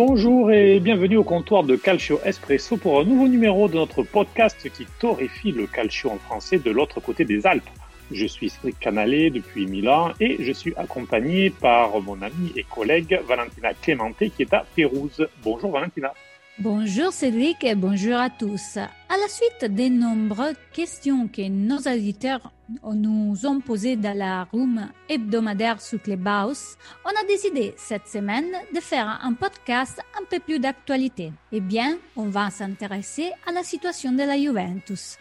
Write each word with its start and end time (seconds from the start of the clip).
Bonjour 0.00 0.52
et 0.52 0.78
bienvenue 0.78 1.16
au 1.16 1.24
comptoir 1.24 1.64
de 1.64 1.74
Calcio 1.74 2.20
Espresso 2.24 2.76
pour 2.76 3.00
un 3.00 3.04
nouveau 3.04 3.26
numéro 3.26 3.66
de 3.66 3.74
notre 3.74 4.04
podcast 4.04 4.70
qui 4.70 4.86
torréfie 5.00 5.50
le 5.50 5.66
calcio 5.66 6.08
en 6.08 6.18
français 6.18 6.58
de 6.58 6.70
l'autre 6.70 7.00
côté 7.00 7.24
des 7.24 7.48
Alpes. 7.48 7.68
Je 8.12 8.24
suis 8.24 8.48
Cédric 8.48 8.78
Canalé 8.78 9.30
depuis 9.30 9.66
Milan 9.66 10.12
et 10.20 10.36
je 10.38 10.52
suis 10.52 10.72
accompagné 10.76 11.50
par 11.50 12.00
mon 12.00 12.22
ami 12.22 12.52
et 12.54 12.62
collègue 12.62 13.20
Valentina 13.26 13.74
Clémenté 13.74 14.30
qui 14.30 14.42
est 14.42 14.54
à 14.54 14.64
Pérouse. 14.76 15.26
Bonjour 15.42 15.72
Valentina. 15.72 16.14
Bonjour 16.60 17.12
Cédric 17.12 17.62
et 17.62 17.76
bonjour 17.76 18.16
à 18.16 18.30
tous. 18.30 18.78
À 18.78 19.16
la 19.16 19.28
suite 19.28 19.72
des 19.72 19.88
nombreuses 19.88 20.56
questions 20.72 21.28
que 21.28 21.48
nos 21.48 21.78
auditeurs 21.78 22.52
nous 22.82 23.46
ont 23.46 23.60
posées 23.60 23.94
dans 23.94 24.18
la 24.18 24.42
room 24.42 24.88
hebdomadaire 25.08 25.80
sur 25.80 26.02
Clubhouse, 26.02 26.76
on 27.04 27.10
a 27.10 27.24
décidé 27.28 27.74
cette 27.76 28.08
semaine 28.08 28.50
de 28.74 28.80
faire 28.80 29.20
un 29.22 29.34
podcast 29.34 30.00
un 30.20 30.24
peu 30.28 30.40
plus 30.40 30.58
d'actualité. 30.58 31.32
Eh 31.52 31.60
bien, 31.60 31.96
on 32.16 32.24
va 32.24 32.50
s'intéresser 32.50 33.30
à 33.46 33.52
la 33.52 33.62
situation 33.62 34.10
de 34.10 34.24
la 34.24 34.36
Juventus. 34.36 35.16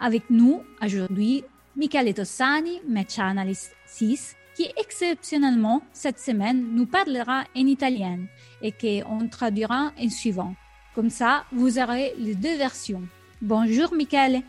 Avec 0.00 0.30
nous 0.30 0.62
aujourd'hui, 0.82 1.44
Michele 1.76 2.14
Tossani, 2.14 2.80
match 2.88 3.18
analyst 3.18 3.76
6, 3.84 4.36
qui 4.56 4.72
exceptionnellement 4.78 5.82
cette 5.92 6.18
semaine 6.18 6.74
nous 6.74 6.86
parlera 6.86 7.44
en 7.54 7.66
italien 7.66 8.20
et 8.62 8.72
qu'on 8.72 9.28
traduira 9.28 9.92
en 10.00 10.08
suivant. 10.08 10.54
Comme 10.98 11.10
ça, 11.10 11.44
vous 11.52 11.78
aurez 11.78 12.12
les 12.18 12.34
deux 12.34 12.56
versions. 12.56 13.02
Bonjour 13.40 13.94
Michele. 13.94 14.40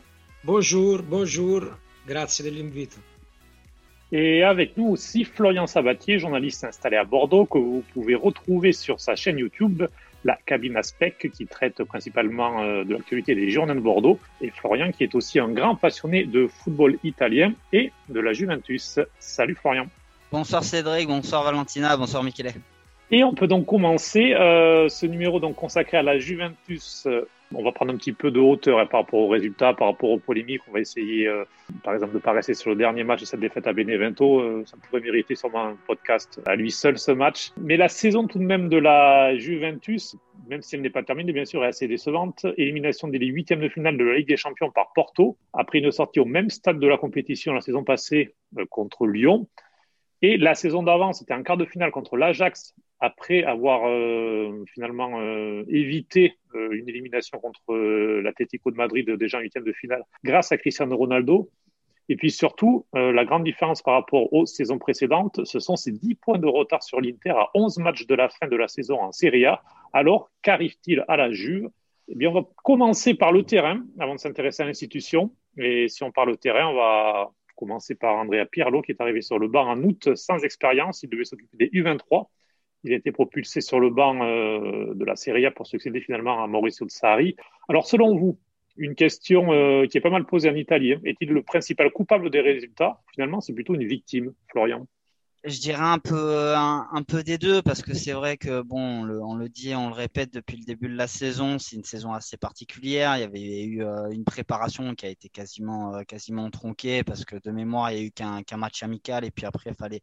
Bonjour, 0.43 1.03
bonjour. 1.03 1.61
Grazie 2.07 2.41
dell'invito. 2.41 2.97
Et 4.11 4.41
avec 4.41 4.75
nous 4.75 4.87
aussi 4.87 5.25
Florian 5.25 5.67
Sabatier, 5.67 6.17
journaliste 6.17 6.63
installé 6.63 6.97
à 6.97 7.03
Bordeaux, 7.03 7.45
que 7.45 7.59
vous 7.59 7.83
pouvez 7.93 8.15
retrouver 8.15 8.71
sur 8.71 8.99
sa 8.99 9.15
chaîne 9.15 9.37
YouTube, 9.37 9.83
la 10.23 10.39
Cabine 10.43 10.75
Aspect, 10.75 11.17
qui 11.31 11.45
traite 11.45 11.83
principalement 11.83 12.63
euh, 12.63 12.83
de 12.83 12.95
l'actualité 12.95 13.35
des 13.35 13.51
Girondins 13.51 13.75
de 13.75 13.79
Bordeaux. 13.79 14.17
Et 14.41 14.49
Florian, 14.49 14.91
qui 14.91 15.03
est 15.03 15.13
aussi 15.13 15.37
un 15.37 15.49
grand 15.49 15.75
passionné 15.75 16.23
de 16.23 16.47
football 16.47 16.97
italien 17.03 17.53
et 17.73 17.91
de 18.09 18.19
la 18.19 18.33
Juventus. 18.33 18.99
Salut 19.19 19.53
Florian. 19.53 19.85
Bonsoir 20.31 20.63
Cédric, 20.63 21.07
bonsoir 21.07 21.43
Valentina, 21.43 21.95
bonsoir 21.95 22.23
Michele. 22.23 22.53
Et 23.11 23.23
on 23.23 23.33
peut 23.33 23.47
donc 23.47 23.65
commencer 23.65 24.33
euh, 24.33 24.87
ce 24.87 25.07
numéro 25.07 25.39
donc 25.39 25.55
consacré 25.55 25.97
à 25.97 26.03
la 26.03 26.19
Juventus. 26.19 27.07
Euh, 27.07 27.27
on 27.55 27.63
va 27.63 27.71
prendre 27.71 27.91
un 27.91 27.97
petit 27.97 28.13
peu 28.13 28.29
de 28.29 28.39
hauteur 28.39 28.77
hein, 28.77 28.85
par 28.85 28.99
rapport 28.99 29.21
aux 29.21 29.27
résultats, 29.27 29.73
par 29.73 29.87
rapport 29.87 30.11
aux 30.11 30.19
polémiques. 30.19 30.61
On 30.67 30.71
va 30.73 30.79
essayer, 30.79 31.27
euh, 31.27 31.43
par 31.83 31.95
exemple, 31.95 32.11
de 32.11 32.17
ne 32.17 32.21
pas 32.21 32.33
rester 32.33 32.53
sur 32.53 32.69
le 32.69 32.75
dernier 32.75 33.03
match 33.03 33.21
de 33.21 33.25
cette 33.25 33.39
défaite 33.39 33.65
à 33.65 33.73
Benevento. 33.73 34.63
Ça 34.65 34.77
pourrait 34.77 35.01
mériter 35.01 35.33
sûrement 35.33 35.65
un 35.65 35.77
podcast 35.87 36.39
à 36.45 36.55
lui 36.55 36.69
seul 36.69 36.99
ce 36.99 37.11
match. 37.11 37.51
Mais 37.57 37.77
la 37.77 37.89
saison 37.89 38.27
tout 38.27 38.37
de 38.37 38.43
même 38.43 38.69
de 38.69 38.77
la 38.77 39.35
Juventus, 39.35 40.15
même 40.47 40.61
si 40.61 40.75
elle 40.75 40.83
n'est 40.83 40.91
pas 40.91 41.01
terminée, 41.01 41.33
bien 41.33 41.45
sûr, 41.45 41.63
est 41.65 41.69
assez 41.69 41.87
décevante. 41.87 42.45
Élimination 42.57 43.07
des 43.07 43.17
huitièmes 43.17 43.61
de 43.61 43.69
finale 43.69 43.97
de 43.97 44.03
la 44.03 44.17
Ligue 44.17 44.27
des 44.27 44.37
Champions 44.37 44.69
par 44.69 44.93
Porto, 44.93 45.35
après 45.53 45.79
une 45.79 45.91
sortie 45.91 46.19
au 46.19 46.25
même 46.25 46.51
stade 46.51 46.79
de 46.79 46.87
la 46.87 46.97
compétition 46.97 47.53
la 47.53 47.61
saison 47.61 47.83
passée 47.83 48.35
contre 48.69 49.07
Lyon. 49.07 49.47
Et 50.21 50.37
la 50.37 50.53
saison 50.53 50.83
d'avant, 50.83 51.13
c'était 51.13 51.33
un 51.33 51.41
quart 51.41 51.57
de 51.57 51.65
finale 51.65 51.89
contre 51.89 52.15
l'Ajax 52.15 52.75
après 52.99 53.43
avoir 53.43 53.87
euh, 53.87 54.63
finalement 54.73 55.19
euh, 55.19 55.63
évité 55.69 56.37
euh, 56.55 56.71
une 56.71 56.89
élimination 56.89 57.39
contre 57.39 57.75
l'Atlético 58.21 58.71
de 58.71 58.75
Madrid 58.75 59.09
déjà 59.11 59.37
en 59.37 59.41
huitième 59.41 59.63
de 59.63 59.73
finale 59.73 60.03
grâce 60.23 60.51
à 60.51 60.57
Cristiano 60.57 60.95
Ronaldo. 60.95 61.49
Et 62.11 62.15
puis 62.15 62.31
surtout, 62.31 62.87
la 62.93 63.23
grande 63.23 63.43
différence 63.43 63.83
par 63.83 63.93
rapport 63.93 64.33
aux 64.33 64.47
saisons 64.47 64.79
précédentes, 64.79 65.45
ce 65.45 65.59
sont 65.59 65.75
ces 65.75 65.91
10 65.91 66.15
points 66.15 66.39
de 66.39 66.47
retard 66.47 66.81
sur 66.81 66.99
l'Inter 66.99 67.29
à 67.29 67.51
11 67.53 67.77
matchs 67.77 68.07
de 68.07 68.15
la 68.15 68.29
fin 68.29 68.47
de 68.47 68.55
la 68.55 68.67
saison 68.67 68.99
en 68.99 69.11
Serie 69.11 69.45
A. 69.45 69.61
Alors, 69.93 70.31
qu'arrive-t-il 70.41 71.05
à 71.07 71.17
la 71.17 71.31
Juve? 71.31 71.69
Eh 72.07 72.15
bien, 72.15 72.31
on 72.31 72.33
va 72.33 72.47
commencer 72.63 73.13
par 73.13 73.31
le 73.31 73.43
terrain 73.43 73.83
avant 73.99 74.15
de 74.15 74.19
s'intéresser 74.19 74.63
à 74.63 74.65
l'institution. 74.65 75.35
Et 75.55 75.87
si 75.87 76.01
on 76.01 76.11
parle 76.11 76.31
au 76.31 76.35
terrain, 76.35 76.69
on 76.69 76.73
va 76.73 77.31
commencer 77.55 77.93
par 77.93 78.15
Andrea 78.15 78.45
Pirlo 78.45 78.81
qui 78.81 78.91
est 78.93 79.01
arrivé 79.01 79.21
sur 79.21 79.37
le 79.37 79.47
banc 79.47 79.67
en 79.67 79.83
août 79.83 80.15
sans 80.15 80.39
expérience. 80.39 81.03
Il 81.03 81.11
devait 81.11 81.25
s'occuper 81.25 81.57
des 81.57 81.79
U23. 81.79 82.25
Il 82.83 82.93
a 82.93 82.95
été 82.95 83.11
propulsé 83.11 83.61
sur 83.61 83.79
le 83.79 83.89
banc 83.89 84.23
euh, 84.23 84.93
de 84.93 85.05
la 85.05 85.15
Serie 85.15 85.45
A 85.45 85.51
pour 85.51 85.67
succéder 85.67 86.01
finalement 86.01 86.43
à 86.43 86.47
Mauricio 86.47 86.87
Sarri. 86.87 87.35
Alors, 87.67 87.85
selon 87.85 88.15
vous, 88.15 88.39
une 88.77 88.95
question 88.95 89.51
euh, 89.51 89.85
qui 89.85 89.97
est 89.97 90.01
pas 90.01 90.09
mal 90.09 90.25
posée 90.25 90.49
en 90.49 90.55
Italie, 90.55 90.93
hein. 90.93 91.01
est-il 91.03 91.29
le 91.29 91.43
principal 91.43 91.91
coupable 91.91 92.29
des 92.29 92.39
résultats? 92.39 93.01
Finalement, 93.13 93.41
c'est 93.41 93.53
plutôt 93.53 93.75
une 93.75 93.85
victime, 93.85 94.33
Florian. 94.49 94.87
Je 95.45 95.57
dirais 95.57 95.81
un 95.81 95.99
peu 95.99 97.23
des 97.23 97.37
deux 97.37 97.61
parce 97.61 97.81
que 97.81 97.93
c'est 97.93 98.11
vrai 98.11 98.35
que 98.35 98.61
bon, 98.61 98.99
on 98.99 99.03
le, 99.03 99.23
on 99.23 99.35
le 99.35 99.47
dit, 99.47 99.73
on 99.73 99.87
le 99.87 99.93
répète 99.93 100.33
depuis 100.33 100.57
le 100.57 100.65
début 100.65 100.89
de 100.89 100.97
la 100.97 101.07
saison, 101.07 101.57
c'est 101.59 101.77
une 101.77 101.85
saison 101.85 102.11
assez 102.11 102.35
particulière. 102.35 103.15
Il 103.15 103.21
y 103.21 103.23
avait 103.23 103.63
eu 103.63 103.81
euh, 103.81 104.09
une 104.11 104.25
préparation 104.25 104.93
qui 104.95 105.05
a 105.05 105.09
été 105.09 105.29
quasiment 105.29 106.49
tronquée 106.51 107.05
parce 107.05 107.23
que 107.23 107.37
de 107.37 107.51
mémoire, 107.51 107.89
il 107.93 107.97
y 107.97 108.01
a 108.01 108.03
eu 108.03 108.11
qu'un 108.11 108.57
match 108.57 108.83
amical 108.83 109.23
et 109.23 109.31
puis 109.31 109.45
après, 109.45 109.69
il 109.69 109.75
fallait 109.77 110.01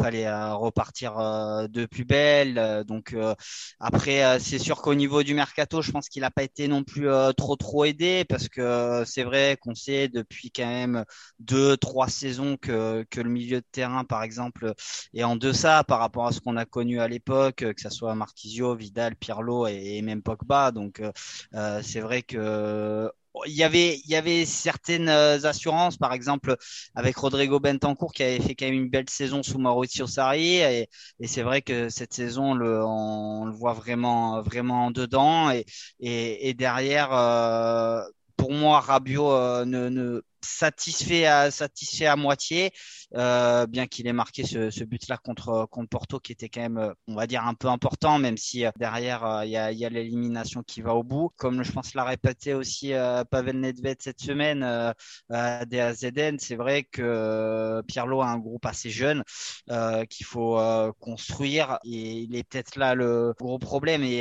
fallait 0.00 0.26
euh, 0.26 0.54
repartir 0.54 1.18
euh, 1.18 1.68
de 1.68 1.86
plus 1.86 2.04
belle. 2.04 2.58
Euh, 2.58 2.84
donc 2.84 3.14
après, 3.80 4.38
c'est 4.40 4.58
sûr 4.58 4.82
qu'au 4.82 4.94
niveau 4.94 5.22
du 5.22 5.34
mercato, 5.34 5.82
je 5.82 5.90
pense 5.92 6.08
qu'il 6.08 6.22
n'a 6.22 6.30
pas 6.30 6.42
été 6.42 6.68
non 6.68 6.84
plus 6.84 7.08
trop 7.36 7.56
trop 7.56 7.84
aidé 7.84 8.24
parce 8.28 8.48
que 8.48 9.02
c'est 9.06 9.24
vrai 9.24 9.56
qu'on 9.60 9.74
sait 9.74 10.08
depuis 10.08 10.50
quand 10.50 10.66
même 10.66 11.04
deux 11.40 11.76
trois 11.76 12.08
saisons 12.08 12.56
que 12.56 13.04
que 13.10 13.20
le 13.20 13.30
milieu 13.30 13.60
de 13.60 13.66
terrain, 13.72 14.04
par 14.04 14.22
exemple, 14.22 14.72
est 15.14 15.24
en 15.24 15.36
deçà 15.36 15.84
par 15.84 15.98
rapport 16.00 16.26
à 16.26 16.32
ce 16.32 16.40
qu'on 16.40 16.56
a 16.56 16.64
connu 16.64 17.00
à 17.00 17.08
l'époque, 17.08 17.56
que 17.56 17.80
ce 17.80 17.90
soit 17.90 18.14
Marquisio, 18.14 18.74
Vidal, 18.74 19.16
Pirlo 19.16 19.66
et, 19.66 19.96
et 19.98 20.02
même 20.02 20.22
Pogba. 20.22 20.70
Donc 20.72 21.02
c'est 21.82 22.00
vrai 22.00 22.22
que 22.22 23.10
il 23.46 23.52
y 23.54 23.62
avait 23.64 23.96
il 24.04 24.10
y 24.10 24.14
avait 24.16 24.44
certaines 24.44 25.08
euh, 25.08 25.38
assurances 25.44 25.96
par 25.96 26.12
exemple 26.12 26.56
avec 26.94 27.16
Rodrigo 27.16 27.60
Bentancourt 27.60 28.12
qui 28.12 28.22
avait 28.22 28.40
fait 28.40 28.54
quand 28.54 28.66
même 28.66 28.74
une 28.74 28.88
belle 28.90 29.08
saison 29.08 29.42
sous 29.42 29.58
Mauricio 29.58 30.06
Sarri 30.06 30.56
et, 30.58 30.88
et 31.20 31.26
c'est 31.26 31.42
vrai 31.42 31.62
que 31.62 31.88
cette 31.88 32.12
saison 32.12 32.54
le, 32.54 32.84
on, 32.84 33.46
le 33.46 33.52
voit 33.52 33.72
vraiment 33.74 34.42
vraiment 34.42 34.90
dedans 34.90 35.50
et 35.50 35.64
et, 36.00 36.48
et 36.50 36.54
derrière 36.54 37.12
euh, 37.12 38.02
pour 38.36 38.52
moi 38.52 38.80
Rabiot 38.80 39.30
euh, 39.32 39.64
ne, 39.64 39.88
ne 39.88 40.22
satisfait 40.44 41.26
à 41.26 41.50
satisfait 41.50 42.06
à 42.06 42.16
moitié 42.16 42.72
euh, 43.14 43.66
bien 43.66 43.86
qu'il 43.86 44.06
ait 44.06 44.12
marqué 44.12 44.44
ce, 44.44 44.70
ce 44.70 44.84
but-là 44.84 45.18
contre 45.18 45.66
contre 45.70 45.88
Porto, 45.90 46.18
qui 46.18 46.32
était 46.32 46.48
quand 46.48 46.62
même, 46.62 46.78
euh, 46.78 46.92
on 47.08 47.14
va 47.14 47.26
dire, 47.26 47.46
un 47.46 47.54
peu 47.54 47.68
important, 47.68 48.18
même 48.18 48.38
si 48.38 48.64
euh, 48.64 48.70
derrière 48.78 49.42
il 49.44 49.50
y 49.50 49.56
a, 49.56 49.70
y 49.72 49.84
a 49.84 49.90
l'élimination 49.90 50.62
qui 50.62 50.80
va 50.80 50.94
au 50.94 51.02
bout. 51.02 51.30
Comme 51.36 51.62
je 51.62 51.72
pense 51.72 51.94
l'a 51.94 52.04
répété 52.04 52.54
aussi 52.54 52.92
Pavel 53.30 53.60
Nedved 53.60 54.00
cette 54.00 54.20
semaine 54.20 54.62
à 54.62 55.64
DAZN, 55.66 56.38
c'est 56.38 56.56
vrai 56.56 56.84
que 56.84 57.82
Pirlo 57.86 58.22
a 58.22 58.26
un 58.26 58.38
groupe 58.38 58.64
assez 58.66 58.90
jeune 58.90 59.22
qu'il 60.08 60.26
faut 60.26 60.58
construire 61.00 61.78
et 61.84 62.20
il 62.20 62.34
est 62.36 62.44
peut-être 62.44 62.76
là 62.76 62.94
le 62.94 63.34
gros 63.38 63.58
problème. 63.58 64.02
Et, 64.04 64.20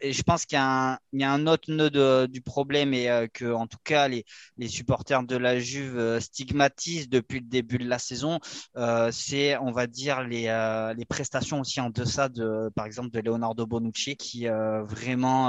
et 0.00 0.12
je 0.12 0.22
pense 0.22 0.46
qu'il 0.46 0.58
y, 0.58 0.60
a 0.60 0.98
un 1.12 1.46
autre 1.46 1.70
nœud 1.70 2.26
du 2.28 2.40
problème 2.40 2.94
et 2.94 3.28
que 3.32 3.52
en 3.52 3.66
tout 3.66 3.78
cas 3.84 4.08
les, 4.08 4.24
les 4.58 4.68
supporters 4.68 5.22
de 5.22 5.36
la 5.36 5.58
Juve 5.62 6.20
stigmatisent 6.20 7.08
depuis 7.08 7.40
le 7.40 7.46
début 7.46 7.78
de 7.78 7.88
la 7.88 7.98
saison 7.98 8.38
euh, 8.76 9.10
c'est, 9.12 9.56
on 9.58 9.70
va 9.70 9.86
dire, 9.86 10.22
les, 10.22 10.46
euh, 10.48 10.94
les 10.94 11.04
prestations 11.04 11.60
aussi 11.60 11.80
en 11.80 11.90
deçà 11.90 12.28
de, 12.28 12.70
par 12.74 12.86
exemple, 12.86 13.10
de 13.10 13.20
Leonardo 13.20 13.66
Bonucci, 13.66 14.16
qui 14.16 14.48
euh, 14.48 14.82
vraiment, 14.84 15.48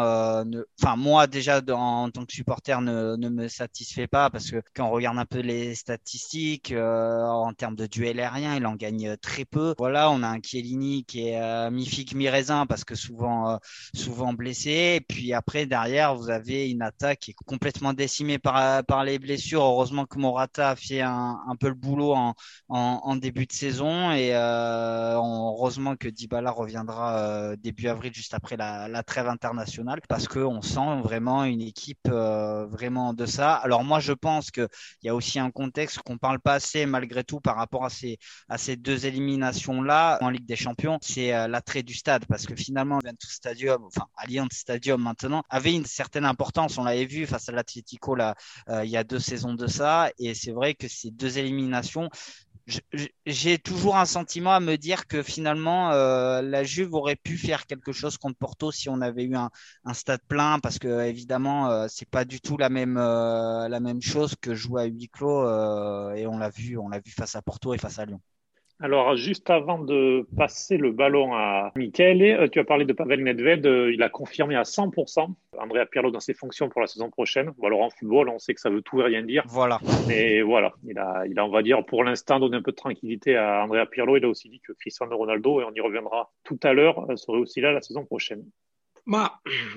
enfin 0.81 0.95
moi 0.95 1.27
déjà 1.27 1.61
en, 1.69 2.09
tant 2.09 2.25
que 2.25 2.33
supporter 2.33 2.81
ne, 2.81 3.15
ne 3.15 3.29
me 3.29 3.47
satisfait 3.47 4.07
pas 4.07 4.29
parce 4.29 4.51
que 4.51 4.61
quand 4.75 4.87
on 4.87 4.91
regarde 4.91 5.17
un 5.17 5.25
peu 5.25 5.39
les 5.39 5.75
statistiques 5.75 6.73
en 6.75 7.53
termes 7.53 7.75
de 7.75 7.85
duel 7.85 8.19
aérien, 8.19 8.55
il 8.55 8.65
en 8.65 8.75
gagne 8.75 9.15
très 9.17 9.45
peu. 9.45 9.73
Voilà, 9.77 10.11
on 10.11 10.23
a 10.23 10.27
un 10.27 10.39
Chiellini 10.41 11.05
qui 11.05 11.27
est 11.27 11.71
mi-figue 11.71 12.15
mi-raisin 12.15 12.65
parce 12.65 12.83
que 12.83 12.95
souvent, 12.95 13.59
souvent 13.95 14.33
blessé. 14.33 14.97
Et 14.97 15.01
puis 15.01 15.33
après 15.33 15.65
derrière, 15.65 16.15
vous 16.15 16.29
avez 16.29 16.69
une 16.69 16.81
attaque 16.81 17.19
qui 17.19 17.31
est 17.31 17.35
complètement 17.45 17.93
décimée 17.93 18.39
par, 18.39 18.83
par 18.85 19.03
les 19.03 19.19
blessures. 19.19 19.63
Heureusement 19.63 20.02
que 20.05 20.17
Morata 20.17 20.71
a 20.71 20.75
fait 20.75 21.01
un, 21.01 21.55
peu 21.59 21.67
le 21.67 21.73
boulot 21.73 22.15
en, 22.69 23.15
début 23.15 23.45
de 23.45 23.51
saison 23.51 24.11
et 24.11 24.31
euh, 24.33 25.15
heureusement 25.15 25.95
que 25.95 26.07
Dybala 26.07 26.51
reviendra 26.51 27.17
euh, 27.17 27.55
début 27.55 27.87
avril 27.87 28.13
juste 28.13 28.33
après 28.33 28.57
la, 28.57 29.03
trêve 29.03 29.27
internationale 29.27 29.99
parce 30.07 30.27
que 30.27 30.39
on 30.39 30.61
sent 30.61 31.01
vraiment 31.03 31.43
une 31.43 31.61
équipe 31.61 32.07
euh, 32.09 32.65
vraiment 32.67 33.13
de 33.13 33.25
ça. 33.25 33.55
Alors 33.55 33.83
moi 33.83 33.99
je 33.99 34.13
pense 34.13 34.51
que 34.51 34.67
il 35.01 35.07
y 35.07 35.09
a 35.09 35.15
aussi 35.15 35.39
un 35.39 35.51
contexte 35.51 35.99
qu'on 35.99 36.17
parle 36.17 36.39
pas 36.39 36.53
assez 36.53 36.85
malgré 36.85 37.23
tout 37.23 37.39
par 37.39 37.55
rapport 37.55 37.85
à 37.85 37.89
ces 37.89 38.75
deux 38.75 39.05
éliminations 39.05 39.81
là 39.81 40.17
en 40.21 40.29
Ligue 40.29 40.45
des 40.45 40.55
Champions, 40.55 40.97
c'est 41.01 41.47
l'attrait 41.47 41.83
du 41.83 41.93
stade 41.93 42.25
parce 42.25 42.45
que 42.45 42.55
finalement 42.55 42.99
Juventus 43.01 43.31
Stadium, 43.31 43.83
enfin 43.85 44.05
Allianz 44.17 44.49
Stadium 44.51 45.01
maintenant 45.01 45.43
avait 45.49 45.73
une 45.73 45.85
certaine 45.85 46.25
importance. 46.25 46.77
On 46.77 46.83
l'avait 46.83 47.05
vu 47.05 47.25
face 47.25 47.49
à 47.49 47.51
l'Atlético 47.51 48.17
il 48.17 48.89
y 48.89 48.97
a 48.97 49.03
deux 49.03 49.19
saisons 49.19 49.53
de 49.53 49.67
ça 49.67 49.92
et 50.19 50.33
c'est 50.33 50.51
vrai 50.51 50.73
que 50.73 50.87
ces 50.87 51.11
deux 51.11 51.37
éliminations 51.37 52.09
j'ai 53.25 53.57
toujours 53.59 53.97
un 53.97 54.05
sentiment 54.05 54.53
à 54.53 54.59
me 54.59 54.77
dire 54.77 55.07
que 55.07 55.21
finalement 55.21 55.91
euh, 55.91 56.41
la 56.41 56.63
Juve 56.63 56.93
aurait 56.93 57.17
pu 57.17 57.37
faire 57.37 57.65
quelque 57.65 57.91
chose 57.91 58.17
contre 58.17 58.37
Porto 58.37 58.71
si 58.71 58.89
on 58.89 59.01
avait 59.01 59.25
eu 59.25 59.35
un, 59.35 59.49
stade 59.93 60.21
plein 60.27 60.59
parce 60.59 60.79
que 60.79 61.05
évidemment 61.05 61.69
euh, 61.69 61.87
c'est 61.89 62.09
pas 62.09 62.23
du 62.23 62.39
tout 62.39 62.57
la 62.57 62.69
même 62.69 62.97
euh, 62.97 63.67
la 63.67 63.79
même 63.81 64.01
chose 64.01 64.35
que 64.39 64.55
jouer 64.55 64.83
à 64.83 64.85
huis 64.85 65.09
clos 65.09 65.43
et 66.15 66.25
on 66.27 66.37
l'a 66.37 66.49
vu 66.49 66.77
on 66.77 66.87
l'a 66.87 66.99
vu 66.99 67.11
face 67.11 67.35
à 67.35 67.41
Porto 67.41 67.73
et 67.73 67.77
face 67.77 67.99
à 67.99 68.05
Lyon. 68.05 68.21
Alors, 68.83 69.15
juste 69.15 69.49
avant 69.49 69.79
de 69.79 70.27
passer 70.35 70.75
le 70.75 70.91
ballon 70.91 71.33
à 71.33 71.71
Michele, 71.73 72.21
euh, 72.21 72.49
tu 72.49 72.59
as 72.59 72.65
parlé 72.65 72.83
de 72.83 72.91
Pavel 72.91 73.23
Nedved. 73.23 73.65
Euh, 73.65 73.93
il 73.93 74.03
a 74.03 74.09
confirmé 74.09 74.57
à 74.57 74.63
100% 74.63 75.33
Andrea 75.57 75.85
Pirlo 75.85 76.11
dans 76.11 76.19
ses 76.19 76.33
fonctions 76.33 76.67
pour 76.67 76.81
la 76.81 76.87
saison 76.87 77.09
prochaine. 77.09 77.53
Bon, 77.57 77.67
alors, 77.67 77.79
en 77.79 77.89
football, 77.89 78.27
on 78.27 78.39
sait 78.39 78.53
que 78.53 78.59
ça 78.59 78.69
veut 78.69 78.81
tout 78.81 78.99
et 78.99 79.05
rien 79.05 79.23
dire. 79.23 79.45
Voilà. 79.47 79.79
Mais 80.09 80.41
voilà, 80.41 80.73
il 80.85 80.99
a, 80.99 81.23
il 81.25 81.39
a, 81.39 81.45
on 81.45 81.49
va 81.49 81.61
dire, 81.61 81.85
pour 81.85 82.03
l'instant, 82.03 82.41
donné 82.41 82.57
un 82.57 82.61
peu 82.61 82.71
de 82.71 82.75
tranquillité 82.75 83.37
à 83.37 83.63
Andrea 83.63 83.85
Pirlo. 83.85 84.17
Il 84.17 84.25
a 84.25 84.27
aussi 84.27 84.49
dit 84.49 84.59
que 84.59 84.73
Cristiano 84.73 85.15
Ronaldo, 85.15 85.61
et 85.61 85.63
on 85.63 85.71
y 85.73 85.79
reviendra 85.79 86.33
tout 86.43 86.59
à 86.63 86.73
l'heure, 86.73 87.09
euh, 87.09 87.15
serait 87.15 87.37
aussi 87.37 87.61
là 87.61 87.71
la 87.71 87.81
saison 87.81 88.03
prochaine. 88.03 88.43
Ma 89.05 89.31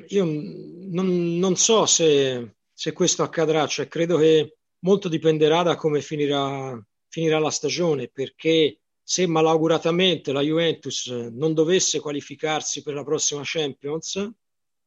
io 0.09 0.25
non, 0.25 1.39
non 1.39 1.55
so 1.55 1.87
se, 1.87 2.55
se 2.73 2.93
questo 2.93 3.23
accadrà, 3.23 3.69
cioè 3.69 3.87
credo 3.87 4.19
che 4.19 4.57
molto 4.81 5.09
dipenderà 5.09 5.63
da 5.63 5.77
come 5.77 6.01
finirà, 6.01 6.77
finirà 7.09 7.39
la 7.39 7.51
stagione, 7.51 8.09
perché 8.09 8.81
se 9.09 9.25
malauguratamente 9.29 10.33
la 10.33 10.41
Juventus 10.41 11.07
non 11.07 11.55
dovesse 11.55 12.01
qualificarsi 12.01 12.83
per 12.83 12.95
la 12.95 13.05
prossima 13.05 13.43
Champions, 13.45 14.17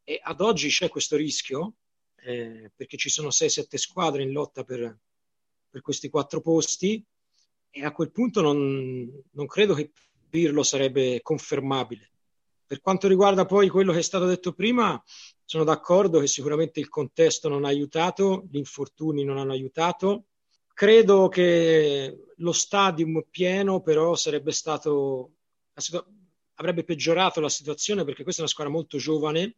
e 0.03 0.19
ad 0.21 0.41
oggi 0.41 0.67
c'è 0.67 0.89
questo 0.89 1.15
rischio, 1.15 1.75
eh, 2.17 2.69
perché 2.75 2.97
ci 2.97 3.07
sono 3.07 3.29
6-7 3.29 3.77
squadre 3.77 4.23
in 4.23 4.33
lotta 4.33 4.65
per, 4.65 4.99
per, 5.69 5.81
questi 5.81 6.09
quattro 6.09 6.41
posti, 6.41 7.01
e 7.69 7.85
a 7.85 7.93
quel 7.93 8.11
punto 8.11 8.41
non, 8.41 9.09
non 9.31 9.45
credo 9.45 9.73
che 9.73 9.89
Pirlo 10.29 10.63
sarebbe 10.63 11.21
confermabile. 11.21 12.11
Per 12.65 12.81
quanto 12.81 13.07
riguarda 13.07 13.45
poi 13.45 13.69
quello 13.69 13.93
che 13.93 13.99
è 13.99 14.03
stato 14.03 14.25
detto 14.25 14.51
prima, 14.51 15.01
sono 15.45 15.63
d'accordo 15.63 16.19
che 16.19 16.27
sicuramente 16.27 16.81
il 16.81 16.89
contesto 16.89 17.47
non 17.47 17.63
ha 17.63 17.69
aiutato, 17.69 18.45
gli 18.51 18.57
infortuni 18.57 19.23
non 19.23 19.37
hanno 19.37 19.53
aiutato, 19.53 20.25
Credo 20.79 21.27
che 21.27 22.27
lo 22.37 22.53
stadium 22.53 23.25
pieno 23.29 23.81
però 23.81 24.15
sarebbe 24.15 24.53
stato 24.53 25.31
avrebbe 26.53 26.85
peggiorato 26.85 27.41
la 27.41 27.49
situazione 27.49 28.05
perché 28.05 28.23
questa 28.23 28.39
è 28.39 28.45
una 28.45 28.53
squadra 28.53 28.71
molto 28.71 28.97
giovane 28.97 29.57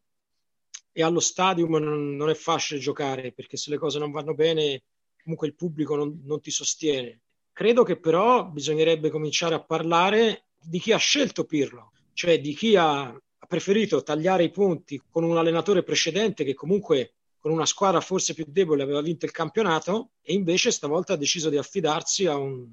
e 0.91 1.03
allo 1.03 1.19
stadium 1.19 1.75
non, 1.75 2.15
non, 2.15 2.31
è 2.31 2.33
facile 2.33 2.79
giocare 2.79 3.33
perché 3.33 3.55
se 3.55 3.69
le 3.69 3.77
cose 3.77 3.99
non 3.99 4.09
vanno 4.09 4.33
bene 4.33 4.81
comunque 5.21 5.45
il 5.45 5.53
pubblico 5.53 5.95
non, 5.95 6.23
non 6.25 6.41
ti 6.41 6.49
sostiene. 6.49 7.19
Credo 7.53 7.83
che 7.83 7.99
però 7.99 8.45
bisognerebbe 8.45 9.11
cominciare 9.11 9.53
a 9.53 9.63
parlare 9.63 10.45
di 10.59 10.79
chi 10.79 10.91
ha 10.91 10.97
scelto 10.97 11.45
Pirlo, 11.45 11.91
cioè 12.13 12.41
di 12.41 12.55
chi 12.55 12.75
ha, 12.75 13.15
preferito 13.47 14.01
tagliare 14.01 14.45
i 14.45 14.49
punti 14.49 14.99
con 15.07 15.23
un 15.23 15.37
allenatore 15.37 15.83
precedente 15.83 16.43
che 16.43 16.55
comunque 16.55 17.13
con 17.41 17.51
una 17.51 17.65
squadra 17.65 17.99
forse 18.01 18.35
più 18.35 18.45
debole 18.47 18.83
aveva 18.83 19.01
vinto 19.01 19.25
il 19.25 19.31
campionato 19.31 20.11
e 20.21 20.33
invece 20.33 20.69
stavolta 20.69 21.13
ha 21.13 21.17
deciso 21.17 21.49
di 21.49 21.57
affidarsi 21.57 22.27
a 22.27 22.35
un, 22.35 22.69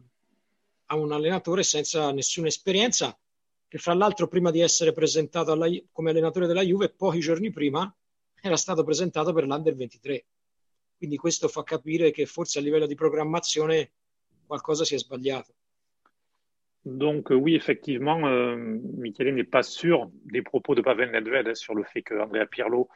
a 0.86 0.94
un 0.94 1.10
allenatore 1.10 1.62
senza 1.62 2.12
nessuna 2.12 2.48
esperienza 2.48 3.18
che 3.66 3.78
fra 3.78 3.94
l'altro 3.94 4.28
prima 4.28 4.50
di 4.50 4.60
essere 4.60 4.92
presentato 4.92 5.52
alla, 5.52 5.68
come 5.90 6.10
allenatore 6.10 6.46
della 6.46 6.62
Juve 6.62 6.90
pochi 6.90 7.18
giorni 7.20 7.50
prima 7.50 7.90
era 8.42 8.58
stato 8.58 8.84
presentato 8.84 9.32
per 9.32 9.46
l'Under 9.46 9.74
23 9.74 10.26
quindi 10.98 11.16
questo 11.16 11.48
fa 11.48 11.62
capire 11.62 12.10
che 12.10 12.26
forse 12.26 12.58
a 12.58 12.62
livello 12.62 12.86
di 12.86 12.94
programmazione 12.94 13.92
qualcosa 14.46 14.84
si 14.84 14.94
è 14.94 14.98
sbagliato. 14.98 15.54
Donc 16.82 17.30
oui, 17.30 17.54
effectivement, 17.54 18.24
euh, 18.24 18.56
Michele 18.56 19.32
n'est 19.32 19.48
pas 19.48 19.62
sûr 19.62 20.10
des 20.24 20.42
propos 20.42 20.74
de 20.74 20.82
Pavel 20.82 21.10
Nedved 21.10 21.54
sur 21.54 21.74
le 21.74 21.84
fait 21.84 22.02
que 22.02 22.14
Andrea 22.14 22.46
Pirlo 22.46 22.88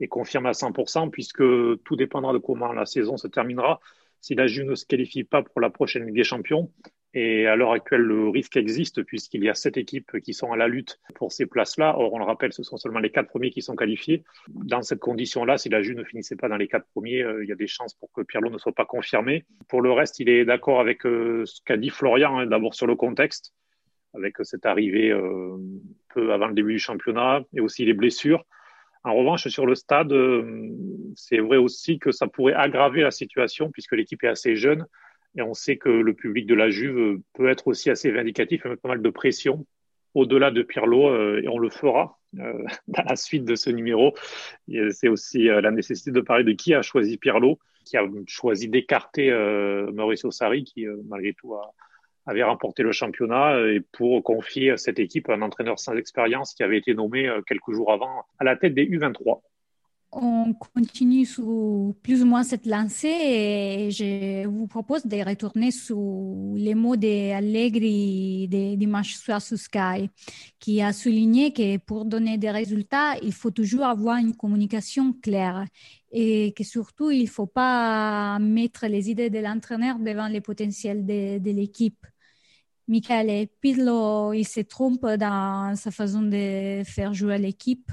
et 0.00 0.08
confirme 0.08 0.46
à 0.46 0.52
100%, 0.52 1.10
puisque 1.10 1.44
tout 1.84 1.96
dépendra 1.96 2.32
de 2.32 2.38
comment 2.38 2.72
la 2.72 2.86
saison 2.86 3.16
se 3.16 3.28
terminera. 3.28 3.80
Si 4.20 4.34
la 4.34 4.46
Juve 4.46 4.70
ne 4.70 4.74
se 4.74 4.86
qualifie 4.86 5.24
pas 5.24 5.42
pour 5.42 5.60
la 5.60 5.70
prochaine 5.70 6.04
Ligue 6.06 6.16
des 6.16 6.24
Champions, 6.24 6.70
et 7.12 7.46
à 7.46 7.56
l'heure 7.56 7.72
actuelle, 7.72 8.02
le 8.02 8.28
risque 8.28 8.56
existe 8.56 9.02
puisqu'il 9.02 9.42
y 9.42 9.48
a 9.48 9.54
sept 9.54 9.76
équipes 9.76 10.20
qui 10.20 10.32
sont 10.32 10.52
à 10.52 10.56
la 10.56 10.68
lutte 10.68 11.00
pour 11.16 11.32
ces 11.32 11.44
places-là. 11.46 11.96
Or, 11.98 12.12
on 12.12 12.18
le 12.18 12.24
rappelle, 12.24 12.52
ce 12.52 12.62
sont 12.62 12.76
seulement 12.76 13.00
les 13.00 13.10
quatre 13.10 13.28
premiers 13.28 13.50
qui 13.50 13.62
sont 13.62 13.74
qualifiés. 13.74 14.22
Dans 14.48 14.82
cette 14.82 15.00
condition-là, 15.00 15.58
si 15.58 15.68
la 15.68 15.82
Juve 15.82 15.96
ne 15.96 16.04
finissait 16.04 16.36
pas 16.36 16.48
dans 16.48 16.56
les 16.56 16.68
quatre 16.68 16.86
premiers, 16.92 17.22
euh, 17.22 17.42
il 17.42 17.48
y 17.48 17.52
a 17.52 17.56
des 17.56 17.66
chances 17.66 17.94
pour 17.94 18.12
que 18.12 18.22
Pirlo 18.22 18.48
ne 18.48 18.58
soit 18.58 18.74
pas 18.74 18.84
confirmé. 18.84 19.44
Pour 19.68 19.82
le 19.82 19.90
reste, 19.90 20.20
il 20.20 20.28
est 20.28 20.44
d'accord 20.44 20.80
avec 20.80 21.04
euh, 21.04 21.44
ce 21.46 21.60
qu'a 21.64 21.76
dit 21.76 21.90
Florian, 21.90 22.38
hein, 22.38 22.46
d'abord 22.46 22.74
sur 22.74 22.86
le 22.86 22.94
contexte, 22.94 23.54
avec 24.14 24.36
cette 24.42 24.64
arrivée 24.64 25.10
euh, 25.10 25.56
peu 26.14 26.32
avant 26.32 26.46
le 26.46 26.54
début 26.54 26.74
du 26.74 26.78
championnat, 26.78 27.42
et 27.54 27.60
aussi 27.60 27.84
les 27.84 27.94
blessures. 27.94 28.44
En 29.02 29.14
revanche, 29.14 29.48
sur 29.48 29.64
le 29.64 29.74
stade, 29.74 30.12
euh, 30.12 30.68
c'est 31.16 31.38
vrai 31.38 31.56
aussi 31.56 31.98
que 31.98 32.12
ça 32.12 32.26
pourrait 32.26 32.52
aggraver 32.52 33.02
la 33.02 33.10
situation 33.10 33.70
puisque 33.70 33.92
l'équipe 33.92 34.22
est 34.24 34.28
assez 34.28 34.56
jeune 34.56 34.86
et 35.36 35.42
on 35.42 35.54
sait 35.54 35.78
que 35.78 35.88
le 35.88 36.12
public 36.12 36.46
de 36.46 36.54
la 36.54 36.70
Juve 36.70 37.20
peut 37.34 37.48
être 37.48 37.68
aussi 37.68 37.88
assez 37.88 38.10
vindicatif 38.10 38.66
et 38.66 38.68
mettre 38.68 38.82
pas 38.82 38.90
mal 38.90 39.00
de 39.00 39.10
pression 39.10 39.66
au-delà 40.14 40.50
de 40.50 40.62
Pirlo 40.62 41.08
euh, 41.08 41.40
et 41.42 41.48
on 41.48 41.58
le 41.58 41.70
fera 41.70 42.18
euh, 42.38 42.64
dans 42.88 43.04
la 43.04 43.16
suite 43.16 43.44
de 43.44 43.54
ce 43.54 43.70
numéro. 43.70 44.14
C'est 44.90 45.08
aussi 45.08 45.44
la 45.44 45.70
nécessité 45.70 46.10
de 46.10 46.20
parler 46.20 46.44
de 46.44 46.52
qui 46.52 46.74
a 46.74 46.82
choisi 46.82 47.16
Pirlo, 47.16 47.58
qui 47.86 47.96
a 47.96 48.04
choisi 48.26 48.68
d'écarter 48.68 49.30
Mauricio 49.94 50.30
Sarri 50.30 50.64
qui 50.64 50.84
malgré 51.08 51.32
tout 51.32 51.54
a, 51.54 51.72
avait 52.26 52.42
remporté 52.42 52.82
le 52.82 52.92
championnat 52.92 53.54
euh, 53.54 53.74
et 53.74 53.80
pour 53.80 54.22
confier 54.22 54.76
cette 54.76 54.98
équipe 54.98 55.28
un 55.30 55.42
entraîneur 55.42 55.78
sans 55.78 55.96
expérience 55.96 56.54
qui 56.54 56.62
avait 56.62 56.78
été 56.78 56.94
nommé 56.94 57.26
euh, 57.26 57.42
quelques 57.42 57.72
jours 57.72 57.92
avant 57.92 58.24
à 58.38 58.44
la 58.44 58.56
tête 58.56 58.74
des 58.74 58.86
U23. 58.86 59.40
On 60.12 60.54
continue 60.54 61.24
sur 61.24 61.94
plus 62.02 62.22
ou 62.22 62.26
moins 62.26 62.42
cette 62.42 62.66
lancée 62.66 63.06
et 63.06 63.90
je 63.92 64.44
vous 64.44 64.66
propose 64.66 65.06
de 65.06 65.16
retourner 65.24 65.70
sur 65.70 66.00
les 66.56 66.74
mots 66.74 66.96
d'Allegri 66.96 68.48
du 68.76 68.86
match 68.88 69.14
soir 69.14 69.40
sur 69.40 69.56
Sky, 69.56 70.10
qui 70.58 70.82
a 70.82 70.92
souligné 70.92 71.52
que 71.52 71.76
pour 71.76 72.04
donner 72.06 72.38
des 72.38 72.50
résultats, 72.50 73.18
il 73.22 73.32
faut 73.32 73.52
toujours 73.52 73.84
avoir 73.84 74.16
une 74.16 74.34
communication 74.34 75.12
claire 75.12 75.64
et 76.10 76.52
que 76.56 76.64
surtout, 76.64 77.12
il 77.12 77.22
ne 77.22 77.28
faut 77.28 77.46
pas 77.46 78.40
mettre 78.40 78.86
les 78.88 79.10
idées 79.10 79.30
de 79.30 79.38
l'entraîneur 79.38 80.00
devant 80.00 80.26
les 80.26 80.40
potentiels 80.40 81.06
de, 81.06 81.38
de 81.38 81.50
l'équipe. 81.52 82.04
Michele, 82.88 83.46
Pirlo, 83.60 84.32
il 84.32 84.44
se 84.44 84.58
trompe 84.62 85.06
dans 85.06 85.76
sa 85.76 85.92
façon 85.92 86.22
de 86.22 86.82
faire 86.84 87.14
jouer 87.14 87.38
l'équipe 87.38 87.92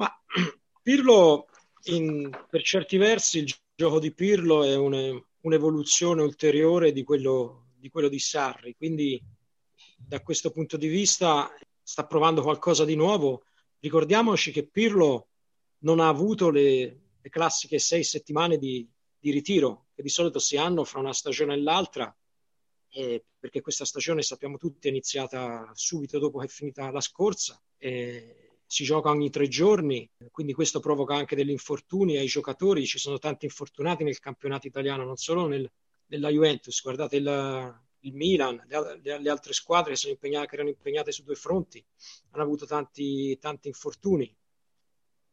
Ma 0.00 0.10
Pirlo, 0.82 1.46
in, 1.84 2.30
per 2.48 2.62
certi 2.62 2.96
versi, 2.96 3.40
il 3.40 3.54
gioco 3.74 4.00
di 4.00 4.14
Pirlo 4.14 4.64
è 4.64 4.74
un, 4.74 5.22
un'evoluzione 5.42 6.22
ulteriore 6.22 6.92
di 6.92 7.04
quello, 7.04 7.66
di 7.76 7.90
quello 7.90 8.08
di 8.08 8.18
Sarri, 8.18 8.74
quindi 8.74 9.22
da 9.98 10.22
questo 10.22 10.50
punto 10.52 10.78
di 10.78 10.88
vista 10.88 11.52
sta 11.82 12.06
provando 12.06 12.40
qualcosa 12.40 12.86
di 12.86 12.94
nuovo. 12.94 13.44
Ricordiamoci 13.78 14.52
che 14.52 14.66
Pirlo 14.66 15.28
non 15.80 16.00
ha 16.00 16.08
avuto 16.08 16.48
le, 16.48 17.00
le 17.20 17.28
classiche 17.28 17.78
sei 17.78 18.02
settimane 18.02 18.56
di, 18.56 18.88
di, 19.18 19.30
ritiro 19.30 19.88
che 19.94 20.02
di 20.02 20.08
solito 20.08 20.38
si 20.38 20.56
hanno 20.56 20.84
fra 20.84 21.00
una 21.00 21.12
stagione 21.12 21.54
e 21.54 21.60
l'altra 21.60 22.14
eh, 22.88 23.24
perché 23.38 23.60
questa 23.60 23.84
stagione 23.84 24.22
sappiamo 24.22 24.56
tutti 24.56 24.88
è 24.88 24.90
iniziata 24.90 25.70
subito 25.74 26.18
dopo 26.18 26.38
che 26.38 26.46
è 26.46 26.48
finita 26.48 26.90
la 26.90 27.00
scorsa. 27.02 27.60
Eh, 27.76 28.49
si 28.70 28.84
gioca 28.84 29.10
ogni 29.10 29.30
tre 29.30 29.48
giorni, 29.48 30.08
quindi 30.30 30.52
questo 30.52 30.78
provoca 30.78 31.16
anche 31.16 31.34
degli 31.34 31.50
infortuni 31.50 32.16
ai 32.18 32.28
giocatori. 32.28 32.86
Ci 32.86 33.00
sono 33.00 33.18
tanti 33.18 33.46
infortunati 33.46 34.04
nel 34.04 34.20
campionato 34.20 34.68
italiano, 34.68 35.04
non 35.04 35.16
solo 35.16 35.48
nel, 35.48 35.68
nella 36.06 36.28
Juventus. 36.28 36.80
Guardate 36.80 37.16
il, 37.16 37.80
il 37.98 38.14
Milan, 38.14 38.64
le, 38.68 39.18
le, 39.18 39.28
altre 39.28 39.54
squadre 39.54 39.94
che, 39.94 40.16
che, 40.16 40.28
erano 40.28 40.68
impegnate 40.68 41.10
su 41.10 41.24
due 41.24 41.34
fronti, 41.34 41.84
hanno 42.30 42.44
avuto 42.44 42.64
tanti, 42.64 43.36
tanti 43.40 43.66
infortuni. 43.66 44.32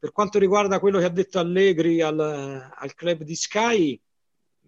Per 0.00 0.10
quanto 0.10 0.40
riguarda 0.40 0.80
quello 0.80 0.98
che 0.98 1.04
ha 1.04 1.08
detto 1.08 1.38
Allegri 1.38 2.00
al, 2.00 2.18
al 2.18 2.94
club 2.96 3.22
di 3.22 3.36
Sky, 3.36 4.00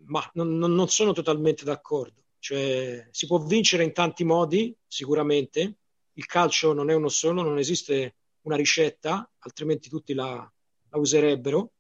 ma 0.04 0.30
non, 0.34 0.56
non 0.56 0.88
sono 0.88 1.12
totalmente 1.12 1.64
d'accordo. 1.64 2.22
Cioè, 2.38 3.08
si 3.10 3.26
può 3.26 3.40
vincere 3.40 3.82
in 3.82 3.92
tanti 3.92 4.22
modi, 4.22 4.72
sicuramente. 4.86 5.78
Il 6.12 6.26
calcio 6.26 6.72
non 6.72 6.88
è 6.88 6.94
uno 6.94 7.08
solo, 7.08 7.42
non 7.42 7.58
esiste 7.58 8.14
una 8.42 8.56
ricetta, 8.56 9.30
altrimenti 9.38 9.88
tutti 9.88 10.14
la, 10.14 10.50
la 10.88 10.98
userebbero. 10.98 11.72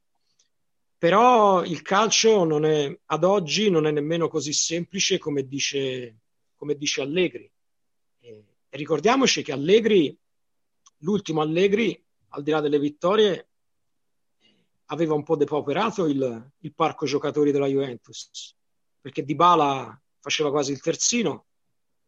Però 0.98 1.64
il 1.64 1.80
calcio 1.82 2.44
non 2.44 2.64
è, 2.64 2.98
ad 3.06 3.24
oggi 3.24 3.70
non 3.70 3.86
è 3.86 3.90
nemmeno 3.90 4.28
così 4.28 4.52
semplice 4.52 5.18
come 5.18 5.46
dice, 5.46 6.18
come 6.54 6.74
dice 6.76 7.00
Allegri. 7.00 7.50
E, 8.20 8.44
ricordiamoci 8.70 9.42
che 9.42 9.52
Allegri, 9.52 10.16
l'ultimo 10.98 11.40
Allegri, 11.40 12.02
al 12.28 12.42
di 12.42 12.50
là 12.50 12.60
delle 12.60 12.78
vittorie, 12.78 13.48
aveva 14.86 15.14
un 15.14 15.22
po' 15.22 15.36
depauperato 15.36 16.06
il, 16.06 16.52
il 16.58 16.74
parco 16.74 17.06
giocatori 17.06 17.52
della 17.52 17.66
Juventus 17.66 18.58
perché 19.00 19.24
Di 19.24 19.34
Bala 19.34 19.98
faceva 20.20 20.50
quasi 20.50 20.72
il 20.72 20.80
terzino, 20.80 21.46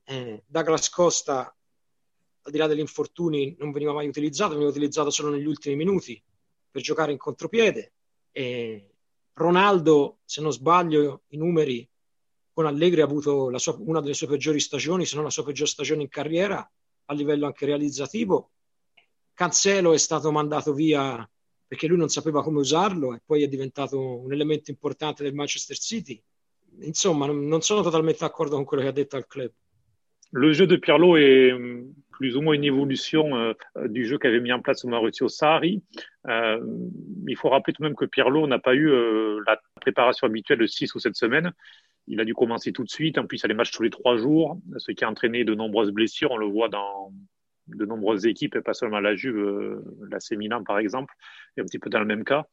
eh, 0.05 0.45
Douglas 0.47 0.91
Costa 0.91 1.55
al 2.43 2.53
di 2.53 2.59
là 2.59 2.67
degli 2.67 2.81
infortuni 2.81 3.55
non 3.59 3.71
veniva 3.71 3.93
mai 3.93 4.09
utilizzato, 4.09 4.53
veniva 4.53 4.71
utilizzato 4.71 5.11
solo 5.11 5.31
negli 5.31 5.47
ultimi 5.47 5.77
minuti 5.77 6.21
per 6.71 6.83
giocare 6.83 7.13
in 7.13 7.19
contropiede. 7.19 7.93
E 8.33 8.91
Ronaldo, 9.35 10.19
se 10.25 10.41
non 10.41 10.53
sbaglio, 10.53 11.23
i 11.29 11.37
numeri 11.37 11.89
con 12.53 12.67
Allegri 12.67 13.01
ha 13.01 13.05
avuto 13.05 13.57
sua, 13.59 13.77
una 13.79 14.01
delle 14.01 14.15
sue 14.15 14.27
peggiori 14.27 14.61
stagioni, 14.61 15.07
se 15.07 15.15
non 15.15 15.25
la 15.25 15.31
sua 15.31 15.45
peggior 15.45 15.69
stagione 15.69 16.03
in 16.03 16.09
carriera, 16.09 16.71
a 17.07 17.15
livello 17.15 17.47
anche 17.47 17.67
realizzativo. 17.67 18.51
Cancelo 19.33 19.93
è 19.93 19.99
stato 19.99 20.31
mandato 20.31 20.73
via 20.75 21.29
perché 21.67 21.87
lui 21.87 21.97
non 21.97 22.11
sapeva 22.11 22.43
come 22.43 22.59
usarlo 22.59 23.15
e 23.15 23.23
poi 23.25 23.43
è 23.43 23.49
diventato 23.49 23.99
un 23.99 24.31
elemento 24.33 24.71
importante 24.71 25.23
del 25.23 25.33
Manchester 25.33 25.77
City. 25.79 26.23
Insomma, 26.81 27.25
non, 27.27 27.63
sono 27.63 27.83
totalmente 27.83 28.19
d'accordo 28.21 28.57
con 28.57 28.65
quello 28.65 28.83
che 28.83 28.89
ha 28.91 28.93
detto 28.93 29.17
al 29.17 29.27
club. 29.27 29.51
Le 30.35 30.51
jeu 30.53 30.67
de 30.67 30.79
Pirlo 30.79 31.17
est 31.17 31.55
plus 32.13 32.37
ou 32.37 32.43
moins 32.43 32.55
une 32.55 32.65
évolution 32.65 33.37
euh, 33.37 33.55
du 33.89 34.07
jeu 34.07 34.19
qu'avait 34.19 34.41
mis 34.41 34.53
en 34.53 34.61
place 34.61 34.85
Maurizio 34.85 35.29
Sarri. 35.29 35.83
Euh, 36.29 36.61
il 37.27 37.37
faut 37.37 37.49
rappeler 37.49 37.73
tout 37.73 37.83
de 37.83 37.89
même 37.89 37.97
que 37.97 38.05
Pirlo 38.05 38.47
n'a 38.47 38.59
pas 38.59 38.75
eu 38.75 38.89
euh, 38.91 39.41
la 39.47 39.61
préparation 39.81 40.27
habituelle 40.27 40.61
de 40.61 40.67
6 40.67 40.95
ou 40.95 41.01
7 41.01 41.17
semaines. 41.17 41.53
Il 42.07 42.21
a 42.21 42.25
dû 42.25 42.35
commencer 42.35 42.73
tout 42.73 42.85
de 42.85 42.91
suite. 42.91 43.19
En 43.19 43.27
plus, 43.27 43.39
il 43.39 43.47
a 43.47 43.49
les 43.49 43.55
matchs 43.55 43.73
tous 43.73 43.83
les 43.83 43.91
trois 43.91 44.17
jours, 44.17 44.61
ce 44.77 44.93
qui 44.93 45.05
a 45.05 45.11
entraîné 45.11 45.45
de 45.45 45.55
nombreuses 45.55 45.91
blessures. 45.91 46.31
On 46.33 46.37
le 46.37 46.47
voit 46.47 46.69
dans 46.69 47.13
de 47.69 47.85
nombreuses 47.85 48.27
équipes, 48.27 48.57
et 48.57 48.61
pas 48.61 48.75
seulement 48.75 49.01
la 49.01 49.15
Juve, 49.15 49.39
euh, 49.39 49.85
la 50.11 50.19
Milan 50.37 50.65
par 50.65 50.79
exemple, 50.79 51.15
est 51.57 51.61
un 51.61 51.65
petit 51.65 51.79
peu 51.79 51.91
dans 51.91 52.01
le 52.01 52.07
même 52.07 52.25
cas. 52.25 52.47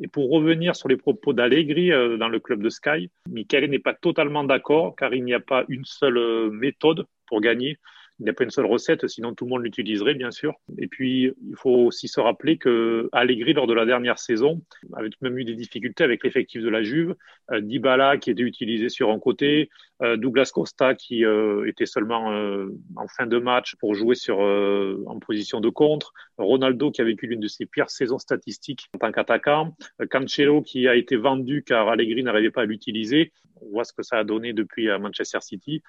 Et 0.00 0.08
pour 0.08 0.30
revenir 0.30 0.74
sur 0.74 0.88
les 0.88 0.96
propos 0.96 1.32
d'Allegri 1.32 1.90
dans 1.90 2.28
le 2.28 2.40
club 2.40 2.60
de 2.60 2.68
Sky, 2.68 3.10
Michele 3.28 3.70
n'est 3.70 3.78
pas 3.78 3.94
totalement 3.94 4.42
d'accord 4.42 4.96
car 4.96 5.14
il 5.14 5.22
n'y 5.22 5.34
a 5.34 5.38
pas 5.38 5.64
une 5.68 5.84
seule 5.84 6.50
méthode 6.50 7.06
pour 7.28 7.40
gagner. 7.40 7.78
Il 8.20 8.24
n'y 8.24 8.30
a 8.30 8.32
pas 8.32 8.44
une 8.44 8.50
seule 8.50 8.66
recette, 8.66 9.08
sinon 9.08 9.34
tout 9.34 9.44
le 9.44 9.50
monde 9.50 9.64
l'utiliserait, 9.64 10.14
bien 10.14 10.30
sûr. 10.30 10.54
Et 10.78 10.86
puis, 10.86 11.32
il 11.48 11.56
faut 11.56 11.86
aussi 11.86 12.06
se 12.06 12.20
rappeler 12.20 12.58
que 12.58 13.08
Allegri, 13.12 13.54
lors 13.54 13.66
de 13.66 13.74
la 13.74 13.84
dernière 13.84 14.18
saison, 14.18 14.62
avait 14.94 15.10
tout 15.10 15.18
de 15.20 15.28
même 15.28 15.38
eu 15.38 15.44
des 15.44 15.54
difficultés 15.54 16.04
avec 16.04 16.22
l'effectif 16.22 16.62
de 16.62 16.68
la 16.68 16.82
Juve. 16.82 17.16
Euh, 17.50 17.60
Dybala, 17.60 18.18
qui 18.18 18.30
était 18.30 18.42
utilisé 18.42 18.88
sur 18.88 19.10
un 19.10 19.18
côté, 19.18 19.68
euh, 20.02 20.16
Douglas 20.16 20.50
Costa, 20.52 20.94
qui 20.94 21.24
euh, 21.24 21.66
était 21.66 21.86
seulement 21.86 22.32
euh, 22.32 22.68
en 22.96 23.06
fin 23.06 23.26
de 23.26 23.38
match 23.38 23.76
pour 23.76 23.94
jouer 23.94 24.14
sur 24.14 24.38
en 24.38 25.18
position 25.18 25.60
de 25.60 25.68
contre, 25.68 26.12
Ronaldo, 26.38 26.90
qui 26.90 27.00
a 27.00 27.04
vécu 27.04 27.26
l'une 27.26 27.40
de 27.40 27.48
ses 27.48 27.66
pires 27.66 27.90
saisons 27.90 28.18
statistiques 28.18 28.88
en 28.94 28.98
tant 28.98 29.12
qu'attaquant, 29.12 29.76
Cancelo, 30.10 30.62
qui 30.62 30.88
a 30.88 30.96
été 30.96 31.16
vendu 31.16 31.62
car 31.64 31.88
Allegri 31.88 32.22
n'arrivait 32.22 32.50
pas 32.50 32.62
à 32.62 32.66
l'utiliser. 32.66 33.32
On 33.60 33.70
voit 33.70 33.84
ce 33.84 33.92
que 33.92 34.02
ça 34.02 34.18
a 34.18 34.24
donné 34.24 34.52
depuis 34.52 34.90
à 34.90 34.98
Manchester 34.98 35.40
City. 35.40 35.82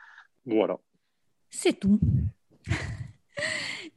Voilà. 0.46 0.77
C'est 1.57 1.79
tout. 1.79 2.00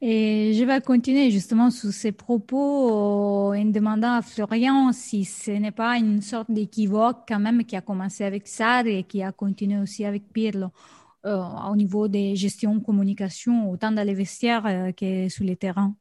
Et 0.01 0.53
je 0.53 0.63
vais 0.63 0.79
continuer 0.79 1.29
justement 1.29 1.69
sur 1.71 1.91
ces 1.91 2.13
propos 2.13 3.53
en 3.53 3.65
demandant 3.65 4.13
à 4.13 4.21
Florian 4.21 4.93
si 4.93 5.25
ce 5.25 5.51
n'est 5.51 5.71
pas 5.71 5.97
une 5.97 6.21
sorte 6.21 6.49
d'équivoque 6.49 7.17
quand 7.27 7.39
même 7.39 7.65
qui 7.65 7.75
a 7.75 7.81
commencé 7.81 8.23
avec 8.23 8.47
Sarri 8.47 8.99
et 8.99 9.03
qui 9.03 9.21
a 9.23 9.33
continué 9.33 9.77
aussi 9.77 10.05
avec 10.05 10.31
Pirlo 10.31 10.67
euh, 11.25 11.43
au 11.69 11.75
niveau 11.75 12.07
des 12.07 12.37
gestions 12.37 12.79
communication, 12.79 13.69
autant 13.69 13.91
dans 13.91 14.07
les 14.07 14.13
vestiaires 14.13 14.65
euh, 14.65 14.91
que 14.93 15.27
sur 15.27 15.43
les 15.43 15.57
terrains. 15.57 15.93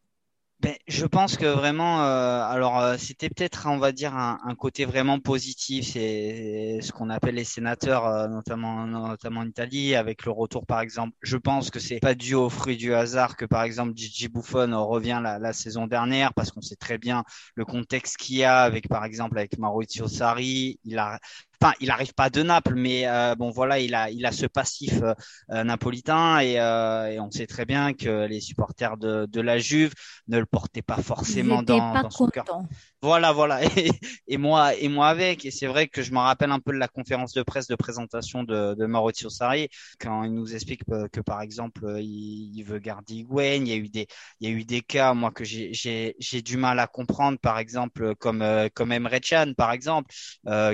Ben, 0.60 0.74
je 0.88 1.06
pense 1.06 1.36
que 1.36 1.46
vraiment, 1.46 2.02
euh, 2.02 2.42
alors 2.42 2.80
euh, 2.80 2.96
c'était 2.98 3.28
peut-être, 3.28 3.68
on 3.68 3.78
va 3.78 3.92
dire, 3.92 4.16
un, 4.16 4.40
un 4.44 4.56
côté 4.56 4.84
vraiment 4.86 5.20
positif. 5.20 5.86
C'est 5.92 6.80
ce 6.82 6.90
qu'on 6.90 7.10
appelle 7.10 7.36
les 7.36 7.44
sénateurs, 7.44 8.04
euh, 8.06 8.26
notamment, 8.26 8.84
notamment 8.88 9.40
en 9.42 9.46
Italie, 9.46 9.94
avec 9.94 10.24
le 10.24 10.32
retour, 10.32 10.66
par 10.66 10.80
exemple. 10.80 11.16
Je 11.22 11.36
pense 11.36 11.70
que 11.70 11.78
c'est 11.78 12.00
pas 12.00 12.16
dû 12.16 12.34
au 12.34 12.48
fruit 12.50 12.76
du 12.76 12.92
hasard 12.92 13.36
que, 13.36 13.44
par 13.44 13.62
exemple, 13.62 13.92
Gigi 13.94 14.26
Buffon 14.28 14.84
revient 14.84 15.20
la, 15.22 15.38
la 15.38 15.52
saison 15.52 15.86
dernière, 15.86 16.34
parce 16.34 16.50
qu'on 16.50 16.60
sait 16.60 16.74
très 16.76 16.98
bien 16.98 17.22
le 17.54 17.64
contexte 17.64 18.16
qu'il 18.16 18.36
y 18.38 18.42
a 18.44 18.58
avec, 18.62 18.88
par 18.88 19.04
exemple, 19.04 19.38
avec 19.38 19.58
Maurizio 19.58 20.08
Sarri. 20.08 20.80
Il 20.84 20.98
a 20.98 21.20
enfin, 21.60 21.74
il 21.80 21.90
arrive 21.90 22.14
pas 22.14 22.30
de 22.30 22.42
Naples, 22.42 22.74
mais 22.74 23.06
euh, 23.06 23.34
bon, 23.34 23.50
voilà, 23.50 23.78
il 23.78 23.94
a, 23.94 24.10
il 24.10 24.24
a 24.26 24.32
ce 24.32 24.46
passif 24.46 25.02
euh, 25.02 25.14
euh 25.50 25.64
napolitain 25.64 26.40
et, 26.40 26.58
euh, 26.60 27.10
et, 27.10 27.20
on 27.20 27.30
sait 27.30 27.46
très 27.46 27.64
bien 27.64 27.92
que 27.94 28.26
les 28.26 28.40
supporters 28.40 28.96
de, 28.96 29.26
de 29.26 29.40
la 29.40 29.58
Juve 29.58 29.92
ne 30.28 30.38
le 30.38 30.46
portaient 30.46 30.82
pas 30.82 30.96
forcément 30.96 31.62
dans, 31.62 31.92
pas 31.92 32.02
dans 32.02 32.10
son 32.10 32.28
cœur. 32.28 32.44
Voilà, 33.00 33.32
voilà. 33.32 33.60
Et, 33.78 33.90
et, 34.26 34.38
moi, 34.38 34.74
et 34.74 34.88
moi 34.88 35.08
avec. 35.08 35.44
Et 35.44 35.50
c'est 35.52 35.66
vrai 35.66 35.86
que 35.86 36.02
je 36.02 36.12
me 36.12 36.18
rappelle 36.18 36.50
un 36.50 36.58
peu 36.58 36.72
de 36.72 36.78
la 36.78 36.88
conférence 36.88 37.32
de 37.32 37.42
presse 37.42 37.68
de 37.68 37.76
présentation 37.76 38.42
de, 38.42 38.74
de 38.74 38.86
Maurizio 38.86 39.30
Sarri 39.30 39.68
quand 40.00 40.24
il 40.24 40.32
nous 40.34 40.54
explique 40.54 40.84
que, 40.84 41.06
que 41.06 41.20
par 41.20 41.42
exemple, 41.42 41.96
il, 42.00 42.50
il, 42.56 42.62
veut 42.64 42.78
garder 42.80 43.14
Higuain. 43.14 43.62
Il 43.62 43.68
y 43.68 43.72
a 43.72 43.76
eu 43.76 43.88
des, 43.88 44.08
il 44.40 44.48
y 44.48 44.52
a 44.52 44.54
eu 44.54 44.64
des 44.64 44.80
cas, 44.80 45.14
moi, 45.14 45.30
que 45.30 45.44
j'ai, 45.44 45.72
j'ai, 45.72 46.16
j'ai 46.18 46.42
du 46.42 46.56
mal 46.56 46.80
à 46.80 46.86
comprendre, 46.88 47.38
par 47.38 47.58
exemple, 47.58 48.16
comme, 48.16 48.44
comme 48.74 48.90
Emre 48.90 49.20
Can, 49.20 49.52
par 49.56 49.70
exemple, 49.70 50.12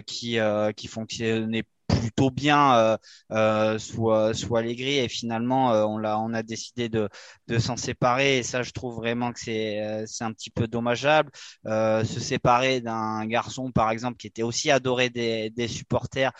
qui, 0.06 0.38
qui 0.74 0.88
fonctionnait 0.88 1.64
plutôt 1.88 2.30
bien 2.30 2.74
euh, 2.76 2.96
euh, 3.32 3.78
sous, 3.78 4.10
sous 4.34 4.56
Allegri. 4.56 4.98
Et 4.98 5.08
finalement 5.08 5.72
euh, 5.72 5.84
on 5.84 5.98
l'a 5.98 6.18
on 6.18 6.32
a 6.34 6.42
décidé 6.42 6.88
de, 6.88 7.08
de 7.48 7.58
s'en 7.58 7.76
séparer. 7.76 8.38
Et 8.38 8.42
ça 8.42 8.62
je 8.62 8.70
trouve 8.72 8.96
vraiment 8.96 9.32
que 9.32 9.40
c'est 9.40 10.04
c'est 10.06 10.24
un 10.24 10.32
petit 10.32 10.50
peu 10.50 10.66
dommageable. 10.66 11.30
Se 11.64 12.20
séparer 12.20 12.80
d'un 12.80 13.26
garçon 13.26 13.70
par 13.72 13.90
exemple 13.90 14.16
qui 14.16 14.26
était 14.26 14.42
aussi 14.42 14.70
adoré 14.70 15.10
des, 15.10 15.50
des 15.50 15.68
supporters 15.68 16.32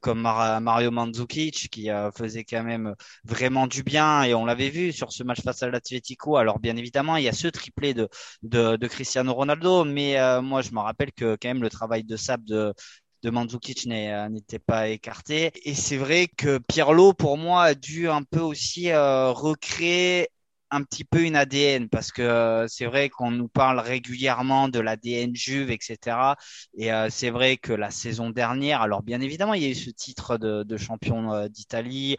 comme 0.00 0.20
Mar 0.20 0.60
Mario 0.60 0.90
Mandzukic 0.90 1.68
qui 1.70 1.88
faisait 2.16 2.44
quand 2.44 2.64
même 2.64 2.94
vraiment 3.24 3.66
du 3.66 3.82
bien. 3.82 4.22
Et 4.24 4.34
on 4.34 4.44
l'avait 4.44 4.70
vu 4.70 4.92
sur 4.92 5.12
ce 5.12 5.22
match 5.22 5.40
face 5.42 5.62
à 5.62 5.68
l'Atletico 5.70 6.36
alors 6.36 6.58
bien 6.58 6.76
évidemment 6.76 7.16
il 7.16 7.24
y 7.24 7.28
a 7.28 7.32
ce 7.32 7.48
triplé 7.48 7.94
de 7.94 8.08
de, 8.42 8.76
de 8.76 8.86
Cristiano 8.88 9.32
Ronaldo. 9.34 9.84
Mais 9.84 10.16
moi 10.42 10.62
je 10.62 10.70
me 10.72 10.80
rappelle 10.80 11.12
que 11.12 11.36
quand 11.40 11.48
même 11.48 11.62
le 11.62 11.70
travail 11.70 12.04
de 12.04 12.16
Sab 12.16 12.44
de 12.44 12.74
de 13.22 13.30
Mandzukic 13.30 13.86
euh, 13.88 14.28
n'était 14.28 14.58
pas 14.58 14.88
écarté. 14.88 15.52
Et 15.68 15.74
c'est 15.74 15.96
vrai 15.96 16.28
que 16.28 16.58
Pirlo, 16.58 17.12
pour 17.12 17.38
moi, 17.38 17.62
a 17.64 17.74
dû 17.74 18.08
un 18.08 18.22
peu 18.22 18.40
aussi 18.40 18.90
euh, 18.90 19.30
recréer 19.32 20.28
un 20.70 20.82
petit 20.82 21.04
peu 21.04 21.22
une 21.22 21.36
ADN 21.36 21.88
parce 21.88 22.12
que 22.12 22.22
euh, 22.22 22.66
c'est 22.68 22.86
vrai 22.86 23.08
qu'on 23.08 23.30
nous 23.30 23.48
parle 23.48 23.80
régulièrement 23.80 24.68
de 24.68 24.80
l'ADN 24.80 25.34
Juve, 25.34 25.70
etc. 25.70 26.36
Et 26.76 26.92
euh, 26.92 27.08
c'est 27.10 27.30
vrai 27.30 27.56
que 27.56 27.72
la 27.72 27.90
saison 27.90 28.30
dernière, 28.30 28.82
alors 28.82 29.02
bien 29.02 29.20
évidemment, 29.20 29.54
il 29.54 29.62
y 29.62 29.66
a 29.66 29.70
eu 29.70 29.74
ce 29.74 29.90
titre 29.90 30.36
de, 30.36 30.62
de 30.62 30.76
champion 30.76 31.32
euh, 31.32 31.48
d'Italie, 31.48 32.16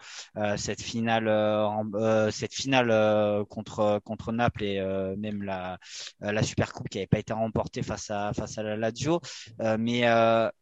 cette 0.57 0.81
finale, 0.81 1.29
cette 2.31 2.53
finale 2.53 3.45
contre 3.49 3.99
contre 4.03 4.31
Naples 4.31 4.63
et 4.63 4.81
même 5.17 5.43
la 5.43 5.77
la 6.21 6.43
Super 6.43 6.73
Coupe 6.73 6.89
qui 6.89 6.97
n'avait 6.97 7.07
pas 7.07 7.19
été 7.19 7.33
remportée 7.33 7.83
face 7.83 8.09
à 8.09 8.31
face 8.33 8.57
à 8.57 8.63
la 8.63 8.77
Lazio. 8.77 9.21
mais 9.59 10.01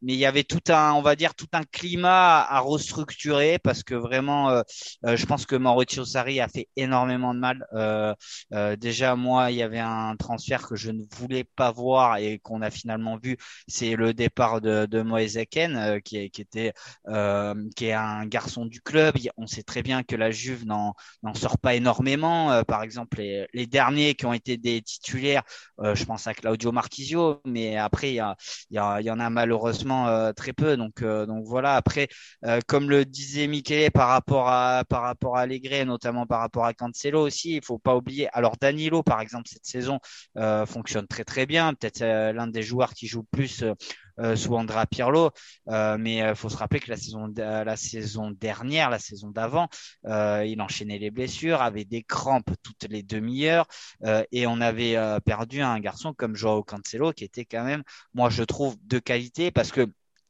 mais 0.01 0.13
il 0.13 0.19
y 0.19 0.25
avait 0.25 0.43
tout 0.43 0.61
un, 0.69 0.93
on 0.93 1.01
va 1.01 1.15
dire 1.15 1.35
tout 1.35 1.47
un 1.53 1.63
climat 1.63 2.41
à, 2.41 2.59
restructurer 2.59 3.59
parce 3.59 3.83
que 3.83 3.95
vraiment, 3.95 4.63
je 5.03 5.25
pense 5.25 5.45
que 5.45 5.55
Maurizio 5.55 6.05
Sarri 6.05 6.39
a 6.39 6.47
fait 6.47 6.67
énormément 6.75 7.33
de 7.33 7.39
mal 7.39 7.65
euh, 7.77 8.13
euh, 8.53 8.75
déjà, 8.75 9.15
moi, 9.15 9.51
il 9.51 9.57
y 9.57 9.61
avait 9.63 9.79
un 9.79 10.15
transfert 10.17 10.67
que 10.67 10.75
je 10.75 10.91
ne 10.91 11.03
voulais 11.17 11.43
pas 11.43 11.71
voir 11.71 12.17
et 12.17 12.39
qu'on 12.39 12.61
a 12.61 12.69
finalement 12.69 13.17
vu. 13.17 13.37
C'est 13.67 13.95
le 13.95 14.13
départ 14.13 14.61
de, 14.61 14.85
de 14.85 15.01
Moïse 15.01 15.37
euh, 15.37 15.99
qui, 15.99 16.17
était, 16.17 16.73
qui 17.75 17.85
est 17.85 17.93
un 17.93 18.25
garçon 18.25 18.65
du 18.65 18.81
club. 18.81 19.15
On 19.37 19.47
sait 19.47 19.63
très 19.63 19.83
bien 19.83 20.03
que 20.03 20.15
la 20.15 20.31
Juve 20.31 20.65
n'en 20.65 20.93
sort 21.35 21.57
pas 21.59 21.75
énormément. 21.75 22.63
Par 22.65 22.83
exemple, 22.83 23.17
les, 23.19 23.67
derniers 23.67 24.15
qui 24.15 24.25
ont 24.25 24.33
été 24.33 24.57
des 24.57 24.81
titulaires, 24.81 25.43
je 25.79 26.03
pense 26.05 26.25
à 26.27 26.33
Claudio 26.33 26.71
Marquisio, 26.71 27.41
mais 27.45 27.77
après, 27.77 28.11
il 28.13 28.15
y, 28.15 28.23
il 28.71 28.75
y, 28.75 28.77
a, 28.77 29.01
il 29.01 29.05
y 29.05 29.11
en 29.11 29.19
a 29.19 29.29
malheureusement 29.29 30.31
très 30.33 30.53
peu. 30.53 30.77
Donc, 30.77 31.03
donc 31.03 31.45
voilà. 31.45 31.75
Après, 31.75 32.07
comme 32.67 32.89
le 32.89 33.05
disait 33.05 33.47
Michele 33.47 33.91
par 33.91 34.09
rapport 34.09 34.47
à 34.49 34.83
par 34.85 35.01
rapport 35.03 35.37
à 35.37 35.41
Allegri, 35.41 35.85
notamment 35.85 36.25
par 36.25 36.39
rapport 36.39 36.65
à 36.65 36.73
Cancelo 36.73 37.21
aussi, 37.21 37.59
faut 37.67 37.77
pas 37.79 37.95
oublier. 37.95 38.29
Alors 38.33 38.55
Danilo, 38.59 39.03
par 39.03 39.21
exemple, 39.21 39.47
cette 39.47 39.65
saison 39.65 39.99
euh, 40.37 40.65
fonctionne 40.65 41.07
très 41.07 41.23
très 41.23 41.45
bien. 41.45 41.73
Peut-être 41.73 42.01
euh, 42.01 42.33
l'un 42.33 42.47
des 42.47 42.63
joueurs 42.63 42.93
qui 42.93 43.07
joue 43.07 43.23
plus 43.23 43.63
euh, 44.19 44.35
sous 44.35 44.55
Andrea 44.55 44.85
Pirlo, 44.89 45.29
mais 45.67 46.17
il 46.17 46.35
faut 46.35 46.49
se 46.49 46.57
rappeler 46.57 46.79
que 46.79 46.89
la 46.89 46.97
saison 46.97 47.31
la 47.37 47.77
saison 47.77 48.31
dernière, 48.31 48.89
la 48.89 48.97
saison 48.97 49.29
d'avant, 49.29 49.67
il 50.05 50.59
enchaînait 50.59 50.97
les 50.97 51.11
blessures, 51.11 51.61
avait 51.61 51.85
des 51.85 52.01
crampes 52.01 52.49
toutes 52.63 52.89
les 52.89 53.03
demi-heures, 53.03 53.67
et 54.31 54.47
on 54.47 54.59
avait 54.59 54.97
perdu 55.23 55.61
un 55.61 55.79
garçon 55.79 56.15
comme 56.15 56.35
Joao 56.35 56.63
Cancelo 56.63 57.13
qui 57.13 57.25
était 57.25 57.45
quand 57.45 57.63
même, 57.63 57.83
moi 58.15 58.31
je 58.31 58.41
trouve, 58.41 58.75
de 58.87 58.97
qualité 58.97 59.51
parce 59.51 59.71
que 59.71 59.87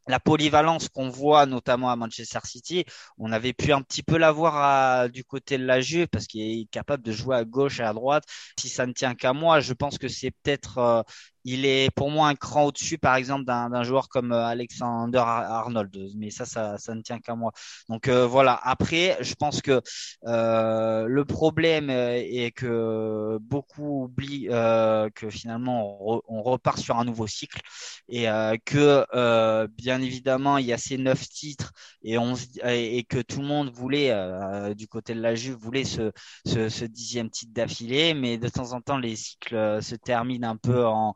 la 0.08 0.20
polyvalence 0.20 0.90
qu'on 0.90 1.10
voit 1.10 1.46
notamment 1.46 1.90
à 1.90 1.96
Manchester 1.96 2.40
City, 2.46 2.86
on 3.18 3.32
avait 3.32 3.54
pu 3.54 3.72
un 3.74 3.82
petit 3.82 4.04
peu 4.04 4.18
l'avoir 4.18 5.10
du 5.10 5.24
côté 5.24 5.58
de 5.58 5.66
la 5.66 5.82
Juve 5.82 6.08
parce 6.08 6.28
qu'il 6.28 6.42
est 6.42 6.66
capable 6.72 7.04
de 7.04 7.12
jouer 7.12 7.36
à 7.36 7.44
gauche 7.46 7.80
et 7.80 7.84
à 7.84 7.94
droite. 7.94 8.24
Si 8.60 8.70
ça 8.70 8.86
ne 8.86 8.94
tient 8.94 9.16
qu'à 9.16 9.34
moi, 9.34 9.60
je 9.60 9.74
pense 9.74 9.98
que 9.98 10.08
c'est 10.08 10.32
peut-être 10.32 10.78
euh, 10.78 11.02
il 11.48 11.66
est 11.66 11.90
pour 11.96 12.12
moi 12.12 12.28
un 12.28 12.36
cran 12.36 12.66
au-dessus, 12.66 12.98
par 12.98 13.16
exemple, 13.16 13.46
d'un 13.46 13.84
joueur 13.84 14.10
comme 14.10 14.34
Alexander 14.34 15.24
Arnold. 15.26 15.96
Mais 16.18 16.30
ça, 16.30 16.46
ça, 16.46 16.78
ça 16.78 16.94
ne 16.94 17.02
tient 17.02 17.20
qu'à 17.20 17.36
moi. 17.36 17.54
Donc 17.88 18.10
voilà. 18.10 18.60
Après, 18.64 19.18
je 19.22 19.34
pense 19.34 19.62
que 19.62 19.82
le 20.24 21.24
problème 21.24 21.90
est 21.90 22.52
que 22.52 23.38
beaucoup 23.40 24.04
oublient 24.04 24.48
que 25.16 25.30
finalement 25.30 26.22
on, 26.28 26.42
repart 26.42 26.78
sur 26.80 26.98
un 26.98 27.06
nouveau 27.06 27.28
cycle 27.28 27.62
et 28.10 28.26
que 28.66 29.68
bien 29.68 30.02
évidemment 30.02 30.58
il 30.58 30.66
y 30.66 30.74
a 30.74 30.78
ces 30.78 30.98
neuf 30.98 31.28
titres 31.30 31.72
et 32.04 32.18
on 32.18 32.36
et 32.66 33.04
que 33.04 33.22
tout 33.22 33.42
le 33.42 33.48
monde 33.48 33.70
voulait 33.72 34.14
du 34.76 34.88
côté 34.88 35.14
de 35.14 35.22
la 35.22 35.36
Juve 35.36 35.58
voulait 35.58 35.86
ce, 35.86 36.12
ce, 36.46 36.70
ce 36.70 36.86
dixième 36.86 37.30
titre 37.30 37.54
d'affilée, 37.54 38.14
mais 38.14 38.38
de 38.38 38.50
temps 38.50 38.74
en 38.74 38.82
temps 38.82 38.98
les 38.98 39.16
cycles 39.16 39.82
se 39.82 39.96
terminent 39.96 40.50
un 40.50 40.58
peu 40.58 40.86
en 40.86 41.16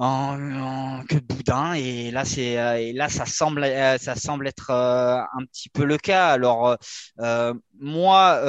en, 0.00 1.02
que 1.08 1.16
de 1.16 1.20
boudin. 1.20 1.74
Et 1.74 2.10
là 2.10 2.24
c'est 2.24 2.58
euh, 2.58 2.78
et 2.78 2.92
là 2.92 3.08
ça 3.08 3.26
semble 3.26 3.64
euh, 3.64 3.98
ça 3.98 4.14
semble 4.16 4.46
être 4.48 4.70
euh, 4.70 5.18
un 5.18 5.44
petit 5.44 5.68
peu 5.68 5.84
le 5.84 5.98
cas. 5.98 6.28
Alors 6.28 6.76
moi 7.82 8.40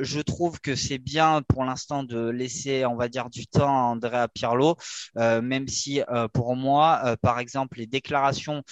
je 0.00 0.20
trouve 0.20 0.60
que 0.60 0.74
c'est 0.74 0.98
bien 0.98 1.42
pour 1.42 1.64
l'instant 1.64 2.02
de 2.02 2.28
laisser 2.28 2.84
on 2.84 2.96
va 2.96 3.08
dire 3.08 3.30
du 3.30 3.46
temps 3.46 3.68
à 3.68 3.82
Andrea 3.92 4.28
Pirlo 4.28 4.76
même 5.16 5.68
si 5.68 6.00
pour 6.32 6.56
moi 6.56 7.16
par 7.22 7.38
exemple 7.38 7.78
les 7.78 7.86
déclarations 7.86 8.62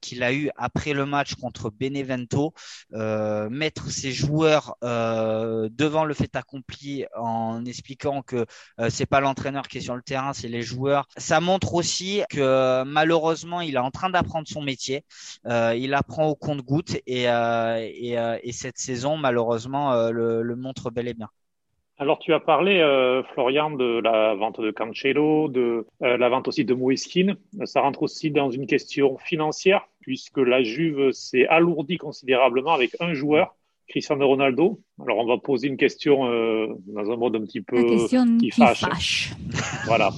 qu'il 0.00 0.22
a 0.22 0.32
eues 0.32 0.50
après 0.56 0.92
le 0.92 1.06
match 1.06 1.34
contre 1.34 1.70
Benevento 1.70 2.54
mettre 2.92 3.90
ses 3.90 4.12
joueurs 4.12 4.76
devant 4.82 6.04
le 6.04 6.14
fait 6.14 6.36
accompli 6.36 7.04
en 7.16 7.64
expliquant 7.64 8.22
que 8.22 8.46
c'est 8.88 9.06
pas 9.06 9.20
l'entraîneur 9.20 9.66
qui 9.68 9.78
est 9.78 9.82
sur 9.82 9.96
le 9.96 10.02
terrain 10.02 10.32
c'est 10.32 10.48
les 10.48 10.62
joueurs 10.62 11.06
ça 11.16 11.40
montre 11.40 11.67
aussi 11.74 12.22
que 12.30 12.82
malheureusement, 12.84 13.60
il 13.60 13.74
est 13.74 13.78
en 13.78 13.90
train 13.90 14.10
d'apprendre 14.10 14.48
son 14.48 14.62
métier. 14.62 15.04
Euh, 15.46 15.74
il 15.76 15.94
apprend 15.94 16.28
au 16.28 16.34
compte-goutte 16.34 16.96
et, 17.06 17.28
euh, 17.28 17.78
euh, 17.78 18.38
et, 18.42 18.52
cette 18.52 18.78
saison, 18.78 19.16
malheureusement, 19.16 20.10
le, 20.10 20.56
montre 20.56 20.90
bel 20.90 21.08
et 21.08 21.14
bien. 21.14 21.28
Alors, 22.00 22.18
tu 22.18 22.32
as 22.32 22.40
parlé, 22.40 22.78
Florian, 23.32 23.70
de 23.70 24.00
la 24.00 24.34
vente 24.34 24.60
de 24.60 24.70
Cancelo, 24.70 25.48
de 25.48 25.86
la 26.00 26.28
vente 26.28 26.48
aussi 26.48 26.64
de 26.64 26.74
Moiskin. 26.74 27.36
Ça 27.64 27.80
rentre 27.80 28.02
aussi 28.02 28.30
dans 28.30 28.50
une 28.50 28.66
question 28.66 29.18
financière, 29.18 29.82
puisque 30.00 30.38
la 30.38 30.62
Juve 30.62 31.10
s'est 31.12 31.46
alourdie 31.46 31.96
considérablement 31.96 32.72
avec 32.72 32.96
un 33.00 33.14
joueur, 33.14 33.54
Cristiano 33.88 34.28
Ronaldo. 34.28 34.80
Alors, 35.02 35.18
on 35.18 35.26
va 35.26 35.38
poser 35.38 35.66
une 35.68 35.76
question 35.76 36.24
dans 36.86 37.10
un 37.10 37.16
mode 37.16 37.36
un 37.36 37.42
petit 37.42 37.62
peu 37.62 37.84
qui 38.38 38.50
fâche. 38.50 39.32
Voilà. 39.86 40.10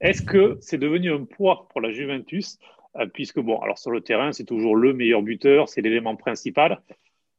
Est-ce 0.00 0.22
que 0.22 0.58
c'est 0.60 0.78
devenu 0.78 1.12
un 1.12 1.24
poids 1.24 1.68
pour 1.70 1.80
la 1.80 1.90
Juventus 1.90 2.58
euh, 2.96 3.06
Puisque, 3.06 3.40
bon, 3.40 3.58
alors 3.60 3.78
sur 3.78 3.90
le 3.90 4.00
terrain, 4.00 4.32
c'est 4.32 4.44
toujours 4.44 4.76
le 4.76 4.92
meilleur 4.92 5.22
buteur, 5.22 5.68
c'est 5.68 5.80
l'élément 5.80 6.16
principal. 6.16 6.80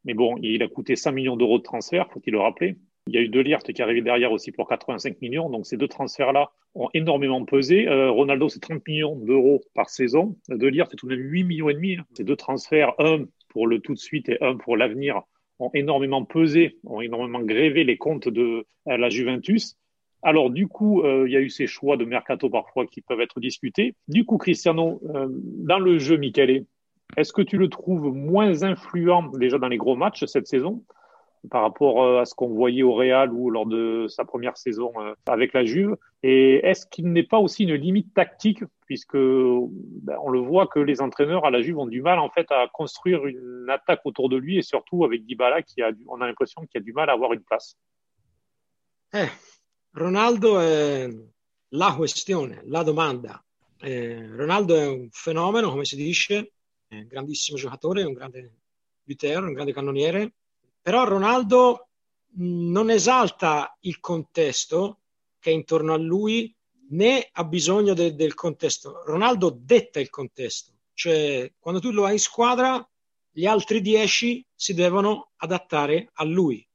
Mais 0.06 0.14
bon, 0.14 0.38
il 0.42 0.64
a 0.64 0.68
coûté 0.68 0.96
100 0.96 1.12
millions 1.12 1.38
d'euros 1.38 1.58
de 1.58 1.64
transfert, 1.64 2.10
faut-il 2.12 2.32
le 2.32 2.40
rappeler. 2.40 2.78
Il 3.08 3.16
y 3.16 3.18
a 3.18 3.22
eu 3.22 3.30
De 3.30 3.40
Ligt 3.40 3.72
qui 3.72 3.82
est 3.82 3.84
arrivé 3.84 4.02
derrière 4.02 4.32
aussi 4.32 4.52
pour 4.52 4.68
85 4.68 5.22
millions. 5.22 5.50
Donc 5.50 5.66
ces 5.66 5.78
deux 5.78 5.88
transferts-là 5.88 6.52
ont 6.76 6.90
énormément 6.94 7.44
pesé. 7.46 7.88
Euh, 7.88 8.12
Ronaldo, 8.12 8.50
c'est 8.50 8.60
30 8.60 8.86
millions 8.88 9.16
d'euros 9.16 9.62
par 9.74 9.90
saison. 9.90 10.36
De 10.50 10.68
Ligt, 10.68 10.88
c'est 10.90 10.98
tout 10.98 11.08
de 11.08 11.16
même 11.16 11.26
8 11.26 11.44
millions 11.46 11.70
et 11.70 11.74
demi. 11.74 11.98
Ces 12.14 12.24
deux 12.24 12.36
transferts, 12.36 12.94
un 13.00 13.26
pour 13.50 13.68
le 13.68 13.80
tout 13.80 13.94
de 13.94 14.00
suite 14.00 14.30
et 14.30 14.38
un 14.42 14.56
pour 14.58 14.76
l'avenir, 14.76 15.22
ont 15.60 15.72
énormément 15.74 16.24
pesé, 16.26 16.78
ont 16.84 17.02
énormément 17.02 17.42
grévé 17.42 17.84
les 17.84 17.98
comptes 17.98 18.28
de 18.28 18.66
euh, 18.88 18.98
la 18.98 19.10
Juventus. 19.10 19.78
Alors 20.24 20.50
du 20.50 20.68
coup, 20.68 21.02
euh, 21.02 21.26
il 21.28 21.34
y 21.34 21.38
a 21.38 21.40
eu 21.40 21.50
ces 21.50 21.68
choix 21.68 21.98
de 21.98 22.06
mercato 22.06 22.50
parfois 22.50 22.86
qui 22.86 23.02
peuvent 23.02 23.22
être 23.22 23.40
discutés. 23.40 23.96
Du 24.08 24.26
coup, 24.26 24.38
Cristiano, 24.38 25.00
euh, 25.14 25.28
dans 25.30 25.80
le 25.80 26.00
jeu, 26.00 26.18
Michele, 26.18 26.66
est-ce 27.16 27.32
que 27.34 27.42
tu 27.42 27.58
le 27.58 27.70
trouves 27.70 28.14
moins 28.14 28.64
influent 28.64 29.30
déjà 29.38 29.58
dans 29.58 29.68
les 29.68 29.78
gros 29.78 29.96
matchs 29.96 30.26
cette 30.26 30.48
saison 30.48 30.84
par 31.52 31.62
rapport 31.62 32.04
euh, 32.04 32.22
à 32.22 32.26
ce 32.26 32.34
qu'on 32.34 32.50
voyait 32.50 32.84
au 32.84 32.94
Real 32.94 33.32
ou 33.32 33.50
lors 33.50 33.66
de 33.66 34.08
sa 34.10 34.26
première 34.26 34.58
saison 34.58 34.92
avec 35.28 35.54
la 35.54 35.64
Juve? 35.64 35.96
Et 36.24 36.56
est-ce 36.66 36.88
qu'il 36.88 37.12
n'est 37.12 37.24
pas 37.24 37.38
aussi 37.38 37.64
une 37.64 37.76
limite 37.76 38.14
tactique 38.14 38.64
puisque 38.88 39.18
ben, 39.18 40.18
on 40.24 40.30
le 40.30 40.40
voit 40.40 40.66
que 40.66 40.80
les 40.80 41.02
entraîneurs 41.02 41.46
à 41.46 41.52
la 41.52 41.62
Juve 41.62 41.78
ont 41.78 41.86
du 41.86 42.02
mal 42.02 42.20
en 42.20 42.30
fait 42.30 42.52
à 42.52 42.68
construire 42.74 43.26
une 43.28 43.68
attaque 43.70 44.02
autour 44.06 44.30
de 44.30 44.38
lui 44.38 44.58
et 44.58 44.62
surtout 44.62 45.06
avec 45.06 45.26
Dybala 45.26 45.62
qui 45.62 45.82
a, 45.82 45.92
on 46.08 46.22
a 46.22 46.28
l'impression 46.28 46.66
qu'il 46.66 46.82
a 46.82 46.84
du 46.84 46.94
mal 46.94 47.10
à 47.10 47.14
avoir 47.14 47.34
une 47.34 47.44
place? 47.44 47.78
Eh, 49.14 49.28
Ronaldo 49.92 50.60
è 50.60 51.10
la 51.70 51.96
questione, 51.96 52.62
la 52.66 52.84
domanda. 52.84 53.44
Eh, 53.80 54.28
Ronaldo 54.36 54.76
è 54.76 54.88
un 54.88 55.10
fenomeno, 55.12 55.70
come 55.70 55.86
si 55.86 55.96
dice, 55.96 56.54
è 56.88 56.96
un 56.96 57.08
grandissimo 57.08 57.58
giocatore, 57.58 58.04
un 58.04 58.14
grande 58.14 58.54
buter, 59.04 59.44
un 59.44 59.54
grande 59.54 59.74
cannoniere, 59.74 60.34
però 60.82 61.06
Ronaldo 61.06 61.90
non 62.40 62.90
esalta 62.90 63.76
il 63.82 64.00
contesto 64.00 65.00
che 65.40 65.52
è 65.52 65.54
intorno 65.54 65.94
a 65.94 65.98
lui 65.98 66.54
né 66.90 67.28
ha 67.32 67.44
bisogno 67.44 67.94
de- 67.94 68.16
del 68.16 68.34
contesto. 68.34 69.04
Ronaldo 69.06 69.50
detta 69.50 70.00
il 70.00 70.10
contesto, 70.10 70.74
cioè 70.94 71.52
quando 71.60 71.80
tu 71.80 71.92
lo 71.92 72.06
hai 72.06 72.14
in 72.14 72.20
squadra, 72.20 72.88
gli 73.32 73.46
altri 73.46 73.82
dieci 73.82 74.46
si 74.54 74.74
devono 74.74 75.32
adattare 75.38 76.10
a 76.14 76.24
lui. 76.24 76.66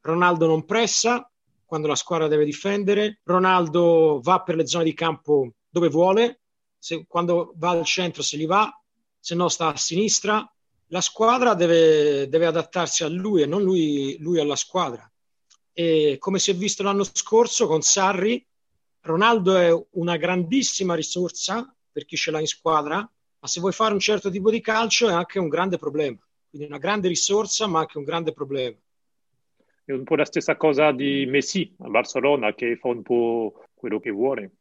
Ronaldo 0.00 0.46
non 0.46 0.64
pressa, 0.64 1.30
quando 1.72 1.88
la 1.88 1.96
squadra 1.96 2.28
deve 2.28 2.44
difendere. 2.44 3.20
Ronaldo 3.24 4.20
va 4.22 4.42
per 4.42 4.56
le 4.56 4.66
zone 4.66 4.84
di 4.84 4.92
campo 4.92 5.54
dove 5.70 5.88
vuole, 5.88 6.42
se, 6.78 7.06
quando 7.08 7.54
va 7.56 7.70
al 7.70 7.86
centro 7.86 8.20
se 8.22 8.36
li 8.36 8.44
va, 8.44 8.70
se 9.18 9.34
no 9.34 9.48
sta 9.48 9.68
a 9.68 9.76
sinistra. 9.78 10.46
La 10.88 11.00
squadra 11.00 11.54
deve, 11.54 12.28
deve 12.28 12.44
adattarsi 12.44 13.04
a 13.04 13.08
lui 13.08 13.40
e 13.40 13.46
non 13.46 13.62
lui, 13.62 14.18
lui 14.18 14.38
alla 14.38 14.54
squadra. 14.54 15.10
E 15.72 16.16
come 16.18 16.38
si 16.38 16.50
è 16.50 16.54
visto 16.54 16.82
l'anno 16.82 17.04
scorso 17.04 17.66
con 17.66 17.80
Sarri, 17.80 18.46
Ronaldo 19.00 19.56
è 19.56 19.86
una 19.92 20.18
grandissima 20.18 20.94
risorsa 20.94 21.74
per 21.90 22.04
chi 22.04 22.16
ce 22.16 22.30
l'ha 22.30 22.40
in 22.40 22.46
squadra, 22.48 22.96
ma 22.98 23.48
se 23.48 23.60
vuoi 23.60 23.72
fare 23.72 23.94
un 23.94 24.00
certo 24.00 24.28
tipo 24.28 24.50
di 24.50 24.60
calcio 24.60 25.08
è 25.08 25.12
anche 25.14 25.38
un 25.38 25.48
grande 25.48 25.78
problema. 25.78 26.18
Quindi 26.50 26.68
una 26.68 26.76
grande 26.76 27.08
risorsa, 27.08 27.66
ma 27.66 27.78
anche 27.78 27.96
un 27.96 28.04
grande 28.04 28.34
problema. 28.34 28.76
È 29.84 29.92
un 29.92 30.04
po' 30.04 30.14
la 30.14 30.24
stessa 30.24 30.56
cosa 30.56 30.92
di 30.92 31.26
Messi 31.26 31.74
a 31.80 31.88
Barcellona 31.88 32.54
che 32.54 32.76
fa 32.76 32.88
un 32.88 33.02
po' 33.02 33.64
quello 33.74 33.98
che 33.98 34.10
vuole. 34.10 34.52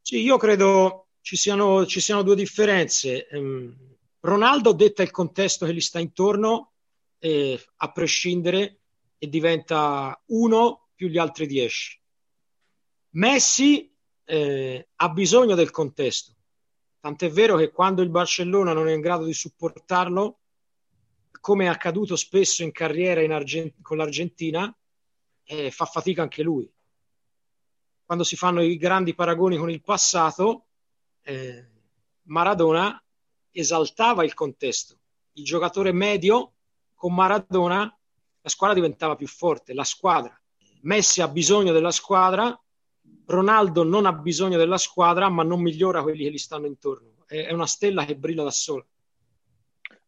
Sì, 0.00 0.22
io 0.22 0.36
credo 0.36 1.08
ci 1.20 1.36
siano, 1.36 1.84
ci 1.86 2.00
siano 2.00 2.22
due 2.22 2.36
differenze. 2.36 3.26
Um, 3.32 3.74
Ronaldo 4.20 4.72
detta 4.72 5.02
il 5.02 5.10
contesto 5.10 5.66
che 5.66 5.74
gli 5.74 5.80
sta 5.80 5.98
intorno, 5.98 6.72
eh, 7.18 7.60
a 7.76 7.92
prescindere, 7.92 8.80
e 9.18 9.28
diventa 9.28 10.20
uno 10.26 10.88
più 10.94 11.08
gli 11.08 11.18
altri 11.18 11.46
dieci. 11.46 11.98
Messi 13.10 13.94
eh, 14.24 14.88
ha 14.94 15.08
bisogno 15.10 15.54
del 15.54 15.70
contesto, 15.70 16.34
tant'è 17.00 17.30
vero 17.30 17.56
che 17.56 17.70
quando 17.70 18.02
il 18.02 18.10
Barcellona 18.10 18.72
non 18.72 18.88
è 18.88 18.92
in 18.92 19.00
grado 19.00 19.24
di 19.24 19.34
supportarlo, 19.34 20.39
come 21.40 21.64
è 21.64 21.68
accaduto 21.68 22.16
spesso 22.16 22.62
in 22.62 22.70
carriera 22.70 23.22
in 23.22 23.32
Argent- 23.32 23.80
con 23.80 23.96
l'Argentina, 23.96 24.72
eh, 25.44 25.70
fa 25.70 25.86
fatica 25.86 26.22
anche 26.22 26.42
lui. 26.42 26.70
Quando 28.04 28.24
si 28.24 28.36
fanno 28.36 28.62
i 28.62 28.76
grandi 28.76 29.14
paragoni 29.14 29.56
con 29.56 29.70
il 29.70 29.82
passato, 29.82 30.66
eh, 31.22 31.66
Maradona 32.24 33.02
esaltava 33.50 34.24
il 34.24 34.34
contesto. 34.34 34.98
Il 35.32 35.44
giocatore 35.44 35.92
medio 35.92 36.52
con 36.94 37.14
Maradona 37.14 37.94
la 38.42 38.48
squadra 38.48 38.74
diventava 38.74 39.16
più 39.16 39.26
forte, 39.26 39.74
la 39.74 39.84
squadra. 39.84 40.38
Messi 40.82 41.20
ha 41.20 41.28
bisogno 41.28 41.72
della 41.72 41.90
squadra, 41.90 42.58
Ronaldo 43.26 43.82
non 43.84 44.06
ha 44.06 44.12
bisogno 44.12 44.56
della 44.56 44.78
squadra, 44.78 45.28
ma 45.28 45.42
non 45.42 45.60
migliora 45.60 46.02
quelli 46.02 46.24
che 46.24 46.30
gli 46.32 46.38
stanno 46.38 46.66
intorno. 46.66 47.24
È 47.26 47.52
una 47.52 47.66
stella 47.66 48.04
che 48.04 48.16
brilla 48.16 48.42
da 48.42 48.50
sola. 48.50 48.84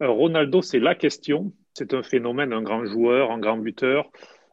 Euh, 0.02 0.10
Ronaldo, 0.10 0.62
c'est 0.62 0.80
la 0.80 0.94
question. 0.94 1.52
C'est 1.74 1.94
un 1.94 2.02
phénomène, 2.02 2.52
un 2.52 2.62
grand 2.62 2.84
joueur, 2.84 3.30
un 3.30 3.38
grand 3.38 3.56
buteur, 3.56 4.10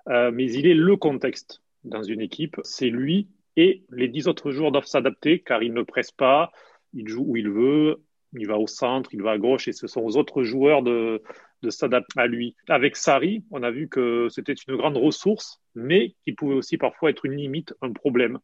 euh, 0.08 0.32
mais 0.32 0.50
il 0.52 0.68
est 0.68 0.76
le 0.76 0.96
contexte 0.96 1.62
dans 1.84 2.04
une 2.04 2.22
équipe. 2.22 2.58
C'est 2.64 2.90
lui 2.90 3.28
et 3.58 3.84
les 3.90 4.08
dix 4.08 4.28
autres 4.28 4.52
joueurs 4.52 4.72
doivent 4.72 4.86
s'adapter 4.86 5.40
car 5.40 5.64
il 5.64 5.74
ne 5.74 5.82
presse 5.82 6.12
pas, 6.12 6.52
il 6.94 7.08
joue 7.08 7.26
où 7.28 7.36
il 7.36 7.50
veut, 7.50 8.02
il 8.34 8.48
va 8.48 8.58
au 8.58 8.68
centre, 8.68 9.14
il 9.14 9.24
va 9.24 9.32
à 9.32 9.38
gauche 9.38 9.68
et 9.68 9.74
ce 9.74 9.88
sont 9.88 10.02
aux 10.02 10.18
autres 10.18 10.44
joueurs 10.44 10.84
de, 10.84 11.22
de 11.64 11.70
s'adapter 11.70 12.20
à 12.20 12.28
lui. 12.28 12.56
Avec 12.70 12.96
Sari, 12.96 13.44
on 13.50 13.64
a 13.64 13.72
vu 13.72 13.90
que 13.90 14.28
c'était 14.30 14.54
une 14.54 14.78
grande 14.78 14.98
ressource, 14.98 15.62
mais 15.74 16.16
qui 16.24 16.34
pouvait 16.34 16.56
aussi 16.56 16.78
parfois 16.78 17.10
être 17.10 17.26
une 17.26 17.36
limite, 17.36 17.74
un 17.82 17.92
problème, 17.92 18.38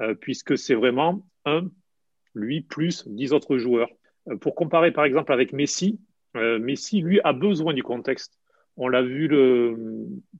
euh, 0.00 0.14
puisque 0.14 0.58
c'est 0.58 0.74
vraiment 0.74 1.26
un, 1.46 1.62
lui, 2.34 2.60
plus 2.60 3.08
dix 3.08 3.32
autres 3.32 3.56
joueurs. 3.56 3.88
pour 4.40 4.54
comparer 4.54 4.92
par 4.92 5.06
exemple 5.06 5.32
avec 5.32 5.52
Messi, 5.52 5.98
euh, 6.36 6.58
Messi, 6.58 7.00
lui, 7.00 7.20
a 7.24 7.32
besoin 7.32 7.74
du 7.74 7.82
contexte. 7.82 8.38
On 8.76 8.88
l'a 8.88 9.02
vu 9.02 9.30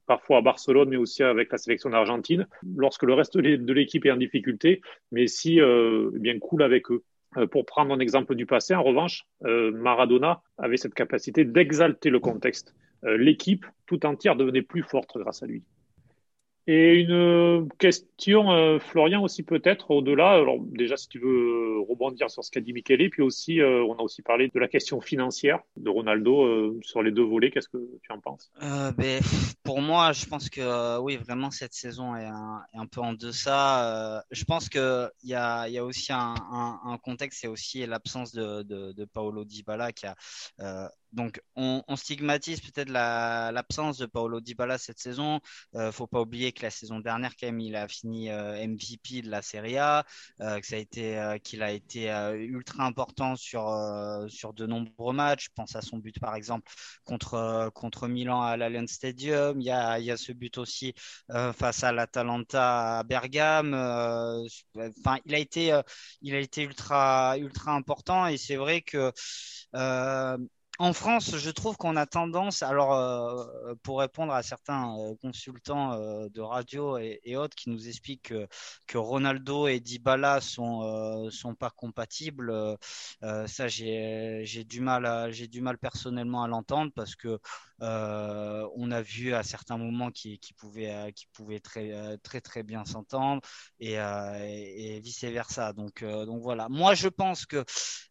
parfois 0.05 0.37
à 0.37 0.41
Barcelone, 0.41 0.89
mais 0.89 0.95
aussi 0.95 1.23
avec 1.23 1.51
la 1.51 1.57
sélection 1.57 1.89
d'Argentine, 1.89 2.47
lorsque 2.75 3.03
le 3.03 3.13
reste 3.13 3.35
de 3.37 3.73
l'équipe 3.73 4.05
est 4.05 4.11
en 4.11 4.17
difficulté, 4.17 4.81
mais 5.11 5.25
si 5.27 5.59
euh, 5.59 6.11
eh 6.15 6.19
bien 6.19 6.37
cool 6.39 6.61
avec 6.61 6.91
eux. 6.91 7.03
Euh, 7.37 7.47
pour 7.47 7.65
prendre 7.65 7.93
un 7.93 7.99
exemple 7.99 8.35
du 8.35 8.45
passé, 8.45 8.75
en 8.75 8.83
revanche, 8.83 9.25
euh, 9.45 9.71
Maradona 9.71 10.41
avait 10.57 10.77
cette 10.77 10.93
capacité 10.93 11.45
d'exalter 11.45 12.09
le 12.09 12.19
contexte. 12.19 12.75
L'équipe 13.03 13.63
tout 13.85 14.05
entière 14.07 14.35
devenait 14.35 14.63
plus 14.63 14.81
forte 14.81 15.17
grâce 15.17 15.43
à 15.43 15.45
lui. 15.45 15.63
Et 16.69 16.95
une 16.95 17.69
question, 17.79 18.51
euh, 18.51 18.77
Florian, 18.77 19.23
aussi 19.23 19.41
peut-être 19.41 19.89
au-delà. 19.89 20.31
Alors 20.31 20.59
déjà, 20.59 20.97
si 20.97 21.07
tu 21.07 21.17
veux 21.17 21.79
rebondir 21.87 22.29
sur 22.29 22.43
ce 22.43 22.51
qu'a 22.51 22.59
dit 22.59 22.73
Michele, 22.73 23.09
puis 23.09 23.21
aussi, 23.21 23.61
euh, 23.61 23.85
on 23.85 23.93
a 23.93 24.01
aussi 24.01 24.21
parlé 24.21 24.51
de 24.53 24.59
la 24.59 24.67
question 24.67 24.99
financière 24.99 25.59
de 25.77 25.89
Ronaldo 25.89 26.43
euh, 26.43 26.77
sur 26.81 27.01
les 27.03 27.11
deux 27.11 27.23
volets. 27.23 27.51
Qu'est-ce 27.51 27.69
que 27.69 27.77
tu 28.03 28.11
en 28.11 28.19
penses? 28.19 28.51
Ben, 28.59 29.21
Pour 29.63 29.79
moi, 29.79 30.11
je 30.11 30.25
pense 30.25 30.49
que 30.49 30.99
oui, 30.99 31.15
vraiment, 31.15 31.51
cette 31.51 31.73
saison 31.73 32.17
est 32.17 32.25
un, 32.25 32.85
peu 32.91 32.99
en 32.99 33.13
deçà. 33.13 34.23
je 34.31 34.43
pense 34.43 34.67
qu'il 34.67 35.09
y 35.23 35.35
a, 35.35 35.69
y 35.69 35.77
a 35.77 35.85
aussi 35.85 36.11
un, 36.11 36.99
contexte, 37.01 37.39
c'est 37.39 37.47
aussi 37.47 37.85
l'absence 37.85 38.33
de 38.33 39.05
Paolo 39.13 39.45
Dybala 39.45 39.93
qui 39.93 40.05
a 40.05 40.91
donc, 41.13 41.41
on, 41.55 41.83
stigmatise 41.95 42.61
peut-être 42.61 42.89
l'absence 42.89 43.97
de 43.97 44.05
Paolo 44.05 44.41
Dybala 44.41 44.77
cette 44.77 44.99
saison. 44.99 45.39
Euh, 45.75 45.91
faut 45.91 46.07
pas 46.07 46.21
oublier 46.21 46.51
que 46.51 46.63
la 46.63 46.69
saison 46.69 46.99
dernière, 46.99 47.35
quand 47.37 47.47
même, 47.47 47.59
il 47.59 47.75
a 47.75 47.87
fini 47.87 48.29
euh, 48.29 48.67
MVP 48.67 49.21
de 49.21 49.29
la 49.29 49.41
Serie 49.41 49.77
A, 49.77 50.05
euh, 50.41 50.59
que 50.59 50.75
a 50.75 50.77
été, 50.77 51.17
euh, 51.17 51.37
qu'il 51.37 51.63
a 51.63 51.71
été 51.71 52.07
ultra 52.37 52.85
important 52.85 53.35
sur 53.35 53.67
sur 54.29 54.53
de 54.53 54.65
nombreux 54.65 55.13
matchs. 55.13 55.45
Je 55.45 55.49
pense 55.55 55.75
à 55.75 55.81
son 55.81 55.97
but, 55.97 56.19
par 56.19 56.35
exemple, 56.35 56.71
contre 57.05 57.71
contre 57.73 58.07
Milan 58.07 58.41
à 58.41 58.57
l'Allianz 58.57 58.91
Stadium. 58.91 59.59
Il 59.61 59.65
y 59.65 59.71
a 59.71 59.99
il 59.99 60.05
y 60.05 60.11
a 60.11 60.17
ce 60.17 60.31
but 60.33 60.57
aussi 60.57 60.93
face 61.29 61.83
à 61.83 61.91
l'Atalanta 61.91 62.99
à 62.99 63.03
Bergame. 63.03 63.73
Il 65.25 65.35
a 65.35 65.39
été 65.39 65.81
il 66.21 66.35
a 66.35 66.39
été 66.39 66.63
ultra 66.63 67.37
ultra 67.37 67.71
important 67.73 68.27
et 68.27 68.37
c'est 68.37 68.55
vrai 68.55 68.81
que 68.81 69.11
en 70.79 70.93
France, 70.93 71.35
je 71.37 71.49
trouve 71.49 71.75
qu'on 71.75 71.95
a 71.95 72.05
tendance, 72.05 72.61
alors 72.61 72.93
euh, 72.93 73.73
pour 73.81 73.99
répondre 73.99 74.31
à 74.31 74.43
certains 74.43 74.95
euh, 74.99 75.15
consultants 75.21 75.93
euh, 75.93 76.29
de 76.29 76.41
radio 76.41 76.97
et, 76.99 77.35
autres 77.35 77.55
qui 77.55 77.71
nous 77.71 77.87
expliquent 77.87 78.33
que, 78.85 78.97
Ronaldo 78.97 79.67
et 79.67 79.79
Dybala 79.79 80.39
sont 80.41 81.29
sont 81.31 81.55
pas 81.55 81.69
compatibles, 81.71 82.77
ça 83.21 83.67
j'ai 83.67 84.65
du 84.67 84.81
mal 84.81 85.31
j'ai 85.31 85.47
du 85.47 85.61
mal 85.61 85.77
personnellement 85.77 86.43
à 86.43 86.47
l'entendre 86.47 86.91
parce 86.95 87.15
que 87.15 87.39
on 87.79 88.91
a 88.91 89.01
vu 89.01 89.33
à 89.33 89.43
certains 89.43 89.77
moments 89.77 90.11
qui 90.11 90.39
qui 90.39 90.53
pouvaient 90.53 91.11
qui 91.13 91.27
pouvaient 91.33 91.59
très 91.59 92.17
très 92.19 92.41
très 92.41 92.63
bien 92.63 92.85
s'entendre 92.85 93.41
et, 93.79 93.93
et, 93.93 94.99
vice 94.99 95.23
versa. 95.23 95.73
Donc 95.73 96.03
donc 96.03 96.41
voilà. 96.41 96.69
Moi 96.69 96.93
je 96.95 97.07
pense 97.07 97.45
que 97.45 97.63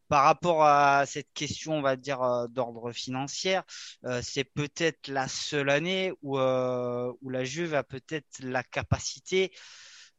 par 0.08 0.24
rapport 0.24 0.64
à 0.64 1.04
cette 1.06 1.32
question, 1.34 1.74
on 1.78 1.82
va 1.82 1.96
dire, 1.96 2.22
euh, 2.22 2.46
d'ordre 2.48 2.92
financier, 2.92 3.60
euh, 4.04 4.20
c'est 4.22 4.44
peut-être 4.44 5.08
la 5.08 5.28
seule 5.28 5.70
année 5.70 6.12
où, 6.22 6.38
euh, 6.38 7.12
où 7.22 7.30
la 7.30 7.44
Juve 7.44 7.74
a 7.74 7.82
peut-être 7.84 8.40
la 8.40 8.62
capacité 8.62 9.52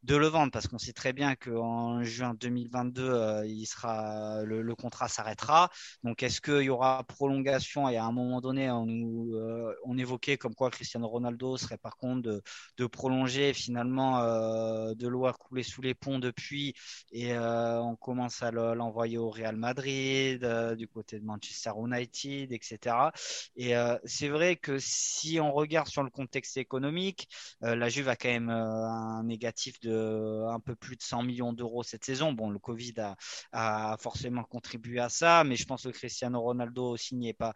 de 0.04 0.16
le 0.16 0.28
vendre 0.28 0.52
parce 0.52 0.68
qu'on 0.68 0.78
sait 0.78 0.94
très 0.94 1.14
bien 1.14 1.36
qu'en 1.36 2.04
juin 2.04 2.34
2022, 2.40 3.10
euh, 3.10 3.46
il 3.46 3.66
sera, 3.66 4.44
le, 4.44 4.76
contrat 4.76 5.08
s'arrêtera. 5.08 5.70
Donc, 6.04 6.24
est-ce 6.24 6.40
qu'il 6.42 6.64
y 6.64 6.70
aura 6.70 7.04
prolongation? 7.04 7.90
Et 7.90 7.98
à 7.98 8.06
un 8.06 8.12
moment 8.12 8.42
donné, 8.42 8.70
on, 8.70 8.88
euh, 8.88 9.74
évoquait 9.98 10.38
comme 10.38 10.54
quoi 10.54 10.70
Cristiano 10.70 11.08
Ronaldo 11.08 11.58
serait 11.58 11.78
par 11.78 11.98
contre 11.98 12.42
de, 12.78 12.88
prolonger. 12.88 13.54
Finalement, 13.54 14.22
euh, 14.22 14.94
de 14.94 15.08
l'eau 15.08 15.26
a 15.26 15.34
coulé 15.34 15.64
sous 15.64 15.82
les 15.82 15.94
ponts 15.96 16.20
depuis 16.20 16.74
et 17.12 17.38
on 17.38 17.96
commence 17.96 18.42
à 18.44 18.52
l'envoyer 18.52 19.18
au 19.18 19.30
Real 19.30 19.56
Madrid, 19.56 20.46
du 20.78 20.88
côté 20.88 21.20
de 21.20 21.26
Manchester 21.26 21.72
United, 21.78 22.52
etc. 22.52 22.96
Et 23.56 23.74
c'est 24.06 24.30
vrai 24.30 24.56
que 24.56 24.78
si 24.80 25.40
on 25.40 25.52
regarde 25.52 25.88
sur 25.88 26.04
le 26.04 26.10
contexte 26.10 26.58
économique, 26.58 27.28
la 27.62 27.90
Juve 27.90 28.10
a 28.10 28.16
quand 28.16 28.30
même 28.30 28.50
un 28.50 29.24
négatif 29.24 29.80
de 29.80 29.87
un 29.90 30.60
peu 30.60 30.76
plus 30.76 30.96
de 30.96 31.02
100 31.02 31.24
millions 31.24 31.54
d'euros 31.54 31.84
cette 31.84 32.06
saison. 32.06 32.34
Bon, 32.34 32.50
le 32.50 32.60
Covid 32.60 32.94
a, 33.52 33.98
forcément 34.00 34.44
contribué 34.44 35.00
à 35.00 35.10
ça, 35.10 35.44
mais 35.44 35.56
je 35.56 35.66
pense 35.66 35.84
que 35.84 35.90
Cristiano 35.90 36.42
Ronaldo 36.42 36.92
aussi 36.92 37.16
n'y 37.16 37.30
est 37.30 37.34
pas, 37.34 37.54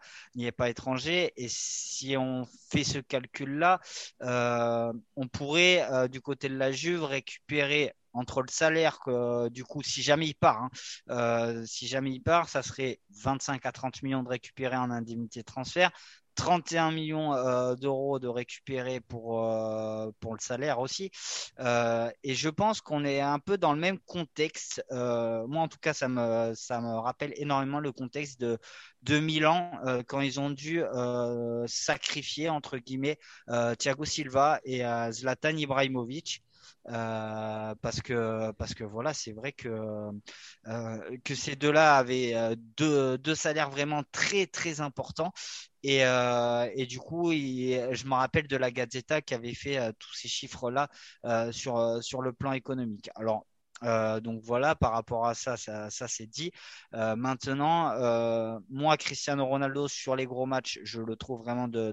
pas 0.56 0.70
étranger. 0.70 1.32
Et 1.36 1.48
si 1.48 2.16
on 2.16 2.46
fait 2.70 2.84
ce 2.84 2.98
calcul-là, 2.98 3.80
euh, 4.22 4.92
on 5.16 5.28
pourrait, 5.28 5.82
euh, 5.90 6.08
du 6.08 6.20
côté 6.20 6.48
de 6.48 6.56
la 6.56 6.72
Juve, 6.72 7.04
récupérer 7.04 7.94
entre 8.14 8.42
le 8.42 8.48
salaire 8.50 8.98
que 9.00 9.48
du 9.48 9.64
coup 9.64 9.82
si 9.82 10.02
jamais 10.02 10.26
il 10.26 10.34
part, 10.34 10.64
hein, 10.64 10.70
euh, 11.10 11.64
si 11.66 11.86
jamais 11.86 12.10
il 12.12 12.20
part, 12.20 12.48
ça 12.48 12.62
serait 12.62 13.00
25 13.22 13.64
à 13.64 13.72
30 13.72 14.02
millions 14.02 14.22
de 14.22 14.28
récupérer 14.28 14.76
en 14.76 14.90
indemnité 14.90 15.40
de 15.40 15.44
transfert, 15.44 15.90
31 16.34 16.92
millions 16.92 17.34
euh, 17.34 17.74
d'euros 17.74 18.18
de 18.18 18.28
récupérer 18.28 19.00
pour, 19.00 19.44
euh, 19.44 20.10
pour 20.20 20.34
le 20.34 20.40
salaire 20.40 20.78
aussi. 20.80 21.10
Euh, 21.60 22.10
et 22.22 22.34
je 22.34 22.48
pense 22.48 22.80
qu'on 22.80 23.04
est 23.04 23.20
un 23.20 23.38
peu 23.38 23.58
dans 23.58 23.72
le 23.72 23.80
même 23.80 23.98
contexte. 24.00 24.82
moi, 24.90 25.62
en 25.62 25.68
tout 25.68 25.78
cas, 25.78 25.92
ça 25.92 26.08
me, 26.08 26.52
ça 26.54 26.80
me 26.80 26.98
rappelle 26.98 27.32
énormément 27.36 27.80
le 27.80 27.92
contexte 27.92 28.40
de, 28.40 28.58
de 29.02 29.18
Milan 29.18 29.72
quand 30.06 30.20
ils 30.20 30.40
ont 30.40 30.50
dû 30.50 30.82
sacrifier, 31.66 32.48
entre 32.48 32.78
guillemets, 32.78 33.18
Thiago 33.78 34.04
Silva 34.04 34.60
et 34.64 34.82
Zlatan 35.10 35.56
Ibrahimovic. 35.56 36.42
Parce 36.84 38.00
que 38.02 38.50
parce 38.52 38.74
que 38.74 38.84
voilà 38.84 39.14
c'est 39.14 39.32
vrai 39.32 39.52
que 39.52 39.68
que 41.24 41.34
ces 41.34 41.56
deux-là 41.56 41.96
avaient 41.96 42.34
deux, 42.76 43.18
deux 43.18 43.34
salaires 43.34 43.70
vraiment 43.70 44.02
très 44.12 44.46
très 44.46 44.80
importants 44.80 45.32
et, 45.82 46.00
et 46.74 46.86
du 46.86 46.98
coup 46.98 47.32
je 47.32 48.06
me 48.06 48.14
rappelle 48.14 48.46
de 48.48 48.56
la 48.56 48.70
Gazzetta 48.70 49.20
qui 49.22 49.34
avait 49.34 49.54
fait 49.54 49.92
tous 49.98 50.14
ces 50.14 50.28
chiffres-là 50.28 50.88
sur 51.52 52.02
sur 52.02 52.22
le 52.22 52.32
plan 52.32 52.52
économique 52.52 53.10
alors 53.14 53.46
donc 54.20 54.42
voilà, 54.44 54.74
par 54.76 54.92
rapport 54.92 55.26
à 55.26 55.34
ça, 55.34 55.56
ça, 55.56 55.90
ça 55.90 56.06
c'est 56.06 56.26
dit. 56.26 56.52
maintenant, 56.92 57.92
moi, 58.70 58.96
Cristiano 58.96 59.44
Ronaldo 59.46 59.88
sur 59.88 60.14
les 60.16 60.26
gros 60.26 60.46
matchs, 60.46 60.78
je 60.84 61.00
le 61.00 61.16
trouve 61.16 61.42
vraiment 61.42 61.66
de 61.68 61.92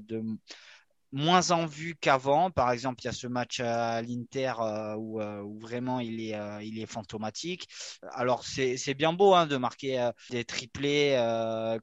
moins 1.11 1.51
en 1.51 1.65
vue 1.65 1.95
qu'avant. 1.95 2.51
Par 2.51 2.71
exemple, 2.71 3.01
il 3.03 3.05
y 3.05 3.07
a 3.09 3.13
ce 3.13 3.27
match 3.27 3.59
à 3.59 4.01
l'Inter 4.01 4.53
euh, 4.59 4.95
où, 4.95 5.21
euh, 5.21 5.41
où, 5.41 5.59
vraiment 5.59 5.99
il 5.99 6.21
est, 6.21 6.35
euh, 6.35 6.61
il 6.63 6.79
est 6.79 6.85
fantomatique. 6.85 7.67
Alors 8.11 8.43
c'est 8.43 8.93
bien 8.93 9.13
beau 9.13 9.33
hein, 9.33 9.47
de 9.47 9.57
marquer 9.57 10.09
des 10.29 10.45
triplés 10.45 11.17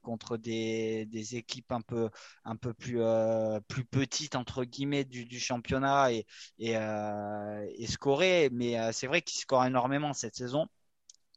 contre 0.03 0.37
des, 0.37 1.07
des, 1.07 1.37
équipes 1.37 1.73
un 1.73 1.81
peu, 1.81 2.11
un 2.45 2.57
peu 2.57 2.73
plus, 2.75 3.01
plus 3.69 3.85
petites 3.85 4.37
entre 4.37 4.65
guillemets 4.65 5.05
du, 5.05 5.25
du 5.25 5.41
championnat 5.41 6.13
et, 6.13 6.27
et, 6.59 6.75
et 6.75 7.87
scorer. 7.87 8.51
Mais 8.53 8.93
c'est 8.93 9.07
vrai 9.07 9.23
qu'il 9.23 9.39
score 9.41 9.65
énormément 9.65 10.13
cette 10.13 10.37
saison 10.37 10.67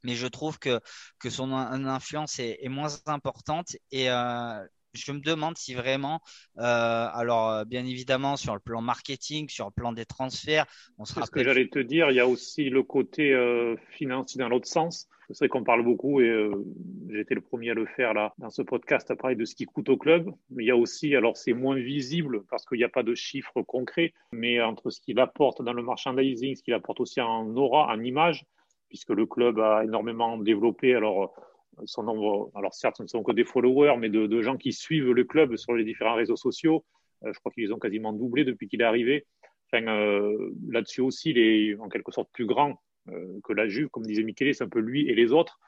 mais 0.03 0.15
je 0.15 0.27
trouve 0.27 0.59
que, 0.59 0.79
que 1.19 1.29
son 1.29 1.51
influence 1.51 2.39
est, 2.39 2.59
est 2.61 2.69
moins 2.69 2.89
importante 3.07 3.75
et 3.91 4.09
euh, 4.09 4.65
je 4.93 5.11
me 5.11 5.19
demande 5.19 5.57
si 5.57 5.73
vraiment, 5.73 6.21
euh, 6.57 6.61
alors 6.61 7.49
euh, 7.49 7.65
bien 7.65 7.85
évidemment 7.85 8.37
sur 8.37 8.53
le 8.53 8.59
plan 8.59 8.81
marketing, 8.81 9.49
sur 9.49 9.65
le 9.65 9.71
plan 9.71 9.93
des 9.93 10.05
transferts, 10.05 10.65
on 10.97 11.05
sera. 11.05 11.25
Ce 11.25 11.31
que 11.31 11.43
j'allais 11.43 11.67
te 11.67 11.79
dire, 11.79 12.09
il 12.11 12.15
y 12.15 12.19
a 12.19 12.27
aussi 12.27 12.69
le 12.69 12.83
côté 12.83 13.33
euh, 13.33 13.75
financier 13.91 14.39
dans 14.39 14.49
l'autre 14.49 14.67
sens. 14.67 15.07
C'est 15.31 15.39
vrai 15.39 15.49
qu'on 15.49 15.63
parle 15.63 15.83
beaucoup 15.83 16.21
et 16.21 16.27
euh, 16.27 16.65
été 17.13 17.35
le 17.35 17.41
premier 17.41 17.69
à 17.69 17.73
le 17.75 17.85
faire 17.85 18.15
là 18.15 18.33
dans 18.39 18.49
ce 18.49 18.63
podcast 18.63 19.11
à 19.11 19.15
parler 19.15 19.35
de 19.35 19.45
ce 19.45 19.53
qui 19.53 19.65
coûte 19.65 19.89
au 19.89 19.97
club. 19.97 20.31
Mais 20.49 20.63
il 20.63 20.67
y 20.67 20.71
a 20.71 20.75
aussi, 20.75 21.15
alors 21.15 21.37
c'est 21.37 21.53
moins 21.53 21.75
visible 21.75 22.43
parce 22.49 22.65
qu'il 22.65 22.79
n'y 22.79 22.83
a 22.83 22.89
pas 22.89 23.03
de 23.03 23.13
chiffres 23.13 23.61
concrets, 23.61 24.13
mais 24.31 24.59
entre 24.59 24.89
ce 24.89 24.99
qu'il 24.99 25.19
apporte 25.19 25.61
dans 25.61 25.73
le 25.73 25.83
merchandising, 25.83 26.55
ce 26.55 26.63
qu'il 26.63 26.73
apporte 26.73 26.99
aussi 26.99 27.21
en 27.21 27.55
aura, 27.55 27.93
en 27.93 28.01
image, 28.01 28.43
puisque 28.87 29.11
le 29.11 29.27
club 29.27 29.59
a 29.59 29.83
énormément 29.83 30.35
développé. 30.39 30.95
Alors 30.95 31.35
son 31.85 32.03
nombre, 32.03 32.51
alors 32.55 32.73
certes, 32.73 32.97
ce 32.97 33.03
ne 33.03 33.07
sont 33.07 33.23
que 33.23 33.31
des 33.31 33.43
followers, 33.43 33.95
mais 33.97 34.09
de, 34.09 34.41
gens 34.41 34.57
qui 34.57 34.73
suivent 34.73 35.11
le 35.11 35.23
club 35.23 35.55
sur 35.55 35.73
les 35.73 35.83
différents 35.83 36.15
réseaux 36.15 36.35
sociaux. 36.35 36.85
Euh, 37.23 37.31
je 37.33 37.39
crois 37.39 37.51
qu'ils 37.51 37.73
ont 37.73 37.79
quasiment 37.79 38.13
doublé 38.13 38.43
depuis 38.43 38.67
qu'il 38.67 38.81
est 38.81 38.85
arrivé. 38.85 39.25
Euh, 39.73 40.51
là-dessus 40.67 41.01
aussi, 41.01 41.31
il 41.31 41.37
est 41.37 41.75
en 41.79 41.89
quelque 41.89 42.11
sorte 42.11 42.29
plus 42.33 42.45
grand 42.45 42.81
euh, 43.09 43.39
que 43.43 43.53
la 43.53 43.67
Juve, 43.67 43.89
comme 43.89 44.05
disait 44.05 44.23
Michele, 44.23 44.53
c'est 44.55 44.63
un 44.63 44.69
peu 44.69 44.79
lui 44.79 45.07
et 45.07 45.15
les 45.15 45.31
autres. 45.31 45.59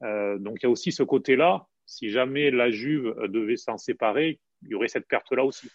donc 0.00 0.58
il 0.60 0.64
y 0.64 0.66
a 0.66 0.70
aussi 0.70 0.92
ce 0.92 1.02
côté-là. 1.02 1.66
Si 1.86 2.10
jamais 2.10 2.50
la 2.50 2.70
Juve 2.70 3.14
devait 3.28 3.56
s'en 3.56 3.78
séparer, 3.78 4.38
il 4.62 4.68
y 4.68 4.74
aurait 4.74 4.88
cette 4.88 5.08
perte-là 5.08 5.44
aussi. 5.44 5.68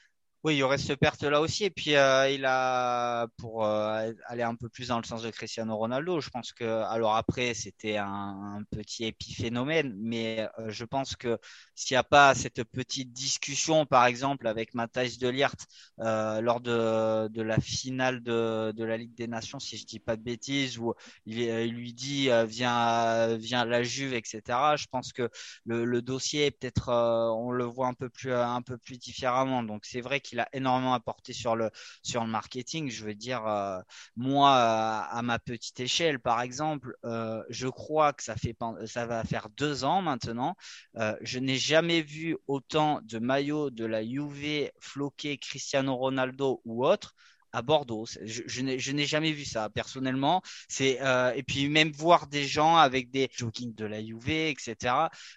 Oui, 0.43 0.55
il 0.55 0.57
y 0.57 0.63
aurait 0.63 0.77
cette 0.77 0.99
perte-là 0.99 1.39
aussi. 1.39 1.63
Et 1.63 1.69
puis, 1.69 1.95
euh, 1.95 2.29
il 2.29 2.43
a, 2.45 3.27
pour 3.37 3.63
euh, 3.65 4.11
aller 4.25 4.43
un 4.43 4.55
peu 4.55 4.67
plus 4.67 4.89
dans 4.89 4.97
le 4.97 5.05
sens 5.05 5.21
de 5.23 5.29
Cristiano 5.31 5.77
Ronaldo, 5.77 6.19
je 6.19 6.29
pense 6.29 6.51
que, 6.51 6.65
alors 6.65 7.15
après, 7.15 7.53
c'était 7.53 7.95
un, 7.95 8.61
petit 8.69 9.05
épiphénomène, 9.05 9.93
mais 9.97 10.49
euh, 10.59 10.69
je 10.69 10.83
pense 10.83 11.15
que 11.15 11.37
s'il 11.75 11.95
n'y 11.95 11.99
a 11.99 12.03
pas 12.03 12.35
cette 12.35 12.61
petite 12.65 13.13
discussion, 13.13 13.85
par 13.85 14.05
exemple, 14.05 14.45
avec 14.47 14.73
Matthijs 14.73 15.17
de 15.17 15.29
Liert 15.29 15.55
lors 15.97 16.59
de, 16.59 17.41
la 17.41 17.59
finale 17.61 18.21
de, 18.21 18.83
la 18.83 18.97
Ligue 18.97 19.15
des 19.15 19.27
Nations, 19.27 19.59
si 19.59 19.77
je 19.77 19.85
dis 19.85 19.99
pas 19.99 20.17
de 20.17 20.23
bêtises, 20.23 20.77
où 20.77 20.93
il, 21.25 21.71
lui 21.71 21.93
dit 21.93 22.29
viens, 22.47 23.37
viens 23.37 23.63
la 23.63 23.83
Juve, 23.83 24.13
etc. 24.13 24.75
Je 24.75 24.87
pense 24.91 25.13
que 25.13 25.29
le, 25.65 25.85
le 25.85 26.01
dossier, 26.01 26.51
peut-être, 26.51 26.89
on 26.89 27.51
le 27.51 27.63
voit 27.63 27.87
un 27.87 27.93
peu 27.93 28.09
plus, 28.09 28.33
un 28.33 28.61
peu 28.61 28.77
plus 28.77 28.97
différemment. 28.97 29.63
Donc, 29.63 29.85
c'est 29.85 30.01
vrai 30.01 30.19
qu'il 30.19 30.32
il 30.33 30.39
a 30.39 30.49
énormément 30.53 30.93
apporté 30.93 31.33
sur 31.33 31.55
le, 31.55 31.69
sur 32.03 32.23
le 32.23 32.29
marketing. 32.29 32.89
Je 32.89 33.05
veux 33.05 33.15
dire, 33.15 33.45
euh, 33.47 33.79
moi, 34.15 34.51
à, 34.51 35.21
ma 35.21 35.39
petite 35.39 35.79
échelle, 35.79 36.19
par 36.19 36.41
exemple, 36.41 36.95
euh, 37.05 37.43
je 37.49 37.67
crois 37.67 38.13
que 38.13 38.23
ça, 38.23 38.35
fait, 38.35 38.55
ça 38.85 39.05
va 39.05 39.23
faire 39.23 39.49
deux 39.49 39.83
ans 39.83 40.01
maintenant. 40.01 40.55
Euh, 40.97 41.15
je 41.21 41.39
n'ai 41.39 41.57
jamais 41.57 42.01
vu 42.01 42.37
autant 42.47 43.01
de 43.03 43.19
maillots 43.19 43.69
de 43.69 43.85
la 43.85 44.03
Juve 44.03 44.69
floqués 44.79 45.37
Cristiano 45.37 45.95
Ronaldo 45.95 46.61
ou 46.65 46.85
autre 46.85 47.15
à 47.53 47.61
Bordeaux. 47.61 48.05
Je, 48.25 48.61
n'ai 48.61 49.05
jamais 49.05 49.31
vu 49.31 49.45
ça 49.45 49.69
personnellement. 49.69 50.41
C'est 50.67 51.01
euh, 51.01 51.31
et 51.35 51.43
puis 51.43 51.69
même 51.69 51.91
voir 51.91 52.27
des 52.27 52.45
gens 52.45 52.75
avec 52.77 53.11
des 53.11 53.29
jogging 53.31 53.73
de 53.75 53.85
la 53.85 54.03
Juve, 54.03 54.29
etc. 54.29 54.75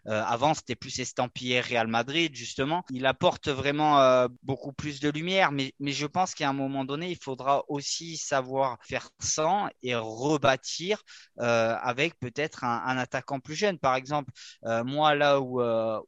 Euh, 0.07 0.23
avant 0.25 0.55
c'était 0.55 0.75
plus 0.75 0.99
estampillé 0.99 1.61
Real 1.61 1.87
Madrid 1.87 2.35
justement. 2.35 2.85
Il 2.91 3.07
apporte 3.07 3.49
vraiment 3.49 4.01
euh, 4.01 4.29
beaucoup 4.43 4.73
plus 4.73 4.99
de 5.01 5.11
lumière, 5.11 5.53
mais 5.53 5.75
mais 5.79 5.93
je 5.93 6.07
pense 6.07 6.35
qu'à 6.35 6.49
un 6.49 6.55
moment 6.55 6.85
donné 6.85 7.11
il 7.11 7.19
faudra 7.23 7.65
aussi 7.69 8.17
savoir 8.17 8.79
faire 8.81 9.11
sans 9.21 9.69
et 9.83 9.95
rebâtir 9.95 11.03
avec 11.39 12.19
peut-être 12.19 12.65
un, 12.65 12.97
attaquant 12.97 13.41
plus 13.41 13.55
jeune. 13.55 13.79
Par 13.79 13.95
exemple, 13.95 14.33
moi 14.63 15.15
là 15.15 15.41
où 15.41 15.61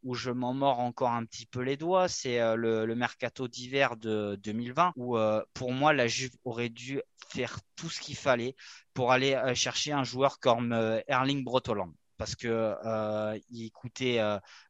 où 0.03 0.15
je 0.15 0.31
m'en 0.31 0.55
mords 0.55 0.81
encore 0.81 1.11
un 1.11 1.25
petit 1.27 1.45
peu 1.45 1.61
les 1.61 1.77
doigts, 1.77 2.09
c'est 2.09 2.39
le, 2.57 2.87
le 2.87 2.95
mercato 2.95 3.47
d'hiver 3.47 3.97
de 3.97 4.39
2020 4.43 4.95
où 4.97 5.19
pour 5.53 5.73
moi 5.73 5.93
la 5.99 6.07
Juve 6.09 6.33
aurait 6.45 6.71
dû 6.71 7.03
faire 7.31 7.61
tout 7.77 7.91
ce 7.91 8.01
qu'il 8.01 8.17
fallait 8.17 8.57
pour 8.95 9.13
aller 9.13 9.35
euh, 9.35 9.55
chercher 9.55 9.93
un 9.93 10.05
joueur 10.05 10.41
comme 10.41 10.73
euh, 10.73 11.01
Erling 11.09 11.45
Brotoland 11.45 11.93
parce 12.19 12.35
que 12.35 12.49
euh, 12.85 13.39
il 13.51 13.71
coûtait 13.71 14.19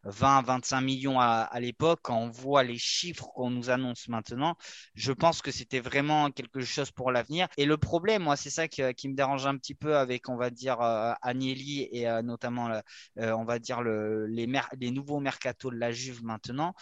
20-25 0.05 0.77
euh, 0.77 0.81
millions 0.83 1.19
à, 1.19 1.49
l'époque. 1.59 2.01
Quand 2.03 2.19
on 2.19 2.31
voit 2.31 2.63
les 2.63 2.79
chiffres 2.79 3.27
qu'on 3.35 3.51
nous 3.51 3.71
annonce 3.71 4.07
maintenant, 4.09 4.57
je 4.95 5.13
pense 5.13 5.43
que 5.43 5.51
c'était 5.51 5.81
vraiment 5.81 6.31
quelque 6.31 6.61
chose 6.61 6.91
pour 6.91 7.11
l'avenir. 7.11 7.49
Et 7.57 7.65
le 7.65 7.79
problème, 7.79 8.23
moi, 8.23 8.37
c'est 8.37 8.51
ça 8.51 8.69
qui, 8.69 8.83
me 8.83 9.15
dérange 9.15 9.47
un 9.47 9.57
petit 9.57 9.75
peu 9.75 9.97
avec, 9.97 10.29
on 10.29 10.37
va 10.37 10.51
dire, 10.51 10.81
euh, 10.83 11.13
Agnelli 11.23 11.89
et 11.91 12.07
notamment, 12.23 12.71
on 13.17 13.45
va 13.45 13.59
dire, 13.59 13.81
le, 13.81 14.27
les, 14.27 14.91
nouveaux 14.91 15.21
mercatos 15.21 15.73
de 15.73 15.79
la 15.79 15.91
Juve 15.91 16.23
maintenant. 16.23 16.75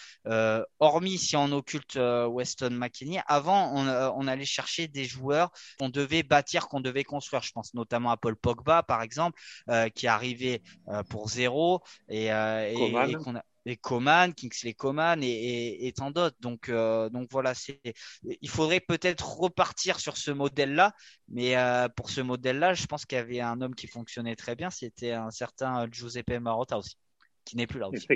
hormis 0.81 1.19
si 1.19 1.37
on 1.37 1.53
occulte 1.53 1.97
Weston 1.97 2.71
McKinney, 2.71 3.21
avant, 3.29 3.73
on, 3.73 3.87
on, 3.89 4.27
allait 4.27 4.45
chercher 4.45 4.89
des 4.89 5.05
joueurs 5.05 5.53
qu'on 5.79 5.89
devait 5.89 6.25
bâtir, 6.25 6.69
qu'on 6.69 6.81
devait 6.81 7.05
construire. 7.05 7.43
Je 7.43 7.53
pense 7.53 7.73
notamment 7.75 8.11
à 8.11 8.17
Paul 8.17 8.35
Pogba, 8.35 8.83
par 8.83 9.03
exemple, 9.03 9.41
qui 9.95 10.09
arrivait 10.09 10.56
euh, 10.89 11.03
pour 11.05 11.29
zéro 11.29 11.81
et, 12.09 12.33
euh, 12.33 12.71
et, 12.71 13.15
qu'on 13.15 13.37
a 13.37 13.43
et 13.69 13.77
Coman, 13.77 14.33
Kingsley 14.33 14.75
Coman 14.75 15.21
et, 15.25 15.89
et, 15.89 15.93
tant 15.93 16.13
d'autres. 16.13 16.37
Donc, 16.39 16.69
euh, 16.69 17.09
donc 17.09 17.27
voilà, 17.33 17.53
c'est, 17.53 17.81
il 18.23 18.49
faudrait 18.49 18.79
peut-être 18.79 19.39
repartir 19.39 19.99
sur 19.99 20.17
ce 20.17 20.31
modèle-là. 20.31 20.93
Mais 21.29 21.57
pour 21.97 22.11
ce 22.11 22.21
modèle-là, 22.21 22.75
je 22.75 22.87
pense 22.87 23.05
qu'il 23.05 23.19
y 23.19 23.21
avait 23.21 23.41
un 23.41 23.61
homme 23.61 23.75
qui 23.75 23.89
fonctionnait 23.89 24.37
très 24.37 24.55
bien. 24.55 24.71
C'était 24.71 25.11
un 25.11 25.31
certain 25.31 25.89
Giuseppe 25.91 26.39
Marotta 26.41 26.79
aussi, 26.79 26.97
qui 27.45 27.57
n'est 27.57 27.67
plus 27.67 27.81
là 27.81 27.89
aussi. 27.89 28.07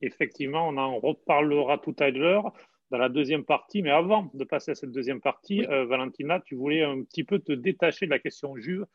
Effectivement, 0.00 0.68
on 0.68 0.76
en 0.76 1.00
reparlera 1.00 1.78
tout 1.78 1.96
à 1.98 2.10
l'heure 2.10 2.52
dans 2.92 2.98
la 2.98 3.08
deuxième 3.08 3.44
partie. 3.44 3.82
Mais 3.82 3.90
avant 3.90 4.30
de 4.32 4.44
passer 4.44 4.70
à 4.70 4.74
cette 4.76 4.92
deuxième 4.92 5.20
partie, 5.20 5.62
Valentina, 5.62 6.38
tu 6.38 6.54
voulais 6.54 6.84
un 6.84 7.02
petit 7.02 7.24
peu 7.24 7.40
te 7.40 7.50
détacher 7.50 8.06
de 8.06 8.12
la 8.12 8.20
question 8.20 8.54
Juve 8.56 8.86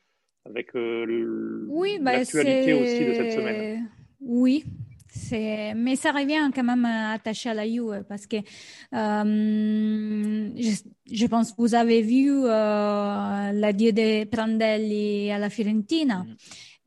avec 0.49 0.75
euh, 0.75 1.65
oui, 1.69 1.99
bah, 2.01 2.13
l'actualité 2.13 2.73
aussi 2.73 3.05
de 3.05 3.13
cette 3.13 3.33
semaine. 3.33 3.89
Oui, 4.21 4.63
c'est... 5.07 5.73
mais 5.75 5.95
ça 5.95 6.11
revient 6.11 6.49
quand 6.53 6.63
même 6.63 6.85
attaché 6.85 7.49
à 7.49 7.53
la 7.53 7.67
Juve 7.67 8.03
parce 8.07 8.27
que 8.27 8.37
euh, 8.37 10.49
je, 10.55 10.81
je, 11.11 11.25
pense 11.27 11.51
que 11.51 11.55
vous 11.57 11.75
avez 11.75 12.01
vu 12.01 12.31
euh, 12.31 13.51
l'adieu 13.53 13.91
de 13.91 14.25
Prandelli 14.25 15.31
à 15.31 15.37
la 15.37 15.49
Fiorentina. 15.49 16.23
Mm. 16.23 16.35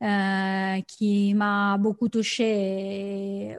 Euh, 0.03 0.81
qui 0.88 1.33
m'a 1.33 1.79
beaucoup 1.79 2.09
touché. 2.09 3.57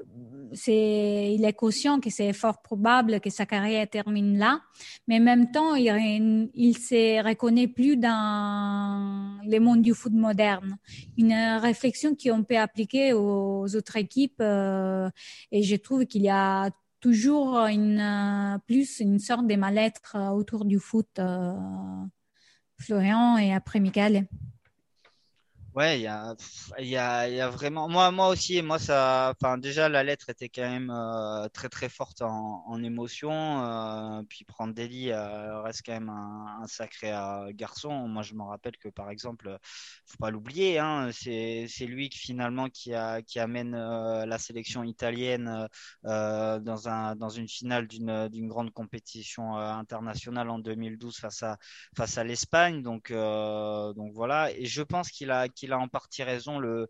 Il 0.68 1.46
est 1.46 1.54
conscient 1.54 2.00
que 2.00 2.10
c'est 2.10 2.34
fort 2.34 2.62
probable 2.62 3.20
que 3.20 3.30
sa 3.30 3.46
carrière 3.46 3.90
termine 3.90 4.38
là, 4.38 4.62
mais 5.08 5.20
en 5.20 5.24
même 5.24 5.52
temps, 5.52 5.76
il, 5.76 6.50
il 6.54 6.78
se 6.78 7.24
reconnaît 7.24 7.68
plus 7.68 7.98
dans 7.98 9.40
le 9.46 9.60
monde 9.60 9.82
du 9.82 9.94
foot 9.94 10.14
moderne. 10.14 10.78
Une 11.18 11.34
réflexion 11.62 12.16
qu'on 12.16 12.44
peut 12.44 12.58
appliquer 12.58 13.14
aux 13.14 13.76
autres 13.76 13.98
équipes, 13.98 14.42
euh, 14.42 15.10
et 15.52 15.64
je 15.64 15.76
trouve 15.76 16.06
qu'il 16.06 16.24
y 16.24 16.30
a 16.30 16.70
toujours 17.00 17.58
une, 17.66 18.60
plus 18.66 19.00
une 19.00 19.20
sorte 19.20 19.48
de 19.48 19.56
mal-être 19.56 20.16
autour 20.34 20.66
du 20.66 20.80
foot. 20.80 21.08
Euh, 21.20 21.54
Florian 22.80 23.38
et 23.38 23.54
après 23.54 23.80
Michael. 23.80 24.28
Ouais, 25.76 26.00
il 26.00 26.04
y 26.04 26.08
a, 26.08 26.36
y 26.78 26.90
y 26.90 26.98
a 27.42 27.50
vraiment. 27.50 27.90
Moi, 27.90 28.12
moi 28.12 28.28
aussi, 28.28 28.62
moi 28.62 28.78
ça. 28.78 29.34
Enfin, 29.36 29.58
déjà 29.58 29.90
la 29.90 30.04
lettre 30.04 30.30
était 30.30 30.48
quand 30.48 30.62
même 30.70 30.92
euh, 30.92 31.48
très 31.50 31.68
très 31.68 31.90
forte 31.90 32.22
en, 32.22 32.84
émotion. 32.84 33.32
Euh, 33.32 34.22
puis 34.30 34.46
Prandelli 34.46 35.10
euh, 35.10 35.62
reste 35.64 35.82
quand 35.84 35.94
même 35.94 36.10
un, 36.10 36.68
sacré 36.68 37.12
garçon. 37.56 38.08
Moi, 38.08 38.22
je 38.22 38.36
me 38.36 38.44
rappelle 38.44 38.78
que 38.78 38.90
par 38.90 39.10
exemple, 39.10 39.58
faut 40.06 40.18
pas 40.20 40.30
l'oublier, 40.30 40.78
hein, 40.78 41.10
c'est 41.12 41.68
lui 41.88 42.10
qui 42.10 42.20
finalement 42.20 42.70
qui 42.70 42.94
a 42.94 43.24
qui 43.24 43.40
amène 43.40 43.72
la 43.72 44.38
sélection 44.38 44.84
italienne 44.84 45.68
dans 46.04 46.88
un 46.88 47.16
dans 47.16 47.30
une 47.30 47.48
finale 47.48 47.88
d'une 47.88 48.28
d'une 48.30 48.48
grande 48.48 48.72
compétition 48.72 49.56
internationale 49.58 50.50
en 50.52 50.60
2012 50.60 51.18
face 51.18 51.42
à 51.42 51.58
face 51.98 52.18
à 52.20 52.24
l'Espagne. 52.24 52.84
Donc 52.84 53.12
donc 53.12 54.14
voilà. 54.14 54.52
Et 54.52 54.66
je 54.66 54.84
pense 54.84 55.10
qu'il 55.10 55.32
a 55.32 55.48
il 55.64 55.74
a 55.74 55.80
en 55.80 55.88
partie 55.88 56.24
raison. 56.24 56.60
Le, 56.60 56.88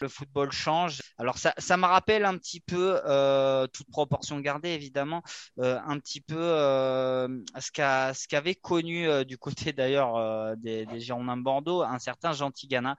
le 0.00 0.08
football 0.08 0.52
change. 0.52 1.00
Alors 1.18 1.38
ça, 1.38 1.54
ça 1.58 1.76
me 1.76 1.84
rappelle 1.86 2.24
un 2.24 2.36
petit 2.38 2.60
peu, 2.60 3.00
euh, 3.06 3.66
toute 3.68 3.90
proportion 3.90 4.40
gardée 4.40 4.70
évidemment, 4.70 5.22
euh, 5.58 5.78
un 5.86 5.98
petit 5.98 6.20
peu 6.20 6.36
euh, 6.38 7.28
ce 7.58 7.70
qu'a 7.70 8.14
ce 8.14 8.26
qu'avait 8.28 8.54
connu 8.54 9.08
euh, 9.08 9.24
du 9.24 9.38
côté 9.38 9.72
d'ailleurs 9.72 10.16
euh, 10.16 10.54
des, 10.56 10.86
des 10.86 11.00
Girondins 11.00 11.36
de 11.36 11.42
Bordeaux 11.42 11.82
un 11.82 11.98
certain 11.98 12.32
Jean 12.32 12.50
Tigana 12.50 12.96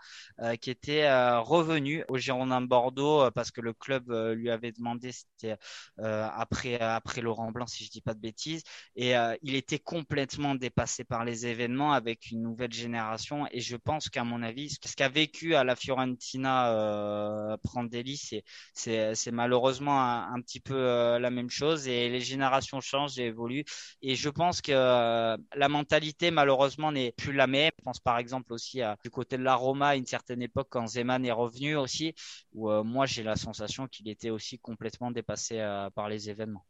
qui 0.61 0.69
était 0.69 1.09
revenu 1.39 2.03
au 2.09 2.17
Girondins 2.17 2.61
de 2.61 2.67
Bordeaux 2.67 3.29
parce 3.31 3.51
que 3.51 3.61
le 3.61 3.73
club 3.73 4.11
lui 4.11 4.49
avait 4.49 4.71
demandé, 4.71 5.11
c'était 5.11 5.57
après 5.97 6.79
après 6.79 7.21
Laurent 7.21 7.51
Blanc 7.51 7.67
si 7.67 7.85
je 7.85 7.89
dis 7.91 8.01
pas 8.01 8.13
de 8.13 8.19
bêtises, 8.19 8.63
et 8.95 9.13
il 9.41 9.55
était 9.55 9.79
complètement 9.79 10.55
dépassé 10.55 11.03
par 11.03 11.25
les 11.25 11.45
événements 11.45 11.93
avec 11.93 12.31
une 12.31 12.41
nouvelle 12.41 12.73
génération. 12.73 13.47
Et 13.51 13.59
je 13.61 13.75
pense 13.75 14.09
qu'à 14.09 14.23
mon 14.23 14.41
avis, 14.43 14.69
ce 14.69 14.95
qu'a 14.95 15.09
vécu 15.09 15.55
à 15.55 15.63
la 15.63 15.75
Fiorentina 15.75 16.71
euh, 16.73 17.57
Prandelli, 17.63 18.10
c'est, 18.17 18.43
c'est, 18.73 19.15
c'est 19.15 19.31
malheureusement 19.31 20.01
un, 20.01 20.33
un, 20.33 20.41
petit 20.41 20.59
peu 20.59 20.75
euh, 20.75 21.19
la 21.19 21.29
même 21.29 21.49
chose 21.49 21.87
et 21.87 22.09
les 22.09 22.21
générations 22.21 22.81
changent 22.81 23.19
et 23.19 23.25
évoluent. 23.25 23.65
Et 24.01 24.15
je 24.15 24.29
pense 24.29 24.61
que 24.61 24.71
euh, 24.73 25.37
la 25.55 25.69
mentalité, 25.69 26.31
malheureusement, 26.31 26.91
n'est 26.91 27.13
plus 27.13 27.33
la 27.33 27.47
même. 27.47 27.71
Je 27.77 27.83
pense 27.83 27.99
par 27.99 28.17
exemple 28.17 28.53
aussi 28.53 28.81
à, 28.81 28.97
du 29.03 29.09
côté 29.09 29.37
de 29.37 29.43
la 29.43 29.55
Roma 29.55 29.89
à 29.89 29.95
une 29.95 30.05
certaine 30.05 30.41
époque 30.41 30.67
quand 30.69 30.87
Zeman 30.87 31.25
est 31.25 31.31
revenu 31.31 31.75
aussi, 31.75 32.13
où 32.53 32.69
euh, 32.69 32.83
moi 32.83 33.05
j'ai 33.05 33.23
la 33.23 33.35
sensation 33.35 33.87
qu'il 33.87 34.09
était 34.09 34.29
aussi 34.29 34.59
complètement 34.59 35.11
dépassé 35.11 35.59
euh, 35.59 35.89
par 35.89 36.09
les 36.09 36.29
événements. 36.29 36.65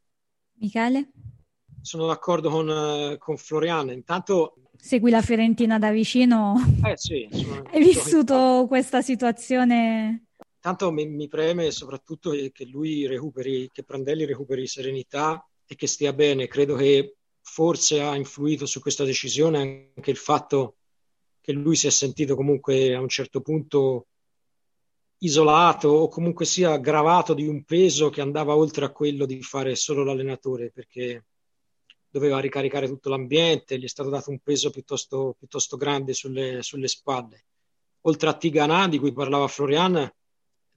Michele? 0.59 1.09
Sono 1.81 2.07
d'accordo 2.07 2.51
con, 2.51 3.17
con 3.17 3.37
Floriano. 3.37 3.91
Intanto 3.91 4.53
segui 4.77 5.11
la 5.11 5.21
Fiorentina 5.21 5.79
da 5.79 5.91
vicino? 5.91 6.55
Eh 6.85 6.97
sì, 6.97 7.27
Hai 7.71 7.81
vissuto 7.83 8.65
questa 8.67 9.01
situazione? 9.01 10.25
Tanto 10.61 10.91
mi, 10.91 11.07
mi, 11.07 11.27
preme 11.27 11.71
soprattutto 11.71 12.29
che 12.29 12.65
lui 12.65 13.07
recuperi, 13.07 13.67
che 13.73 13.83
Prandelli 13.83 14.25
recuperi 14.25 14.67
serenità 14.67 15.43
e 15.65 15.75
che 15.75 15.87
stia 15.87 16.13
bene. 16.13 16.47
Credo 16.47 16.75
che 16.75 17.15
forse 17.41 17.99
ha 18.01 18.15
influito 18.15 18.67
su 18.67 18.79
questa 18.79 19.03
decisione 19.03 19.91
anche 19.95 20.11
il 20.11 20.17
fatto 20.17 20.75
che 21.41 21.51
lui 21.51 21.75
si 21.75 21.87
è 21.87 21.89
sentito 21.89 22.35
comunque 22.35 22.93
a 22.93 23.01
un 23.01 23.09
certo 23.09 23.41
punto 23.41 24.05
isolato 25.17 25.89
o 25.89 26.07
comunque 26.07 26.45
sia 26.45 26.73
aggravato 26.73 27.33
di 27.33 27.47
un 27.47 27.63
peso 27.63 28.09
che 28.09 28.21
andava 28.21 28.55
oltre 28.55 28.85
a 28.85 28.91
quello 28.91 29.25
di 29.25 29.41
fare 29.41 29.75
solo 29.75 30.03
l'allenatore 30.03 30.71
perché 30.71 31.25
doveva 32.07 32.39
ricaricare 32.39 32.87
tutto 32.87 33.09
l'ambiente, 33.09 33.79
gli 33.79 33.85
è 33.85 33.87
stato 33.87 34.09
dato 34.09 34.29
un 34.29 34.39
peso 34.39 34.69
piuttosto, 34.69 35.35
piuttosto 35.39 35.75
grande 35.75 36.13
sulle, 36.13 36.61
sulle, 36.61 36.87
spalle. 36.87 37.45
Oltre 38.01 38.29
a 38.29 38.37
Tigana, 38.37 38.87
di 38.87 38.99
cui 38.99 39.13
parlava 39.13 39.47
Florian, 39.47 40.11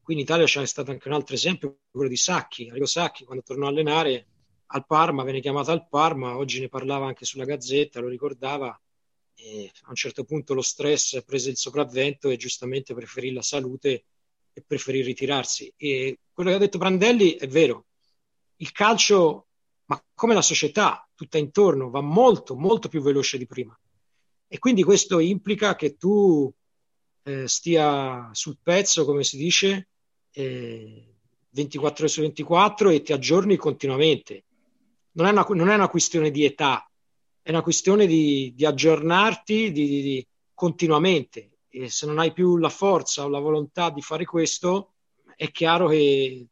qui 0.05 0.14
in 0.14 0.21
Italia 0.21 0.45
c'è 0.45 0.64
stato 0.67 0.93
anche 0.93 1.09
un 1.09 1.14
altro 1.14 1.35
esempio, 1.35 1.81
quello 1.90 2.09
di 2.09 2.17
Sacchi. 2.17 2.69
Arrigo 2.69 2.87
Sacchi, 2.87 3.25
quando 3.25 3.43
tornò 3.43 3.67
a 3.67 3.71
allenare 3.71 4.27
al 4.67 4.87
Parma, 4.87 5.25
venne 5.25 5.40
chiamato 5.40 5.73
al 5.73 5.88
Parma, 5.88 6.37
oggi 6.37 6.61
ne 6.61 6.69
parlava 6.69 7.07
anche 7.07 7.25
sulla 7.25 7.45
Gazzetta, 7.45 8.01
lo 8.01 8.09
ricordava, 8.09 8.69
a 8.69 9.88
un 9.88 9.95
certo 9.95 10.25
punto 10.25 10.55
lo 10.55 10.62
stress 10.62 11.23
prese 11.25 11.51
il 11.51 11.57
sopravvento 11.57 12.31
e 12.31 12.37
giustamente 12.37 12.95
preferì 12.95 13.33
la 13.33 13.43
salute 13.43 14.05
e 14.53 14.62
preferì 14.67 15.03
ritirarsi. 15.03 15.73
E 15.77 16.21
quello 16.33 16.51
che 16.51 16.57
ha 16.57 16.61
detto 16.61 16.79
Brandelli 16.79 17.33
è 17.33 17.49
vero, 17.49 17.87
il 18.57 18.73
calcio, 18.73 19.47
ma 19.87 20.03
come 20.14 20.35
la 20.35 20.43
società 20.43 21.09
tutta 21.14 21.38
intorno, 21.38 21.90
va 21.90 22.01
molto, 22.01 22.55
molto 22.55 22.88
più 22.88 23.03
veloce 23.03 23.38
di 23.38 23.47
prima. 23.47 23.77
E 24.47 24.59
quindi 24.59 24.83
questo 24.83 25.19
implica 25.19 25.75
che 25.75 25.97
tu 25.97 26.53
eh, 27.25 27.49
stia 27.49 28.31
sul 28.33 28.59
pezzo, 28.62 29.05
come 29.05 29.25
si 29.25 29.37
dice, 29.37 29.88
eh, 30.35 31.14
24 31.51 32.05
ore 32.05 32.12
su 32.12 32.20
24 32.20 32.90
e 32.90 33.03
ti 33.03 33.12
aggiorni 33.12 33.57
continuamente. 33.57 34.44
Non 35.12 35.27
è 35.27 35.31
una, 35.31 35.47
non 35.51 35.70
è 35.70 35.75
una 35.75 35.88
questione 35.88 36.31
di 36.31 36.44
età, 36.44 36.88
è 37.40 37.51
una 37.51 37.62
questione 37.62 38.07
di, 38.07 38.53
di 38.55 38.64
aggiornarti 38.64 39.70
di, 39.70 40.03
di, 40.03 40.27
continuamente. 40.53 41.59
E 41.68 41.88
se 41.88 42.07
non 42.07 42.18
hai 42.18 42.33
più 42.33 42.57
la 42.57 42.68
forza 42.68 43.25
o 43.25 43.29
la 43.29 43.38
volontà 43.38 43.90
di 43.90 44.03
fare 44.03 44.25
questo, 44.25 44.94
è 45.37 45.51
chiaro 45.51 45.88
che 45.88 46.47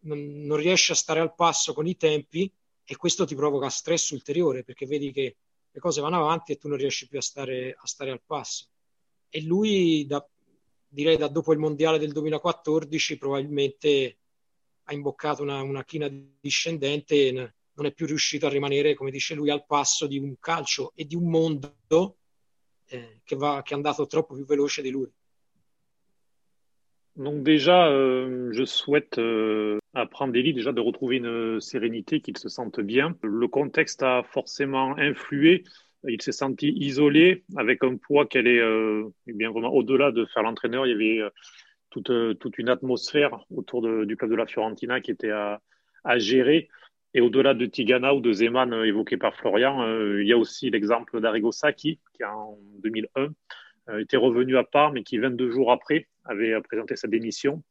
non, 0.00 0.42
non 0.44 0.56
riesci 0.56 0.92
a 0.92 0.96
stare 0.96 1.20
al 1.20 1.34
passo 1.34 1.72
con 1.72 1.86
i 1.86 1.96
tempi 1.96 2.50
e 2.84 2.96
questo 2.96 3.24
ti 3.24 3.34
provoca 3.34 3.68
stress 3.68 4.10
ulteriore 4.10 4.62
perché 4.64 4.86
vedi 4.86 5.12
che 5.12 5.36
le 5.70 5.80
cose 5.80 6.00
vanno 6.00 6.16
avanti 6.16 6.52
e 6.52 6.56
tu 6.56 6.68
non 6.68 6.78
riesci 6.78 7.08
più 7.08 7.18
a 7.18 7.22
stare, 7.22 7.76
a 7.76 7.86
stare 7.86 8.10
al 8.12 8.22
passo. 8.24 8.66
E 9.28 9.42
lui, 9.42 10.06
da, 10.06 10.26
direi 10.88 11.16
da 11.16 11.28
dopo 11.28 11.52
il 11.52 11.58
mondiale 11.58 11.98
del 11.98 12.12
2014, 12.12 13.18
probabilmente 13.18 14.18
ha 14.84 14.94
imboccato 14.94 15.42
una, 15.42 15.62
una 15.62 15.84
china 15.84 16.08
discendente 16.40 17.28
e 17.28 17.32
non 17.32 17.86
è 17.86 17.92
più 17.92 18.06
riuscito 18.06 18.46
a 18.46 18.50
rimanere, 18.50 18.94
come 18.94 19.10
dice 19.10 19.34
lui, 19.34 19.50
al 19.50 19.66
passo 19.66 20.06
di 20.06 20.18
un 20.18 20.38
calcio 20.40 20.92
e 20.94 21.04
di 21.04 21.14
un 21.14 21.28
mondo 21.30 22.16
eh, 22.86 23.20
che, 23.22 23.36
va, 23.36 23.62
che 23.62 23.74
è 23.74 23.76
andato 23.76 24.06
troppo 24.06 24.34
più 24.34 24.44
veloce 24.44 24.82
di 24.82 24.90
lui. 24.90 25.10
Donc 27.18 27.42
déjà, 27.42 27.88
euh, 27.88 28.52
je 28.52 28.64
souhaite 28.64 29.18
euh, 29.18 29.78
à 29.92 30.06
Prandelli 30.06 30.54
déjà 30.54 30.72
de 30.72 30.80
retrouver 30.80 31.16
une 31.16 31.60
sérénité, 31.60 32.20
qu'il 32.20 32.36
se 32.38 32.48
sente 32.48 32.80
bien. 32.80 33.16
Le 33.22 33.48
contexte 33.48 34.04
a 34.04 34.22
forcément 34.22 34.96
influé. 34.96 35.64
Il 36.06 36.22
s'est 36.22 36.32
senti 36.32 36.68
isolé 36.70 37.44
avec 37.56 37.82
un 37.82 37.96
poids 37.96 38.26
qu'elle 38.26 38.46
est 38.46 38.60
euh, 38.60 39.08
eh 39.26 39.32
bien 39.32 39.50
vraiment 39.50 39.72
au-delà 39.72 40.12
de 40.12 40.24
faire 40.26 40.42
l'entraîneur. 40.42 40.86
Il 40.86 40.90
y 40.90 40.94
avait 40.94 41.22
euh, 41.22 41.30
toute, 41.90 42.10
euh, 42.10 42.34
toute 42.34 42.58
une 42.58 42.68
atmosphère 42.68 43.44
autour 43.54 43.82
de, 43.82 44.04
du 44.04 44.16
club 44.16 44.30
de 44.30 44.36
la 44.36 44.46
Fiorentina 44.46 45.00
qui 45.00 45.10
était 45.10 45.30
à, 45.30 45.60
à 46.04 46.18
gérer. 46.18 46.68
Et 47.14 47.20
au-delà 47.20 47.54
de 47.54 47.66
Tigana 47.66 48.14
ou 48.14 48.20
de 48.20 48.32
Zeman 48.32 48.72
euh, 48.72 48.84
évoqué 48.84 49.16
par 49.16 49.34
Florian, 49.34 49.84
il 50.18 50.26
y 50.26 50.32
a 50.32 50.38
aussi 50.38 50.70
l'exemple 50.70 51.20
d'Arrigo 51.20 51.50
Sacchi 51.50 51.98
qui 52.14 52.24
en 52.24 52.56
2001 52.82 53.28
était 54.00 54.18
revenu 54.18 54.56
à 54.58 54.64
part, 54.64 54.92
mais 54.92 55.02
qui 55.02 55.18
22 55.18 55.50
jours 55.50 55.72
après 55.72 56.06
avait 56.26 56.60
présenté 56.60 56.94
sa 56.94 57.08
démission. 57.08 57.62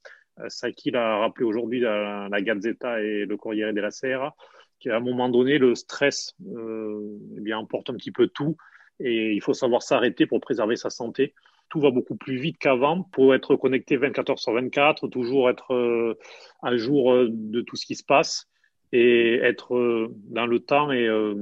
Saki 0.48 0.90
l'a 0.90 1.18
rappelé 1.18 1.46
aujourd'hui 1.46 1.80
dans 1.80 2.28
la 2.30 2.42
Gazzetta 2.42 3.02
et 3.02 3.26
le 3.26 3.38
Corriere 3.38 3.72
della 3.72 3.92
Sera, 3.92 4.36
qu'à 4.80 4.98
un 4.98 5.00
moment 5.00 5.30
donné, 5.30 5.58
le 5.58 5.76
stress 5.76 6.36
euh, 6.56 7.18
eh 7.38 7.42
bien, 7.42 7.58
emporte 7.58 7.90
un 7.90 7.94
petit 7.94 8.12
peu 8.12 8.28
tout 8.28 8.58
et 9.00 9.34
il 9.34 9.42
faut 9.42 9.54
savoir 9.54 9.84
s'arrêter 9.84 10.26
pour 10.26 10.40
préserver 10.40 10.76
sa 10.76 10.90
santé. 10.90 11.34
Tout 11.70 11.80
va 11.80 11.92
beaucoup 11.92 12.16
plus 12.16 12.38
vite 12.38 12.58
qu'avant 12.60 13.04
pour 13.04 13.36
être 13.36 13.56
connecté 13.56 13.98
24 13.98 14.30
heures 14.32 14.40
sur 14.40 14.54
24, 14.54 15.08
toujours 15.10 15.50
être 15.50 15.74
euh, 15.74 16.18
à 16.62 16.76
jour 16.78 17.12
euh, 17.12 17.28
de 17.30 17.62
tout 17.62 17.76
ce 17.76 17.86
qui 17.86 17.96
se 17.96 18.04
passe 18.04 18.48
et 18.94 19.36
être 19.36 19.76
euh, 19.76 20.08
dans 20.30 20.46
le 20.46 20.60
temps 20.60 20.92
et 20.92 21.08
euh, 21.08 21.36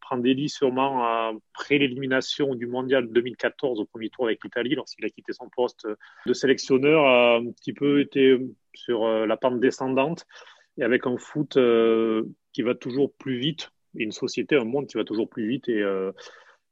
Prandelli 0.00 0.48
sûrement 0.48 1.02
après 1.52 1.78
l'élimination 1.78 2.54
du 2.54 2.68
mondial 2.68 3.08
2014 3.10 3.80
au 3.80 3.86
premier 3.86 4.08
tour 4.08 4.26
avec 4.26 4.38
l'Italie, 4.44 4.76
lorsqu'il 4.76 5.04
a 5.04 5.08
quitté 5.08 5.32
son 5.32 5.48
poste 5.48 5.84
de 6.26 6.32
sélectionneur, 6.32 7.04
a 7.04 7.36
un 7.38 7.50
petit 7.50 7.72
peu 7.72 7.98
été 7.98 8.38
sur 8.72 9.04
la 9.04 9.36
pente 9.36 9.58
descendante 9.58 10.24
et 10.78 10.84
avec 10.84 11.08
un 11.08 11.16
foot 11.16 11.58
qui 12.56 12.62
va 12.62 12.74
toujours 12.74 13.12
plus 13.12 13.36
vite, 13.36 13.70
une 13.94 14.12
société, 14.12 14.56
un 14.56 14.64
monde 14.64 14.86
qui 14.86 14.96
va 14.96 15.04
toujours 15.04 15.28
plus 15.28 15.46
vite 15.46 15.68
et, 15.68 15.82
euh, 15.82 16.10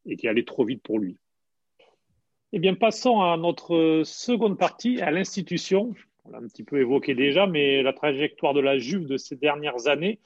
et 0.07 0.17
qui 0.17 0.27
allait 0.29 0.47
trop 0.47 0.65
vite 0.65 0.83
pour 0.83 0.99
lui. 0.99 1.19
Eh 2.53 2.59
bien, 2.59 2.75
passons 2.75 3.21
à 3.21 3.37
notre 3.37 4.01
seconde 4.03 4.57
partie, 4.57 5.03
à 5.03 5.11
l'institution. 5.11 5.93
On 6.25 6.31
l'a 6.31 6.39
un 6.39 6.49
petit 6.49 6.65
peu 6.65 6.81
évoqué 6.81 7.15
déjà, 7.15 7.47
mais 7.47 7.83
la 7.83 7.93
trajectoire 7.93 8.55
de 8.55 8.61
la 8.61 8.79
Juve 8.79 9.05
de 9.05 9.19
ces 9.19 9.37
dernières 9.37 9.87
années. 9.87 10.21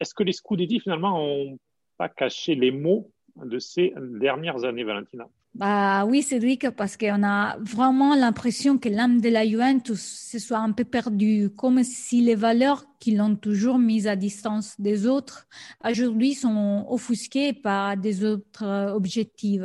Est-ce 0.00 0.14
que 0.14 0.22
les 0.22 0.32
Scudetti, 0.32 0.80
finalement, 0.80 1.22
ont 1.22 1.58
pas 1.98 2.08
cacher 2.08 2.54
les 2.54 2.70
mots 2.70 3.12
de 3.36 3.58
ces 3.58 3.92
dernières 3.98 4.64
années, 4.64 4.84
Valentina? 4.84 5.28
Bah 5.54 6.04
oui, 6.04 6.22
Cédric, 6.22 6.68
parce 6.70 6.96
qu'on 6.96 7.22
a 7.22 7.56
vraiment 7.60 8.16
l'impression 8.16 8.76
que 8.76 8.88
l'âme 8.88 9.20
de 9.20 9.28
la 9.28 9.46
Juventus 9.46 10.00
se 10.00 10.40
soit 10.40 10.58
un 10.58 10.72
peu 10.72 10.84
perdue, 10.84 11.48
comme 11.56 11.84
si 11.84 12.22
les 12.22 12.34
valeurs 12.34 12.84
qui 12.98 13.14
l'ont 13.14 13.36
toujours 13.36 13.78
mise 13.78 14.08
à 14.08 14.16
distance 14.16 14.74
des 14.80 15.06
autres, 15.06 15.46
aujourd'hui 15.88 16.34
sont 16.34 16.84
offusquées 16.88 17.52
par 17.52 17.96
des 17.96 18.24
autres 18.24 18.90
objectifs. 18.92 19.62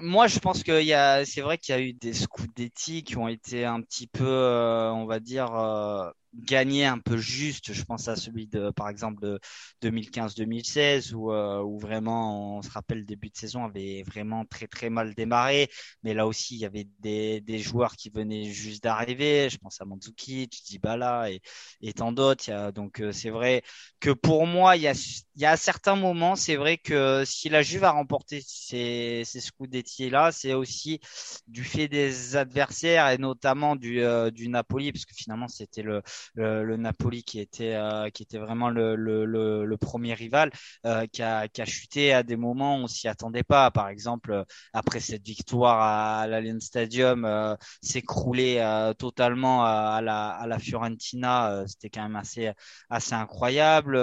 Moi, 0.00 0.26
je 0.26 0.40
pense 0.40 0.64
que 0.64 0.82
c'est 1.24 1.40
vrai 1.40 1.56
qu'il 1.56 1.74
y 1.74 1.78
a 1.78 1.80
eu 1.80 1.92
des 1.92 2.12
d'éthique 2.56 3.06
qui 3.06 3.16
ont 3.16 3.28
été 3.28 3.64
un 3.64 3.80
petit 3.80 4.08
peu, 4.08 4.26
euh, 4.26 4.90
on 4.92 5.06
va 5.06 5.20
dire, 5.20 5.54
euh, 5.54 6.10
gagné 6.34 6.84
un 6.86 6.98
peu 6.98 7.16
juste. 7.16 7.72
Je 7.72 7.84
pense 7.84 8.08
à 8.08 8.16
celui 8.16 8.46
de, 8.46 8.70
par 8.70 8.88
exemple, 8.88 9.20
de 9.22 9.40
2015-2016 9.80 11.14
où, 11.14 11.32
euh, 11.32 11.62
où 11.62 11.78
vraiment, 11.78 12.58
on 12.58 12.62
se 12.62 12.70
rappelle, 12.70 12.98
le 13.00 13.04
début 13.04 13.30
de 13.30 13.36
saison 13.36 13.64
avait 13.64 14.02
vraiment 14.04 14.44
très 14.44 14.66
très 14.66 14.90
mal 14.90 15.14
démarré. 15.14 15.68
Mais 16.02 16.14
là 16.14 16.26
aussi, 16.26 16.56
il 16.56 16.60
y 16.60 16.66
avait 16.66 16.86
des, 17.00 17.40
des 17.40 17.58
joueurs 17.58 17.96
qui 17.96 18.10
venaient 18.10 18.44
juste 18.52 18.82
d'arriver. 18.84 19.48
Je 19.50 19.58
pense 19.58 19.80
à 19.80 19.84
Mandzukic, 19.84 20.62
Dybala 20.66 21.30
et, 21.30 21.40
et 21.80 21.92
tant 21.92 22.12
d'autres. 22.12 22.70
Donc 22.72 23.00
euh, 23.00 23.12
c'est 23.12 23.30
vrai 23.30 23.62
que 24.00 24.10
pour 24.10 24.46
moi, 24.46 24.76
il 24.76 24.82
y 24.82 24.88
a, 24.88 24.92
il 25.36 25.42
y 25.42 25.46
a 25.46 25.56
certains 25.56 25.96
moments, 25.96 26.36
c'est 26.36 26.56
vrai 26.56 26.78
que 26.78 27.24
si 27.26 27.48
la 27.48 27.62
Juve 27.62 27.84
a 27.84 27.90
remporté 27.90 28.40
ces, 28.46 29.22
ces 29.24 29.40
Scudetti 29.40 30.10
là, 30.10 30.32
c'est 30.32 30.54
aussi 30.54 31.00
du 31.46 31.64
fait 31.64 31.88
des 31.88 32.36
adversaires 32.36 33.08
et 33.10 33.18
notamment 33.18 33.76
du, 33.76 34.00
euh, 34.02 34.30
du 34.30 34.48
Napoli, 34.48 34.92
parce 34.92 35.04
que 35.04 35.14
finalement 35.14 35.48
c'était 35.48 35.82
le 35.82 36.02
le, 36.34 36.76
Napoli 36.76 37.22
qui 37.22 37.40
était 37.40 37.74
euh, 37.74 38.10
qui 38.10 38.22
était 38.22 38.38
vraiment 38.38 38.68
le, 38.68 38.96
le, 38.96 39.24
le, 39.24 39.76
premier 39.76 40.14
rival 40.14 40.50
euh, 40.86 41.06
qui, 41.06 41.22
a, 41.22 41.48
qui 41.48 41.62
a 41.62 41.64
chuté 41.64 42.12
à 42.12 42.22
des 42.22 42.36
moments 42.36 42.76
où 42.76 42.84
on 42.84 42.86
s'y 42.86 43.08
attendait 43.08 43.42
pas. 43.42 43.70
Par 43.70 43.88
exemple, 43.88 44.44
après 44.72 45.00
cette 45.00 45.24
victoire 45.24 45.80
à, 45.80 46.26
l'Allianz 46.26 46.64
Stadium, 46.64 47.24
euh, 47.24 47.54
s'écrouler 47.82 48.62
totalement 48.98 49.64
à, 49.64 50.00
la, 50.02 50.28
à 50.28 50.46
la 50.46 50.58
Fiorentina, 50.58 51.64
c'était 51.66 51.90
quand 51.90 52.02
même 52.02 52.16
assez 52.16 52.52
assez 52.90 53.14
incroyable. 53.14 53.96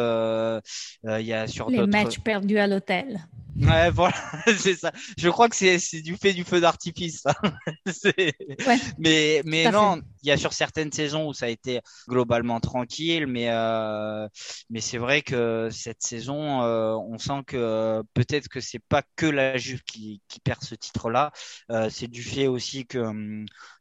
Il 1.04 1.26
y 1.26 1.34
a 1.34 1.48
sur 1.48 1.70
les 1.70 1.86
matchs 1.88 2.20
perdus 2.20 2.58
à 2.58 2.68
l'hôtel. 2.68 3.20
Ouais, 3.60 3.90
voilà, 3.92 4.16
c'est 4.58 4.76
ça. 4.76 4.92
Je 5.18 5.30
crois 5.30 5.50
que 5.50 5.56
c'est, 5.56 5.80
c'est 5.80 6.02
du 6.02 6.16
fait 6.16 6.34
du 6.34 6.44
feu 6.44 6.62
d'artifice. 6.62 7.24
ouais, 7.86 8.34
mais 8.98 9.42
mais 9.46 9.70
non, 9.72 10.02
il 10.24 10.30
y 10.30 10.32
a 10.32 10.38
sur 10.38 10.54
certaines 10.54 10.92
saisons 10.92 11.28
où 11.28 11.34
ça 11.34 11.48
a 11.48 11.50
été 11.50 11.82
globalement 12.08 12.60
tranquille, 12.60 13.28
mais 13.28 13.50
euh, 13.50 14.28
mais 14.70 14.82
c'est 14.82 14.98
vrai 14.98 15.22
que 15.22 15.70
cette 15.72 16.02
saison, 16.02 16.62
euh, 16.64 16.94
on 16.96 17.18
sent 17.18 17.44
que 17.48 18.02
peut-être 18.14 18.48
que 18.50 18.60
c'est 18.62 18.80
pas 18.90 19.04
que 19.16 19.26
la 19.26 19.58
Juve 19.58 19.82
qui, 19.84 20.22
qui 20.28 20.40
perd 20.40 20.64
ce 20.64 20.76
titre-là. 20.76 21.32
Euh, 21.72 21.90
c'est 21.90 22.08
du 22.08 22.24
fait 22.24 22.48
aussi 22.48 22.86
que 22.86 23.00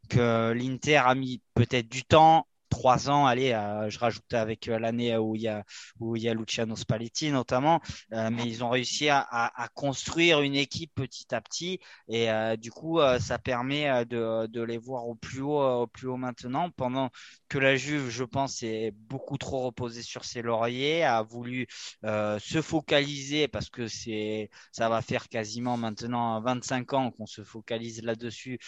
que 0.08 0.52
l'Inter 0.52 0.96
a 0.96 1.14
mis 1.14 1.42
peut-être 1.54 1.88
du 1.88 2.04
temps 2.04 2.46
trois 2.70 3.10
ans, 3.10 3.26
allez, 3.26 3.50
je 3.88 3.98
rajoute 3.98 4.32
avec 4.32 4.68
euh, 4.68 4.78
l'année 4.78 5.16
où 5.16 5.36
il 5.36 5.42
y 5.42 5.48
a 5.48 5.64
où 5.98 6.16
il 6.16 6.22
y 6.22 6.28
a 6.28 6.34
Luciano 6.34 6.76
Spalletti 6.76 7.30
notamment, 7.30 7.80
euh, 8.12 8.30
mais 8.30 8.44
ils 8.44 8.64
ont 8.64 8.70
réussi 8.70 9.08
à, 9.10 9.20
à, 9.20 9.68
construire 9.74 10.40
une 10.40 10.54
équipe 10.54 10.92
petit 10.94 11.34
à 11.34 11.40
petit. 11.40 11.80
Et 12.08 12.30
euh, 12.30 12.56
du 12.56 12.70
coup 12.70 13.00
ça 13.18 13.38
permet 13.38 14.06
de, 14.06 14.46
de 14.46 14.62
les 14.62 14.78
voir 14.78 15.06
au 15.08 15.14
plus 15.14 15.40
haut 15.42 15.60
au 15.60 15.86
plus 15.86 16.08
haut 16.08 16.16
maintenant 16.16 16.70
pendant 16.70 17.10
que 17.48 17.58
la 17.58 17.74
Juve, 17.76 18.08
je 18.10 18.22
pense, 18.24 18.62
est 18.62 18.92
beaucoup 18.92 19.36
trop 19.36 19.60
reposée 19.64 20.02
sur 20.02 20.24
ses 20.24 20.40
lauriers, 20.40 21.02
a 21.02 21.22
voulu 21.22 21.66
se 22.04 22.62
focaliser 22.62 23.48
parce 23.48 23.68
que 23.68 23.88
c'est 23.88 24.50
ça 24.72 24.88
va 24.88 25.02
faire 25.02 25.28
quasiment 25.28 25.76
maintenant 25.76 26.40
25 26.40 26.92
ans 26.92 27.10
qu'on 27.10 27.26
se 27.26 27.42
focalise 27.42 28.02
là-dessus 28.02 28.58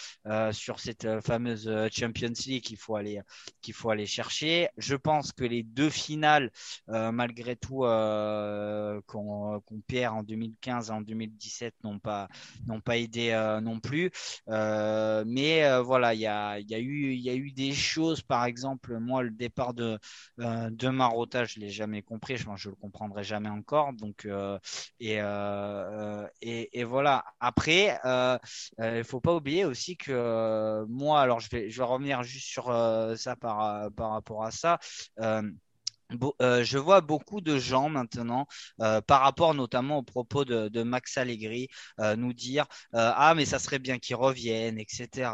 sur 0.50 0.80
cette 0.80 1.20
fameuse 1.20 1.70
Champions 1.92 2.32
League 2.46 2.64
qu'il 2.64 2.76
faut 2.76 2.96
aller 2.96 3.20
qu'il 3.60 3.74
faut 3.74 3.90
aller 3.92 4.06
chercher. 4.06 4.68
Je 4.76 4.96
pense 4.96 5.32
que 5.32 5.44
les 5.44 5.62
deux 5.62 5.90
finales, 5.90 6.50
malgré 6.88 7.56
tout, 7.56 7.84
qu'on 9.06 9.62
perd 9.86 10.14
en 10.16 10.22
2015 10.22 10.90
et 10.90 10.92
en 10.92 11.00
2017, 11.00 11.74
n'ont 11.84 11.98
pas, 11.98 12.28
n'ont 12.66 12.80
pas 12.80 12.96
aidé 12.96 13.32
non 13.62 13.80
plus. 13.80 14.10
mais 14.48 15.80
voilà, 15.80 16.14
il 16.14 16.20
y 16.20 16.26
a, 16.26 16.58
y, 16.60 16.74
a 16.74 16.78
eu, 16.78 17.14
y 17.14 17.30
a 17.30 17.34
eu 17.34 17.52
des 17.52 17.72
choses, 17.72 18.22
par 18.22 18.44
exemple, 18.44 18.98
moi, 18.98 19.22
le 19.22 19.30
départ 19.30 19.74
de, 19.74 19.98
de 20.38 20.88
Marotta, 20.88 21.44
je 21.44 21.58
l'ai 21.60 21.70
jamais 21.70 22.02
compris. 22.02 22.36
Je 22.36 22.44
je 22.56 22.68
le 22.68 22.74
comprendrai 22.76 23.24
jamais 23.24 23.48
encore. 23.48 23.92
Donc, 23.94 24.26
et, 25.00 25.18
et, 26.40 26.80
et, 26.80 26.84
voilà. 26.84 27.24
Après, 27.40 27.98
il 28.78 29.04
faut 29.04 29.20
pas 29.20 29.34
oublier 29.34 29.64
aussi 29.64 29.96
que 29.96 30.84
moi, 30.88 31.20
alors 31.20 31.40
je 31.40 31.48
vais, 31.50 31.70
je 31.70 31.78
vais 31.78 31.84
revenir 31.84 32.22
juste 32.22 32.46
sur 32.46 32.66
ça 33.16 33.36
par, 33.36 33.81
par 33.90 34.10
rapport 34.12 34.44
à 34.44 34.50
ça. 34.50 34.78
Euh, 36.40 36.64
je 36.64 36.78
vois 36.78 37.00
beaucoup 37.00 37.40
de 37.40 37.58
gens 37.58 37.88
maintenant, 37.88 38.46
euh, 38.80 39.00
par 39.00 39.20
rapport 39.22 39.54
notamment 39.54 39.98
aux 39.98 40.02
propos 40.02 40.44
de, 40.44 40.82
Max 40.82 41.16
Allegri, 41.16 41.68
euh, 42.00 42.16
nous 42.16 42.32
dire 42.32 42.66
ah 42.92 43.34
mais 43.36 43.44
ça 43.44 43.58
serait 43.58 43.78
bien 43.78 43.98
qu'ils 43.98 44.16
reviennent, 44.16 44.78
etc. 44.78 45.30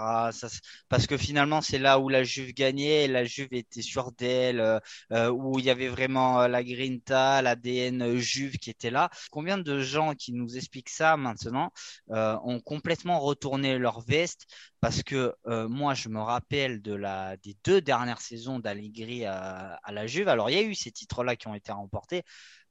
parce 0.89 1.07
que 1.07 1.17
finalement 1.17 1.61
c'est 1.63 1.79
là 1.79 1.99
où 1.99 2.09
la 2.09 2.23
Juve 2.23 2.53
gagnait, 2.53 3.09
la 3.09 3.25
Juve 3.25 3.49
était 3.53 3.83
sûre 3.83 4.13
d'elle, 4.13 4.81
où 5.11 5.59
il 5.59 5.65
y 5.65 5.71
avait 5.71 5.89
vraiment 5.89 6.47
la 6.47 6.63
grinta, 6.63 7.43
l'ADN 7.43 8.17
Juve 8.17 8.59
qui 8.59 8.71
était 8.71 8.91
là. 8.91 9.11
Combien 9.31 9.59
de 9.59 9.81
gens 9.81 10.15
qui 10.15 10.33
nous 10.33 10.57
expliquent 10.57 10.91
ça 10.91 11.17
maintenant 11.17 11.73
ont 12.11 12.61
complètement 12.61 13.21
retourné 13.21 13.79
leur 13.79 14.01
veste 14.01 14.47
parce 14.81 15.03
que 15.03 15.35
moi 15.47 15.95
je 15.95 16.09
me 16.09 16.21
rappelle 16.21 16.83
des 16.83 17.57
deux 17.65 17.81
dernières 17.81 18.21
saisons 18.21 18.59
d'Allegri 18.59 19.25
à, 19.25 19.79
à 19.83 19.93
la 19.93 20.07
Juve. 20.07 20.29
Alors 20.29 20.51
il 20.51 20.57
y 20.57 20.59
a 20.59 20.63
eu 20.63 20.68
ces 20.75 20.91
titres-là 20.93 21.37
qui 21.37 21.49
ont 21.49 21.55
été 21.55 21.73
remportés. 21.73 22.23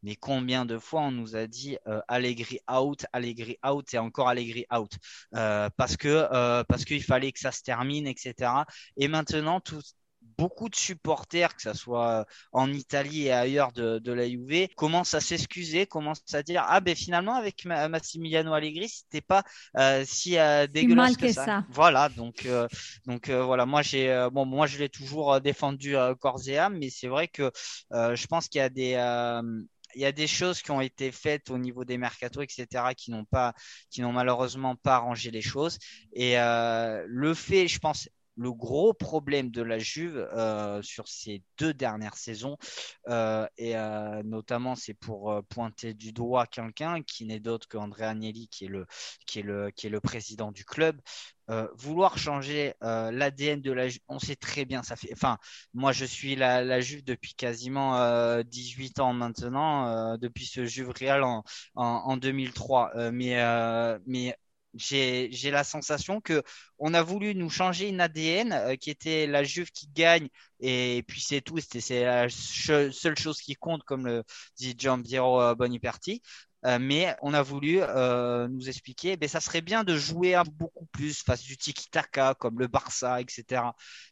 Mais 0.04 0.16
combien 0.16 0.66
de 0.66 0.78
fois 0.78 1.02
on 1.02 1.12
nous 1.12 1.36
a 1.36 1.48
dit 1.48 1.78
euh, 1.88 2.02
out, 2.72 3.06
Allegri 3.14 3.58
out 3.66 3.94
et 3.94 3.98
encore 3.98 4.30
Allegri 4.30 4.66
out? 4.74 4.92
Euh, 5.36 5.70
parce 5.76 5.98
que 5.98 6.08
euh, 6.32 6.64
parce 6.64 6.86
qu'il 6.86 7.04
fallait 7.04 7.32
que 7.32 7.40
ça 7.40 7.52
se 7.52 7.64
termine, 7.64 8.08
etc. 8.08 8.66
Et 8.96 9.08
maintenant 9.08 9.60
tout, 9.60 9.82
beaucoup 10.38 10.70
de 10.70 10.76
supporters, 10.76 11.56
que 11.56 11.62
ce 11.62 11.74
soit 11.74 12.26
en 12.52 12.72
Italie 12.72 13.24
et 13.24 13.32
ailleurs 13.32 13.72
de, 13.72 14.00
de 14.00 14.12
la 14.12 14.28
Juve, 14.28 14.68
commencent 14.76 15.14
à 15.14 15.20
s'excuser, 15.20 15.86
commencent 15.86 16.34
à 16.34 16.44
dire 16.44 16.64
ah 16.68 16.80
ben 16.80 16.96
finalement 16.96 17.36
avec 17.36 17.66
Massimiliano 17.66 18.54
Allegri 18.54 18.90
c'était 18.90 19.22
pas 19.22 19.44
euh, 19.78 20.04
si 20.06 20.38
euh, 20.38 20.68
dégueulasse 20.68 21.18
que, 21.18 21.32
ça. 21.32 21.66
Voilà 21.70 22.10
donc 22.10 22.46
euh, 22.46 22.68
donc 23.06 23.30
voilà 23.30 23.66
moi 23.66 23.82
j'ai 23.82 24.28
bon 24.32 24.46
moi 24.46 24.68
je 24.68 24.78
l'ai 24.78 24.90
toujours 24.90 25.42
défendu 25.42 25.96
corps 26.20 26.42
et 26.48 26.58
âme, 26.58 26.78
mais 26.78 26.90
c'est 26.90 27.08
vrai 27.08 27.28
que 27.28 27.52
je 27.92 28.28
pense 28.28 28.48
qu'il 28.48 28.60
y 28.60 28.62
a 28.62 28.70
des 28.70 28.94
il 29.96 30.02
y 30.02 30.06
a 30.06 30.12
des 30.12 30.28
choses 30.28 30.62
qui 30.62 30.70
ont 30.70 30.82
été 30.82 31.12
faites 31.12 31.50
au 31.50 31.58
niveau 31.58 31.84
des 31.84 31.98
mercatos, 31.98 32.44
etc., 32.44 32.94
qui 32.96 33.10
n'ont 33.10 33.26
pas, 33.26 33.54
qui 33.90 34.02
n'ont 34.02 34.12
malheureusement 34.12 34.76
pas 34.76 34.96
arrangé 34.96 35.32
les 35.32 35.42
choses. 35.42 35.80
Et 36.14 36.36
le 36.36 37.34
fait, 37.34 37.68
je 37.68 37.80
pense, 37.80 38.08
le 38.38 38.52
gros 38.54 38.94
problème 38.94 39.52
de 39.52 39.62
la 39.62 39.80
Juve 39.80 40.18
euh, 40.34 40.82
sur 40.82 41.08
ces 41.08 41.42
deux 41.58 41.74
dernières 41.74 42.16
saisons, 42.18 42.58
euh, 43.10 43.48
et 43.58 43.76
euh, 43.76 44.22
notamment 44.24 44.76
c'est 44.76 44.94
pour 44.94 45.42
pointer 45.50 45.94
du 45.94 46.14
doigt 46.14 46.46
quelqu'un 46.46 47.02
qui 47.04 47.26
n'est 47.26 47.40
d'autre 47.40 47.68
qu'André 47.68 48.06
Agnelli, 48.06 48.48
qui 48.50 48.66
est 48.66 48.70
le, 48.70 48.86
qui 49.26 49.40
est 49.40 49.44
le, 49.44 49.72
qui 49.72 49.88
est 49.88 49.90
le 49.90 50.00
président 50.00 50.52
du 50.52 50.66
club. 50.66 51.00
vouloir 51.76 52.18
changer 52.18 52.74
l'ADN 52.82 53.62
de 53.62 53.72
la 53.72 53.88
Juve, 53.88 54.02
on 54.10 54.20
sait 54.20 54.36
très 54.36 54.66
bien, 54.66 54.84
ça 54.84 54.96
fait. 54.96 55.10
Enfin, 55.14 55.38
moi 55.74 55.92
je 55.94 56.06
suis 56.06 56.36
la, 56.36 56.64
la 56.64 56.82
Juve 56.82 57.04
depuis 57.06 57.34
quasiment 57.36 58.42
18 58.44 59.00
ans 59.00 59.14
maintenant, 59.14 60.18
depuis 60.18 60.46
ce 60.46 60.66
Juve 60.66 60.90
Real 60.90 61.24
en, 61.24 61.44
en, 61.76 61.86
en 61.86 62.18
2003. 62.18 63.12
mais, 63.12 63.36
mais 64.06 64.36
j'ai 64.78 65.52
la 65.52 65.64
sensation 65.64 66.22
que 66.22 66.44
on 66.80 66.94
a 66.94 67.02
voulu 67.02 67.36
nous 67.36 67.50
changer 67.50 67.90
une 67.90 68.02
ADN 68.02 68.54
euh, 68.54 68.76
qui 68.76 68.90
était 68.90 69.28
la 69.28 69.44
Juve 69.44 69.72
qui 69.72 69.88
gagne 69.88 70.30
et 70.60 71.04
puis 71.08 71.22
c'est 71.22 71.42
tout. 71.42 71.58
C'est 71.60 72.04
la 72.04 72.28
seule 72.30 73.18
chose 73.18 73.42
qui 73.42 73.56
compte, 73.56 73.84
comme 73.84 74.06
le 74.06 74.24
dit 74.58 74.76
Jean 74.78 75.02
Piero 75.02 75.42
euh, 75.42 75.56
Boniperti. 75.56 76.22
Euh, 76.68 76.80
mais 76.82 77.16
on 77.22 77.34
a 77.34 77.42
voulu 77.42 77.80
euh, 77.82 78.48
nous 78.50 78.68
expliquer, 78.68 79.16
ben, 79.16 79.30
ça 79.30 79.40
serait 79.40 79.62
bien 79.62 79.84
de 79.86 79.96
jouer 79.96 80.36
un, 80.36 80.44
beaucoup 80.44 80.86
plus 80.88 81.24
face 81.24 81.44
du 81.44 81.56
tiki-taka 81.56 82.34
comme 82.34 82.60
le 82.60 82.68
Barça, 82.68 83.22
etc. 83.22 83.62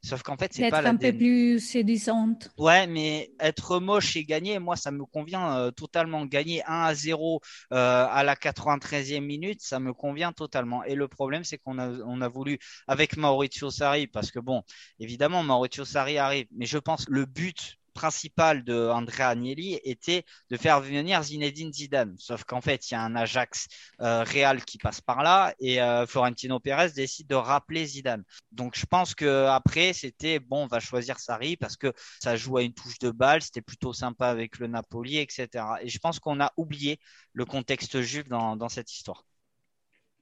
Sauf 0.01 0.24
qu'en 0.24 0.38
fait, 0.38 0.53
c'est 0.53 0.70
pas 0.70 0.82
la. 0.82 0.91
un 0.91 0.95
peu 0.95 1.12
plus 1.12 1.60
séduisante. 1.60 2.49
Ouais, 2.58 2.88
mais 2.88 3.32
être 3.41 3.80
moche 3.80 4.16
et 4.16 4.24
gagner, 4.24 4.60
moi, 4.60 4.78
ça 4.78 4.91
me 4.91 5.06
convient 5.06 5.58
euh, 5.58 5.72
totalement. 5.72 6.26
Gagner 6.26 6.64
1 6.66 6.84
à 6.84 6.93
0 6.93 7.41
à 7.72 8.24
la 8.24 8.36
93e 8.36 9.20
minute, 9.20 9.62
ça 9.62 9.80
me 9.80 9.93
convient 9.93 10.32
totalement. 10.32 10.84
Et 10.86 10.95
le 10.95 11.08
problème, 11.08 11.43
c'est 11.43 11.58
qu'on 11.58 11.78
a, 11.78 11.89
on 12.06 12.22
a 12.22 12.28
voulu, 12.30 12.58
avec 12.88 13.18
Maurizio 13.18 13.70
Sarri, 13.70 14.08
parce 14.08 14.32
que 14.32 14.39
bon, 14.39 14.64
évidemment, 14.99 15.43
Maurizio 15.43 15.84
Sarri 15.84 16.18
arrive, 16.18 16.47
mais 16.56 16.66
je 16.66 16.78
pense 16.78 17.06
le 17.10 17.26
but 17.26 17.78
principal 17.96 18.64
de 18.64 18.89
Andrea 18.89 19.30
Agnelli 19.30 19.80
était 19.84 20.24
de 20.52 20.58
faire 20.58 20.82
venir 20.82 21.24
Zinedine 21.24 21.74
Zidane. 21.74 22.16
Sauf 22.20 22.43
qu'en 22.43 22.62
fait, 22.62 22.91
il 22.91 22.93
y 22.93 22.98
a 22.98 23.02
un 23.02 23.16
Ajax 23.16 23.68
euh, 24.02 24.24
qui 24.68 24.78
passe 24.78 25.02
par 25.02 25.24
là 25.24 25.56
et 25.60 25.82
euh, 25.82 26.06
Florentino 26.06 26.60
Pérez 26.60 26.91
décide 26.91 27.28
de 27.28 27.36
rappeler 27.36 27.86
Zidane. 27.86 28.24
Donc 28.52 28.78
je 28.78 28.86
pense 28.86 29.16
que 29.16 29.46
après 29.48 29.93
c'était 29.93 30.39
bon, 30.39 30.64
on 30.64 30.68
va 30.68 30.80
choisir 30.80 31.18
Sarri 31.20 31.56
parce 31.56 31.78
que 31.78 31.93
ça 32.22 32.36
joue 32.36 32.58
à 32.58 32.64
une 32.64 32.74
touche 32.74 33.00
de 33.00 33.10
balle, 33.10 33.41
c'était 33.41 33.62
plutôt 33.62 33.93
sympa 33.93 34.28
avec 34.28 34.60
le 34.60 34.68
Napoli, 34.68 35.18
etc. 35.18 35.48
Et 35.82 35.88
je 35.88 35.98
pense 36.00 36.20
qu'on 36.20 36.41
a 36.41 36.52
oublié 36.58 37.00
le 37.34 37.46
contexte 37.46 38.02
juif 38.02 38.28
dans, 38.28 38.70
cette 38.70 38.91
histoire. 38.91 39.24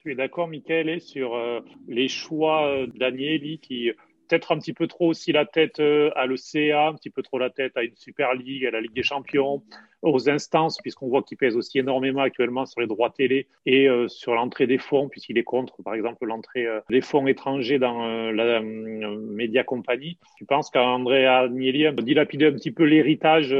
Tu 0.01 0.11
es 0.11 0.15
d'accord, 0.15 0.47
Michael, 0.47 1.01
sur 1.01 1.33
euh, 1.33 1.61
les 1.87 2.07
choix 2.07 2.85
d'Agnelli 2.93 3.59
qui 3.59 3.91
peut-être 4.33 4.51
un 4.51 4.57
petit 4.57 4.73
peu 4.73 4.87
trop 4.87 5.09
aussi 5.09 5.31
la 5.31 5.45
tête 5.45 5.79
euh, 5.79 6.09
à 6.15 6.25
l'ECA, 6.25 6.87
un 6.87 6.95
petit 6.95 7.11
peu 7.11 7.21
trop 7.21 7.37
la 7.37 7.51
tête 7.51 7.77
à 7.77 7.83
une 7.83 7.95
Super 7.95 8.33
League, 8.33 8.65
à 8.65 8.71
la 8.71 8.81
Ligue 8.81 8.93
des 8.93 9.03
Champions, 9.03 9.61
aux 10.01 10.27
instances, 10.27 10.79
puisqu'on 10.81 11.07
voit 11.07 11.21
qu'il 11.21 11.37
pèse 11.37 11.55
aussi 11.55 11.77
énormément 11.77 12.21
actuellement 12.21 12.65
sur 12.65 12.81
les 12.81 12.87
droits 12.87 13.11
télé 13.11 13.47
et 13.67 13.87
euh, 13.87 14.07
sur 14.07 14.33
l'entrée 14.33 14.65
des 14.65 14.79
fonds, 14.79 15.07
puisqu'il 15.07 15.37
est 15.37 15.43
contre, 15.43 15.83
par 15.83 15.93
exemple, 15.93 16.25
l'entrée 16.25 16.65
euh, 16.65 16.79
des 16.89 17.01
fonds 17.01 17.27
étrangers 17.27 17.77
dans 17.77 18.31
la 18.31 18.59
Média 18.61 19.63
Compagnie. 19.63 20.17
Tu 20.35 20.45
penses 20.45 20.71
qu'André 20.71 21.27
Agnelli 21.27 21.85
a 21.85 21.91
dilapidé 21.91 22.47
un 22.47 22.53
petit 22.53 22.71
peu 22.71 22.85
l'héritage 22.85 23.55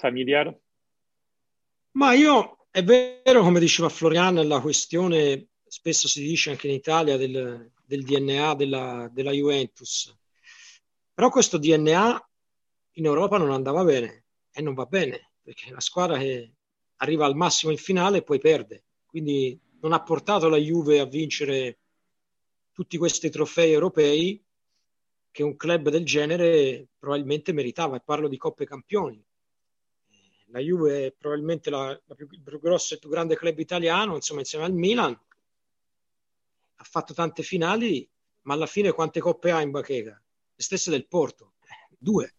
familial? 0.00 0.56
Ma 1.92 2.14
io, 2.14 2.58
è 2.72 2.82
vero, 2.82 3.42
come 3.42 3.60
diceva 3.60 3.88
Florian, 3.88 4.34
la 4.46 4.60
questione 4.60 5.46
spesso 5.68 6.08
si 6.08 6.22
dice 6.22 6.50
anche 6.50 6.66
in 6.66 6.74
Italia 6.74 7.16
del, 7.16 7.70
del 7.88 8.04
DNA 8.04 8.54
della, 8.54 9.08
della 9.10 9.30
Juventus. 9.30 10.14
Però 11.14 11.30
questo 11.30 11.56
DNA 11.56 12.30
in 12.92 13.04
Europa 13.06 13.38
non 13.38 13.50
andava 13.50 13.82
bene 13.82 14.26
e 14.52 14.60
non 14.60 14.74
va 14.74 14.84
bene, 14.84 15.30
perché 15.42 15.70
una 15.70 15.80
squadra 15.80 16.18
che 16.18 16.52
arriva 16.96 17.24
al 17.24 17.34
massimo 17.34 17.72
in 17.72 17.78
finale 17.78 18.18
e 18.18 18.22
poi 18.22 18.38
perde. 18.38 18.84
Quindi 19.06 19.58
non 19.80 19.94
ha 19.94 20.02
portato 20.02 20.50
la 20.50 20.58
Juve 20.58 21.00
a 21.00 21.06
vincere 21.06 21.78
tutti 22.72 22.98
questi 22.98 23.30
trofei 23.30 23.72
europei 23.72 24.44
che 25.30 25.42
un 25.42 25.56
club 25.56 25.88
del 25.88 26.04
genere 26.04 26.88
probabilmente 26.98 27.52
meritava. 27.52 27.96
E 27.96 28.02
parlo 28.04 28.28
di 28.28 28.36
Coppe 28.36 28.66
Campioni. 28.66 29.24
La 30.50 30.60
Juve 30.60 31.06
è 31.06 31.14
probabilmente 31.16 31.70
la, 31.70 31.98
la 32.04 32.14
più, 32.14 32.28
il 32.30 32.42
più 32.42 32.60
grosso 32.60 32.94
e 32.94 32.98
più 32.98 33.08
grande 33.08 33.34
club 33.34 33.58
italiano, 33.58 34.14
insomma, 34.14 34.40
insieme 34.40 34.66
al 34.66 34.74
Milan 34.74 35.18
ha 36.80 36.84
fatto 36.84 37.12
tante 37.12 37.42
finali, 37.42 38.08
ma 38.42 38.54
alla 38.54 38.66
fine 38.66 38.92
quante 38.92 39.20
coppe 39.20 39.50
ha 39.50 39.60
in 39.60 39.70
bacheca? 39.70 40.12
Le 40.54 40.62
stesse 40.62 40.90
del 40.90 41.08
Porto, 41.08 41.54
due. 41.98 42.34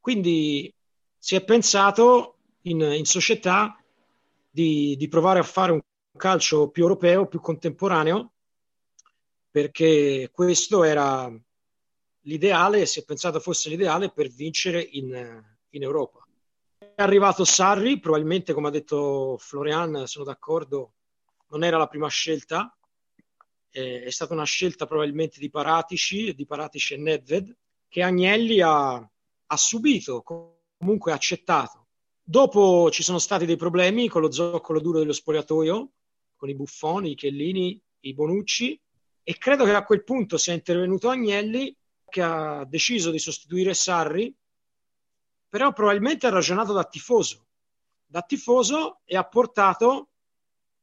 Quindi 0.00 0.72
si 1.16 1.34
è 1.34 1.44
pensato 1.44 2.36
in, 2.62 2.80
in 2.80 3.04
società 3.04 3.82
di, 4.48 4.96
di, 4.96 5.08
provare 5.08 5.40
a 5.40 5.44
fare 5.44 5.72
un 5.72 5.80
calcio 6.16 6.70
più 6.70 6.84
europeo, 6.84 7.26
più 7.26 7.40
contemporaneo, 7.40 8.32
perché 9.50 10.30
questo 10.32 10.84
era 10.84 11.30
l'ideale, 12.22 12.86
si 12.86 13.00
è 13.00 13.04
pensato 13.04 13.40
fosse 13.40 13.68
l'ideale 13.68 14.10
per 14.10 14.28
vincere 14.28 14.80
in, 14.80 15.42
in 15.70 15.82
Europa. 15.82 16.26
È 16.78 17.02
arrivato 17.02 17.44
Sarri, 17.44 17.98
probabilmente 17.98 18.52
come 18.52 18.68
ha 18.68 18.72
detto 18.72 19.36
Florian, 19.38 20.06
sono 20.06 20.24
d'accordo, 20.24 20.92
non 21.48 21.64
era 21.64 21.76
la 21.76 21.88
prima 21.88 22.08
scelta, 22.08 22.77
eh, 23.70 24.02
è 24.04 24.10
stata 24.10 24.34
una 24.34 24.44
scelta 24.44 24.86
probabilmente 24.86 25.38
di 25.38 25.50
Paratici, 25.50 26.34
di 26.34 26.46
Paratici 26.46 26.94
e 26.94 26.98
Nedved, 26.98 27.56
che 27.88 28.02
Agnelli 28.02 28.60
ha, 28.60 28.94
ha 28.94 29.56
subito, 29.56 30.22
comunque 30.22 31.12
accettato. 31.12 31.86
Dopo 32.22 32.90
ci 32.90 33.02
sono 33.02 33.18
stati 33.18 33.46
dei 33.46 33.56
problemi 33.56 34.08
con 34.08 34.20
lo 34.20 34.30
zoccolo 34.30 34.80
duro 34.80 34.98
dello 34.98 35.12
spogliatoio, 35.12 35.90
con 36.36 36.48
i 36.48 36.54
buffoni, 36.54 37.12
i 37.12 37.14
Chiellini, 37.14 37.80
i 38.00 38.14
Bonucci, 38.14 38.80
e 39.22 39.38
credo 39.38 39.64
che 39.64 39.74
a 39.74 39.84
quel 39.84 40.04
punto 40.04 40.36
sia 40.36 40.52
intervenuto 40.52 41.08
Agnelli 41.08 41.74
che 42.08 42.22
ha 42.22 42.64
deciso 42.64 43.10
di 43.10 43.18
sostituire 43.18 43.74
Sarri, 43.74 44.34
però 45.48 45.72
probabilmente 45.72 46.26
ha 46.26 46.30
ragionato 46.30 46.72
da 46.72 46.84
tifoso, 46.84 47.46
da 48.04 48.22
tifoso 48.22 49.00
e 49.04 49.16
ha 49.16 49.24
portato, 49.24 50.08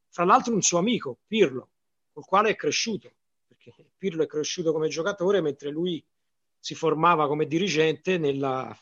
fra 0.08 0.24
l'altro, 0.24 0.54
un 0.54 0.62
suo 0.62 0.78
amico, 0.78 1.18
Pirlo, 1.26 1.70
col 2.16 2.24
quale 2.24 2.48
è 2.48 2.56
cresciuto, 2.56 3.12
perché 3.46 3.74
Pirlo 3.98 4.22
è 4.22 4.26
cresciuto 4.26 4.72
come 4.72 4.88
giocatore 4.88 5.42
mentre 5.42 5.68
lui 5.68 6.02
si 6.58 6.74
formava 6.74 7.26
come 7.26 7.46
dirigente 7.46 8.16
nella, 8.16 8.74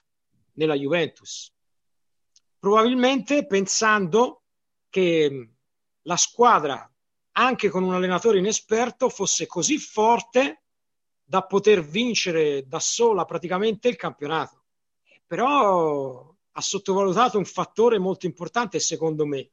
nella 0.52 0.74
Juventus. 0.74 1.52
Probabilmente 2.56 3.44
pensando 3.44 4.44
che 4.88 5.50
la 6.02 6.16
squadra, 6.16 6.88
anche 7.32 7.70
con 7.70 7.82
un 7.82 7.94
allenatore 7.94 8.38
inesperto, 8.38 9.08
fosse 9.08 9.46
così 9.46 9.78
forte 9.78 10.62
da 11.24 11.42
poter 11.42 11.82
vincere 11.82 12.68
da 12.68 12.78
sola 12.78 13.24
praticamente 13.24 13.88
il 13.88 13.96
campionato. 13.96 14.62
Però 15.26 16.32
ha 16.52 16.60
sottovalutato 16.60 17.36
un 17.36 17.46
fattore 17.46 17.98
molto 17.98 18.26
importante, 18.26 18.78
secondo 18.78 19.26
me. 19.26 19.50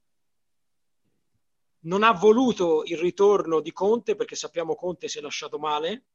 Non 1.82 2.04
ha 2.04 2.12
voluto 2.12 2.84
il 2.86 2.98
ritorno 2.98 3.60
di 3.60 3.72
Conte 3.72 4.16
perché 4.16 4.36
sappiamo 4.36 4.76
Conte 4.76 5.08
si 5.08 5.18
è 5.18 5.22
lasciato 5.22 5.58
male 5.58 6.06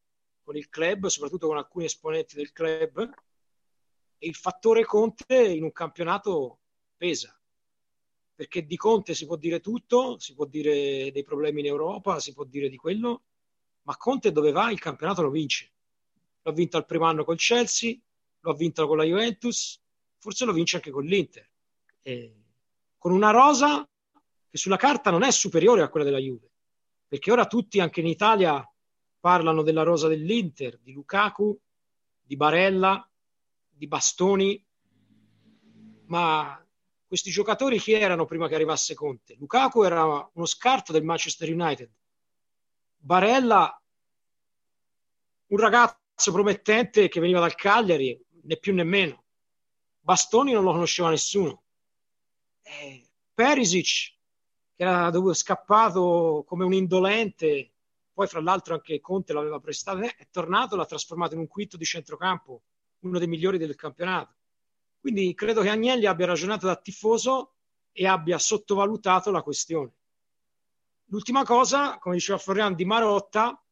con 0.42 0.56
il 0.56 0.68
club, 0.68 1.06
soprattutto 1.06 1.48
con 1.48 1.56
alcuni 1.56 1.86
esponenti 1.86 2.36
del 2.36 2.52
club. 2.52 3.00
E 4.18 4.26
il 4.26 4.34
fattore 4.34 4.84
Conte 4.84 5.44
in 5.44 5.64
un 5.64 5.72
campionato 5.72 6.58
pesa 6.96 7.36
perché 8.36 8.66
di 8.66 8.76
Conte 8.76 9.14
si 9.14 9.24
può 9.24 9.36
dire 9.36 9.60
tutto, 9.60 10.18
si 10.18 10.34
può 10.34 10.44
dire 10.44 11.10
dei 11.10 11.24
problemi 11.24 11.60
in 11.60 11.66
Europa, 11.66 12.20
si 12.20 12.34
può 12.34 12.44
dire 12.44 12.68
di 12.68 12.76
quello, 12.76 13.22
ma 13.82 13.96
Conte 13.96 14.30
dove 14.30 14.52
va 14.52 14.70
il 14.70 14.78
campionato 14.78 15.22
lo 15.22 15.30
vince. 15.30 15.72
L'ha 16.42 16.52
vinto 16.52 16.76
al 16.76 16.84
primo 16.84 17.06
anno 17.06 17.24
col 17.24 17.38
Chelsea, 17.38 17.96
lo 18.40 18.50
ha 18.50 18.54
vinto 18.54 18.86
con 18.86 18.98
la 18.98 19.04
Juventus, 19.04 19.80
forse 20.18 20.44
lo 20.44 20.52
vince 20.52 20.76
anche 20.76 20.90
con 20.90 21.04
l'Inter. 21.04 21.48
E 22.02 22.34
con 22.98 23.12
una 23.12 23.30
rosa 23.30 23.88
che 24.56 24.62
sulla 24.62 24.76
carta 24.76 25.10
non 25.10 25.22
è 25.22 25.30
superiore 25.30 25.82
a 25.82 25.88
quella 25.88 26.06
della 26.06 26.18
Juve, 26.18 26.50
perché 27.06 27.30
ora 27.30 27.46
tutti 27.46 27.78
anche 27.78 28.00
in 28.00 28.06
Italia 28.06 28.66
parlano 29.20 29.62
della 29.62 29.82
rosa 29.82 30.08
dell'Inter, 30.08 30.78
di 30.78 30.92
Lukaku, 30.92 31.56
di 32.22 32.36
Barella, 32.36 33.08
di 33.68 33.86
Bastoni, 33.86 34.64
ma 36.06 36.60
questi 37.06 37.30
giocatori 37.30 37.78
chi 37.78 37.92
erano 37.92 38.24
prima 38.24 38.48
che 38.48 38.54
arrivasse 38.54 38.94
Conte? 38.94 39.36
Lukaku 39.38 39.82
era 39.82 40.04
uno 40.32 40.46
scarto 40.46 40.90
del 40.92 41.04
Manchester 41.04 41.52
United. 41.52 41.90
Barella, 42.96 43.80
un 45.48 45.58
ragazzo 45.58 46.32
promettente 46.32 47.08
che 47.08 47.20
veniva 47.20 47.40
dal 47.40 47.54
Cagliari, 47.54 48.18
né 48.42 48.56
più 48.56 48.72
né 48.74 48.84
meno. 48.84 49.24
Bastoni 50.00 50.52
non 50.52 50.64
lo 50.64 50.72
conosceva 50.72 51.10
nessuno. 51.10 51.64
Eh, 52.62 53.08
Perisic, 53.34 54.15
che 54.76 54.82
era 54.82 55.10
scappato 55.32 56.44
come 56.46 56.64
un 56.64 56.74
indolente, 56.74 57.72
poi 58.12 58.26
fra 58.26 58.40
l'altro 58.40 58.74
anche 58.74 59.00
Conte 59.00 59.32
l'aveva 59.32 59.58
prestato, 59.58 60.00
eh, 60.00 60.14
è 60.16 60.28
tornato, 60.30 60.76
l'ha 60.76 60.84
trasformato 60.84 61.34
in 61.34 61.40
un 61.40 61.46
quinto 61.46 61.78
di 61.78 61.84
centrocampo, 61.84 62.62
uno 63.00 63.18
dei 63.18 63.26
migliori 63.26 63.56
del 63.56 63.74
campionato. 63.74 64.34
Quindi 65.00 65.34
credo 65.34 65.62
che 65.62 65.70
Agnelli 65.70 66.04
abbia 66.04 66.26
ragionato 66.26 66.66
da 66.66 66.76
tifoso 66.76 67.54
e 67.92 68.06
abbia 68.06 68.38
sottovalutato 68.38 69.30
la 69.30 69.42
questione. 69.42 69.92
L'ultima 71.06 71.44
cosa, 71.44 71.98
come 71.98 72.16
diceva 72.16 72.38
Florian 72.38 72.74
di 72.74 72.84
Marotta, 72.84 73.62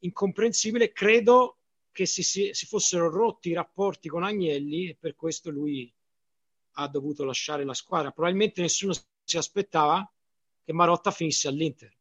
incomprensibile, 0.00 0.92
credo 0.92 1.56
che 1.90 2.06
si, 2.06 2.22
si, 2.22 2.66
fossero 2.66 3.10
rotti 3.10 3.50
i 3.50 3.54
rapporti 3.54 4.08
con 4.08 4.22
Agnelli 4.22 4.90
e 4.90 4.96
per 4.98 5.16
questo 5.16 5.50
lui 5.50 5.92
ha 6.72 6.88
dovuto 6.88 7.24
lasciare 7.24 7.64
la 7.64 7.74
squadra. 7.74 8.10
Probabilmente 8.12 8.60
nessuno 8.60 8.92
si 9.24 9.36
aspettava 9.36 10.10
che 10.64 10.72
Marotta 10.72 11.10
finisse 11.10 11.48
all'Inter. 11.48 11.92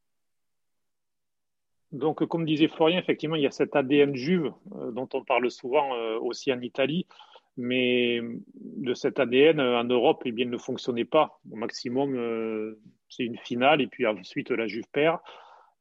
Donc, 1.92 2.26
comme 2.26 2.46
disait 2.46 2.70
Florian, 2.70 3.00
effectivement, 3.00 3.36
il 3.36 3.42
y 3.42 3.48
a 3.48 3.52
cet 3.52 3.76
ADN 3.76 4.16
Juve 4.16 4.54
euh, 4.76 4.92
dont 4.92 5.10
on 5.14 5.24
parle 5.24 5.52
souvent 5.52 5.94
euh, 5.96 6.18
aussi 6.20 6.52
en 6.52 6.62
Italie. 6.62 7.06
mais 7.58 8.22
de 8.56 8.94
cet 8.94 9.20
ADN 9.20 9.60
euh, 9.60 9.78
en 9.78 9.84
Europe, 9.84 10.24
eh 10.26 10.32
bien, 10.32 10.46
il 10.46 10.52
ne 10.52 10.58
fonctionnait 10.58 11.06
pas. 11.06 11.40
Au 11.52 11.58
maximum, 11.58 12.16
c'est 13.10 13.26
une 13.26 13.38
finale 13.38 13.82
et 13.82 13.88
puis 13.88 14.08
ensuite 14.08 14.52
la 14.52 14.68
Juve 14.68 14.86
perd. 14.92 15.20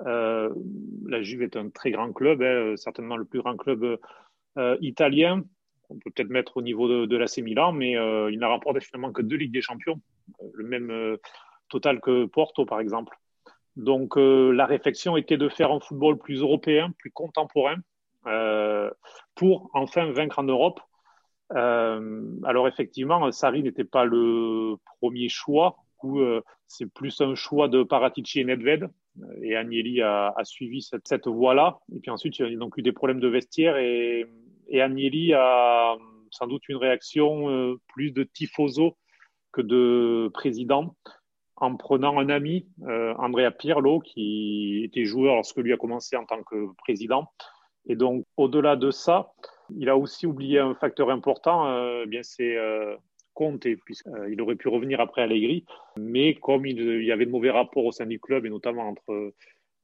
La 0.01 1.23
Juve 1.23 1.43
est 1.43 1.57
un 1.57 1.71
très 1.71 1.93
grand 1.93 2.13
club, 2.13 2.43
hein, 2.43 2.75
certainement 2.77 3.17
le 3.17 3.25
plus 3.25 3.41
grand 3.41 3.57
club 3.57 3.99
italien. 4.81 5.45
On 5.91 5.95
peut 5.99 6.11
peut-être 6.11 6.31
mettre 6.31 6.57
au 6.57 6.63
niveau 6.63 6.89
de, 6.89 7.07
de 7.07 7.17
l'AC 7.17 7.39
Milan, 7.39 7.73
mais 7.73 7.93
il 8.33 8.39
n'a 8.41 8.49
remporté 8.49 8.81
finalement 8.81 9.13
que 9.13 9.23
deux 9.23 9.37
Ligues 9.37 9.53
des 9.53 9.63
Champions, 9.63 10.01
le 10.55 10.65
même 10.65 11.17
total 11.69 12.01
que 12.01 12.27
Porto 12.27 12.65
par 12.65 12.81
exemple. 12.81 13.17
Donc 13.77 14.17
la 14.17 14.67
réflexion 14.67 15.17
était 15.17 15.39
de 15.39 15.49
faire 15.49 15.71
un 15.73 15.81
football 15.81 16.19
plus 16.19 16.41
européen, 16.41 16.93
plus 16.99 17.11
contemporain, 17.11 17.77
pour 19.35 19.71
enfin 19.73 20.11
vaincre 20.13 20.39
en 20.39 20.45
Europe 20.45 20.81
euh, 21.57 22.37
alors 22.45 22.69
effectivement, 22.69 23.31
Sarri 23.33 23.63
n'était 23.63 23.85
pas 23.85 24.05
le 24.05 24.77
premier 25.01 25.29
choix. 25.29 25.77
Euh, 26.05 26.41
c'est 26.67 26.91
plus 26.91 27.21
un 27.21 27.35
choix 27.35 27.69
de 27.69 27.83
Paratici 27.83 28.41
et 28.41 28.45
Nedved. 28.45 28.85
Euh, 29.23 29.43
et 29.43 29.57
Agnelli 29.57 30.03
a, 30.03 30.35
suivi 30.45 30.83
cette, 30.83 31.27
voie-là. 31.27 31.81
Et 31.95 32.01
puis 32.01 32.11
ensuite, 32.11 32.39
il 32.39 32.51
y 32.51 32.55
a 32.55 32.57
donc 32.57 32.77
eu 32.77 32.83
des 32.83 32.93
problèmes 32.93 33.21
de 33.21 33.29
vestiaire 33.29 33.77
et, 33.77 34.27
et 34.69 34.81
Agnelli 34.81 35.35
a 35.35 35.97
sans 36.31 36.47
doute 36.47 36.69
une 36.69 36.77
réaction 36.77 37.77
plus 37.89 38.13
de 38.13 38.23
tifoso 38.23 38.97
que 39.53 39.61
de 39.61 40.31
président 40.33 40.95
en 41.57 41.77
prenant 41.77 42.19
un 42.19 42.31
ami, 42.31 42.67
Andrea 43.19 43.51
Pirlo, 43.51 44.01
qui 44.01 44.83
était 44.83 45.05
joueur 45.05 45.35
lorsque 45.35 45.59
lui 45.59 45.75
a 45.75 45.77
commencé 45.77 46.17
en 46.17 46.25
tant 46.25 46.43
que 46.43 46.73
président. 46.79 47.29
Et 47.87 47.97
donc, 47.97 48.25
au-delà 48.37 48.77
de 48.77 48.91
ça, 48.91 49.33
il 49.77 49.89
a 49.89 49.97
aussi 49.97 50.27
oublié 50.27 50.59
un 50.59 50.75
facteur 50.75 51.11
important, 51.11 51.67
euh, 51.67 52.03
eh 52.05 52.07
bien 52.07 52.23
c'est 52.23 52.57
euh, 52.57 52.97
Conte, 53.35 53.67
puisqu'il 53.85 54.41
euh, 54.41 54.43
aurait 54.43 54.57
pu 54.57 54.69
revenir 54.69 55.01
après 55.01 55.23
Allegri, 55.23 55.65
mais 55.97 56.35
comme 56.35 56.67
il, 56.67 57.05
y 57.05 57.13
avait 57.13 57.27
de 57.27 57.31
mauvais 57.31 57.51
rapports 57.51 57.85
au 57.85 57.93
sein 57.93 58.07
du 58.07 58.19
club, 58.19 58.47
et 58.47 58.51
notamment 58.51 58.89
entre 58.89 59.33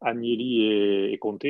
Agnelli 0.00 0.62
et, 0.62 1.12
et 1.12 1.18
Conte, 1.18 1.46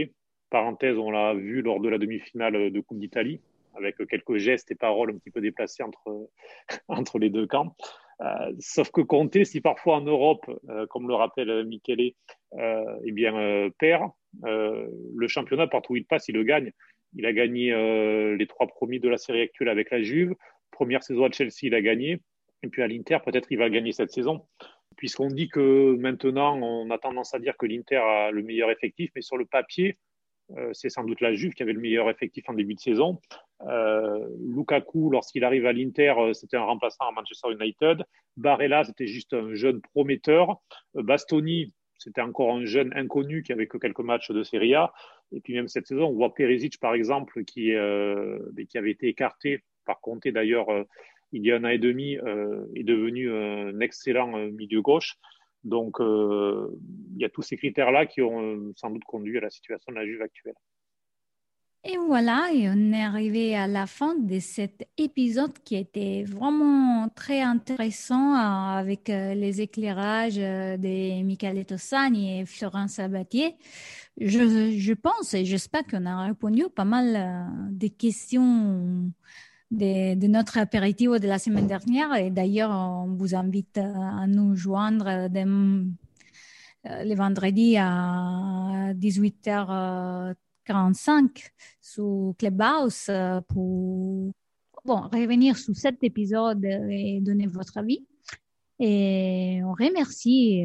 parenthèse, 0.51 0.99
on 0.99 1.11
l'a 1.11 1.35
vu 1.35 1.63
lors 1.63 1.81
de 1.81 1.89
la 1.89 1.99
demi-finale 1.99 2.71
de 2.71 2.81
Coupe 2.81 2.99
d'Italie, 2.99 3.41
avec 3.75 3.97
quelques 4.07 4.37
gestes 4.37 4.71
et 4.71 4.75
paroles 4.75 5.11
un 5.11 5.19
petit 5.19 5.31
peu 5.31 5.41
déplacés 5.41 5.83
entre, 5.83 6.29
entre 6.89 7.19
les 7.19 7.31
deux 7.31 7.47
camps. 7.47 7.75
Euh, 8.23 8.53
sauf 8.61 8.91
que 8.91 9.03
Conte, 9.03 9.45
si 9.45 9.61
parfois 9.61 9.97
en 9.97 10.01
Europe, 10.01 10.47
euh, 10.71 10.87
comme 10.87 11.09
le 11.09 11.15
rappelle 11.15 11.67
Michele, 11.67 12.13
euh, 12.55 12.99
eh 13.05 13.13
bien, 13.13 13.69
perd, 13.79 14.11
le 14.43 15.29
championnat, 15.29 15.67
partout 15.67 15.95
où 15.95 15.97
il 15.97 16.07
passe, 16.07 16.29
il 16.29 16.35
le 16.35 16.45
gagne. 16.45 16.73
Il 17.15 17.27
a 17.27 17.33
gagné 17.33 17.73
euh, 17.73 18.37
les 18.37 18.47
trois 18.47 18.67
premiers 18.67 18.99
de 18.99 19.09
la 19.09 19.17
série 19.17 19.41
actuelle 19.41 19.69
avec 19.69 19.91
la 19.91 20.03
Juve. 20.03 20.35
Première 20.71 21.03
saison 21.03 21.25
à 21.25 21.31
Chelsea, 21.31 21.63
il 21.63 21.75
a 21.75 21.81
gagné. 21.81 22.21
Et 22.63 22.69
puis 22.69 22.83
à 22.83 22.89
l'Inter, 22.89 23.19
peut-être 23.25 23.51
il 23.51 23.59
va 23.59 23.71
gagner 23.71 23.93
cette 23.93 24.11
saison. 24.11 24.47
Puisqu'on 24.97 25.29
dit 25.29 25.49
que 25.49 25.97
maintenant, 25.97 26.57
on 26.61 26.91
a 26.91 26.99
tendance 26.99 27.35
à 27.35 27.39
dire 27.39 27.57
que 27.57 27.67
l'Inter 27.67 27.97
a 27.97 28.31
le 28.31 28.43
meilleur 28.43 28.71
effectif, 28.71 29.11
mais 29.15 29.23
sur 29.23 29.37
le 29.37 29.47
papier, 29.47 29.91
euh, 29.91 29.97
c'est 30.73 30.91
sans 30.91 31.05
doute 31.05 31.21
la 31.21 31.35
Juve 31.35 31.55
qui 31.55 31.63
avait 31.63 31.73
le 31.73 31.81
meilleur 31.81 32.09
effectif 32.09 32.49
en 32.49 32.55
début 32.55 32.75
de 32.75 32.81
saison. 32.81 33.21
Euh, 33.63 34.29
Lukaku, 34.41 35.11
lorsqu'il 35.11 35.45
arrive 35.45 35.67
à 35.67 35.73
l'Inter, 35.73 36.15
c'était 36.35 36.57
un 36.57 36.65
remplaçant 36.65 37.05
à 37.09 37.13
Manchester 37.13 37.49
United. 37.53 38.05
Barella, 38.37 38.85
c'était 38.85 39.07
juste 39.07 39.35
un 39.35 39.55
jeune 39.55 39.81
prometteur. 39.81 40.61
Bastoni, 40.95 41.73
c'était 41.99 42.21
encore 42.21 42.53
un 42.53 42.65
jeune 42.65 42.93
inconnu 42.95 43.43
qui 43.43 43.53
avait 43.53 43.67
que 43.67 43.79
quelques 43.79 44.01
matchs 44.01 44.31
de 44.31 44.43
Serie 44.43 44.75
A. 44.75 44.93
Et 45.33 45.41
puis 45.41 45.55
même 45.55 45.69
cette 45.69 45.87
saison, 45.87 46.07
on 46.09 46.13
voit 46.13 46.35
Perisic 46.35 46.79
par 46.79 46.95
exemple 46.95 47.45
qui, 47.45 47.75
euh, 47.75 48.39
avait 48.75 48.91
été 48.91 49.09
écarté 49.09 49.65
par 49.85 50.01
Conte 50.01 50.29
d'ailleurs 50.29 50.69
euh, 50.71 50.85
il 51.33 51.45
y 51.45 51.53
a 51.53 51.57
un 51.57 51.65
an 51.65 51.69
et 51.69 51.79
demi, 51.79 52.17
euh, 52.19 52.65
est 52.75 52.85
devenu 52.85 53.31
un 53.33 53.81
excellent 53.81 54.37
euh, 54.39 54.51
milieu 54.51 54.81
gauche. 54.81 55.17
Donc 55.67 56.01
euh, 56.01 56.71
il 57.17 57.21
y 57.21 57.25
a 57.25 57.29
tous 57.29 57.43
ces 57.43 57.57
critères-là 57.57 58.07
qui 58.07 58.23
ont 58.23 58.41
euh, 58.41 58.73
sans 58.77 58.89
doute 58.89 59.05
conduit 59.05 59.37
à 59.37 59.41
la 59.41 59.51
situation 59.51 59.91
de 59.91 59.97
la 59.97 60.07
Juve 60.07 60.23
actuelle. 60.23 60.55
Et 61.83 61.97
voilà, 61.99 62.51
et 62.53 62.69
on 62.69 62.93
est 62.93 63.03
arrivé 63.03 63.57
à 63.57 63.67
la 63.67 63.87
fin 63.87 64.17
de 64.17 64.39
cet 64.39 64.89
épisode 64.97 65.53
qui 65.65 65.77
était 65.77 66.25
vraiment 66.25 67.09
très 67.09 67.41
intéressant 67.41 68.35
euh, 68.35 68.79
avec 68.79 69.09
les 69.09 69.61
éclairages 69.61 70.37
de 70.37 71.23
Michele 71.23 71.65
Tossani 71.65 72.41
et 72.41 72.47
Florence 72.47 72.93
Sabatier. 72.93 73.57
Je, 74.21 74.77
je 74.79 74.93
pense 74.95 75.35
et 75.35 75.45
j'espère 75.45 75.85
qu'on 75.85 76.07
a 76.07 76.27
répondu 76.27 76.65
pas 76.75 76.85
mal 76.85 77.51
des 77.71 77.91
questions 77.91 79.11
de, 79.71 80.27
notre 80.27 80.59
apéritif 80.59 81.11
de 81.11 81.27
la 81.27 81.39
semaine 81.39 81.67
dernière. 81.67 82.15
Et 82.15 82.31
d'ailleurs, 82.31 82.71
on 82.71 83.15
vous 83.15 83.35
invite 83.35 83.79
à 83.79 84.27
nous 84.27 84.55
joindre 84.55 85.29
le 86.85 87.15
vendredi 87.15 87.77
à 87.77 88.93
18h 88.95 90.35
45 90.65 91.53
sur 91.81 92.35
Clubhouse 92.39 93.11
pour 93.49 94.33
bon, 94.85 95.01
revenir 95.13 95.57
sur 95.57 95.77
cet 95.77 96.03
épisode 96.03 96.65
et 96.65 97.21
donner 97.21 97.47
votre 97.47 97.79
avis. 97.79 98.05
Et 98.79 99.61
on 99.65 99.73
remercie 99.73 100.65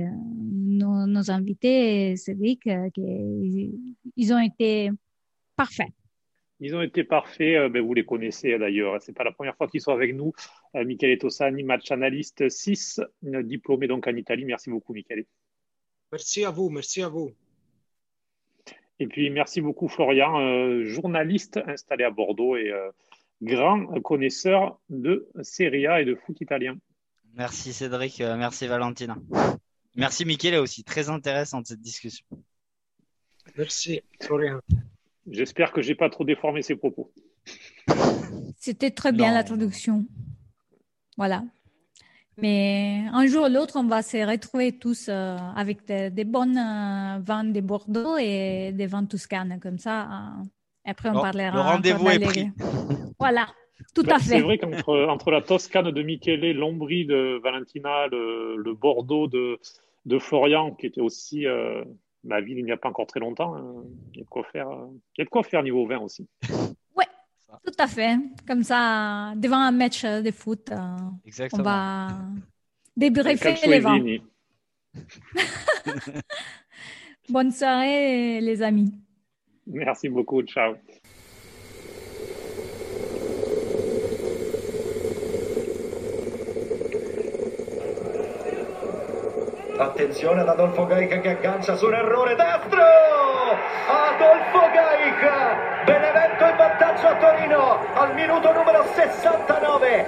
nos, 0.52 1.06
nos 1.08 1.32
invités, 1.32 2.18
Cédric, 2.18 2.68
qu'ils 2.93 4.34
ont 4.34 4.39
été 4.39 4.91
parfaits. 5.56 5.93
Ils 6.64 6.76
ont 6.76 6.82
été 6.84 7.03
parfaits, 7.03 7.57
euh, 7.57 7.70
ben, 7.70 7.82
vous 7.82 7.95
les 7.95 8.05
connaissez 8.05 8.57
d'ailleurs, 8.59 9.01
c'est 9.01 9.14
pas 9.14 9.24
la 9.24 9.32
première 9.32 9.57
fois 9.57 9.68
qu'ils 9.68 9.82
sont 9.82 9.91
avec 9.91 10.14
nous. 10.14 10.32
Euh, 10.76 10.86
Michele 10.86 11.18
Tosani, 11.18 11.64
match 11.64 11.89
analyste 11.91 12.47
6, 12.49 13.01
diplômé 13.24 13.88
donc 13.88 14.05
en 14.05 14.16
Italie. 14.16 14.45
Merci 14.45 14.70
beaucoup 14.70 14.93
Michele. 14.93 15.26
Merci 16.12 16.45
à 16.45 16.51
vous, 16.51 16.70
merci 16.70 17.01
à 17.01 17.09
vous. 17.09 17.32
Et 18.99 19.07
puis 19.07 19.32
merci 19.32 19.59
beaucoup 19.59 19.88
Florian, 19.88 20.39
euh, 20.39 20.86
journaliste 20.86 21.59
installé 21.66 22.03
à 22.03 22.12
Bordeaux 22.12 22.55
et 22.55 22.72
grand 23.41 23.88
connaisseur 24.01 24.80
de 24.89 25.28
Serie 25.41 25.88
A 25.88 25.99
et 26.01 26.05
de 26.05 26.14
foot 26.14 26.39
italien. 26.41 26.78
Merci 27.34 27.74
Cédric, 27.74 28.20
merci 28.20 28.68
Valentina. 28.68 29.18
Merci 29.95 30.26
Michele 30.26 30.57
aussi, 30.57 30.84
très 30.84 31.09
intéressante 31.09 31.66
cette 31.66 31.82
discussion. 31.82 32.28
Merci 33.57 34.03
Florian. 34.22 34.59
J'espère 35.30 35.72
que 35.72 35.82
j'ai 35.82 35.96
pas 35.96 36.10
trop 36.10 36.24
déformé 36.24 36.62
ses 36.62 36.76
propos. 36.76 37.12
C'était 38.58 38.92
très 38.92 39.12
bien 39.12 39.34
la 39.34 39.44
traduction. 39.44 40.06
Voilà. 41.18 41.44
Mais 42.38 43.04
un 43.12 43.28
jour 43.28 43.46
ou 43.46 43.50
l'autre, 43.50 43.76
on 43.78 43.84
va 43.84 44.02
se 44.02 44.18
retrouver 44.18 44.78
tous 44.78 45.08
euh, 45.10 45.38
avec 45.56 45.86
des 45.86 46.24
bonnes 46.24 46.58
euh, 46.58 47.20
vins 47.20 47.44
de 47.44 47.62
Bordeaux 47.62 48.18
et 48.18 48.72
des 48.74 48.88
vins 48.88 49.06
toscanes. 49.06 49.60
Comme 49.62 49.78
ça, 49.78 50.04
euh, 50.04 50.44
après, 50.86 51.10
on 51.10 51.14
parlera. 51.14 51.52
Le 51.52 51.60
rendez-vous 51.60 52.10
est 52.10 52.20
pris. 52.20 52.48
Voilà, 53.20 53.46
tout 53.94 54.06
à 54.08 54.18
fait. 54.18 54.38
C'est 54.38 54.42
vrai 54.42 54.58
qu'entre 54.58 55.06
entre 55.08 55.30
la 55.30 55.42
Toscane 55.42 55.92
de 55.92 56.02
Michele, 56.02 56.54
l'Ombrie 56.54 57.06
de 57.06 57.40
Valentina, 57.44 58.08
le, 58.08 58.74
Bordeaux 58.74 59.28
de, 59.28 59.60
de, 60.08 60.18
Florian, 60.18 60.72
qui 60.72 60.88
était 60.88 61.02
aussi 61.02 61.46
ma 62.24 62.42
ville 62.42 62.60
il 62.60 62.66
n'y 62.66 62.72
a 62.72 62.78
pas 62.78 62.90
encore 62.90 63.08
très 63.08 63.20
longtemps. 63.20 63.56
Hein. 63.56 63.84
Il 64.14 64.20
y 64.20 64.22
a 64.22 64.24
de 64.24 64.30
quoi 64.30 64.44
faire, 64.52 64.70
euh, 64.70 64.88
il 65.18 65.20
y 65.20 65.22
a 65.22 65.26
de 65.26 65.30
quoi 65.30 65.44
faire 65.44 65.64
niveau 65.64 65.86
vin 65.86 66.00
aussi. 66.00 66.28
Oui, 66.96 67.06
tout 67.66 67.74
à 67.80 67.88
fait. 67.88 68.18
Comme 68.48 68.64
ça, 68.64 69.34
devant 69.36 69.58
un 69.58 69.72
match 69.72 70.04
de 70.06 70.32
foot, 70.32 70.72
euh, 70.72 70.98
on 71.54 71.62
va 71.62 72.10
débriefer 72.96 73.56
les 73.68 73.80
vins. 73.80 74.00
Bonne 77.30 77.52
soirée, 77.52 78.42
les 78.42 78.62
amis. 78.62 78.94
Merci 79.68 80.10
beaucoup. 80.10 80.42
Ciao. 80.44 80.76
Attenzione 89.82 90.42
ad 90.42 90.48
Adolfo 90.48 90.86
Gaica 90.86 91.20
che 91.22 91.30
aggancia 91.30 91.76
su 91.76 91.88
un 91.88 91.96
errore 91.96 92.36
destro! 92.36 92.84
Adolfo 93.90 94.60
Gaica! 94.72 95.84
Benevento 95.84 96.44
in 96.46 96.56
vantaggio 96.56 97.08
a 97.08 97.18
Torino 97.18 97.80
al 97.96 98.14
minuto 98.14 98.54
numero 98.54 98.84
69. 98.94 100.06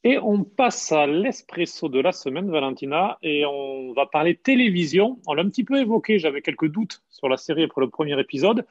Et 0.00 0.18
on 0.22 0.42
passe 0.42 0.90
à 0.92 1.06
l'espresso 1.06 1.90
de 1.90 2.00
la 2.00 2.12
semaine, 2.12 2.50
Valentina, 2.50 3.18
et 3.20 3.44
on 3.44 3.92
va 3.92 4.06
parler 4.06 4.36
télévision. 4.36 5.18
On 5.26 5.34
l'a 5.34 5.42
un 5.42 5.50
petit 5.50 5.64
peu 5.64 5.78
évoqué, 5.78 6.18
j'avais 6.18 6.40
quelques 6.40 6.68
doutes 6.68 7.02
sur 7.10 7.28
la 7.28 7.36
série 7.36 7.64
après 7.64 7.82
le 7.82 7.90
premier 7.90 8.18
épisode. 8.18 8.64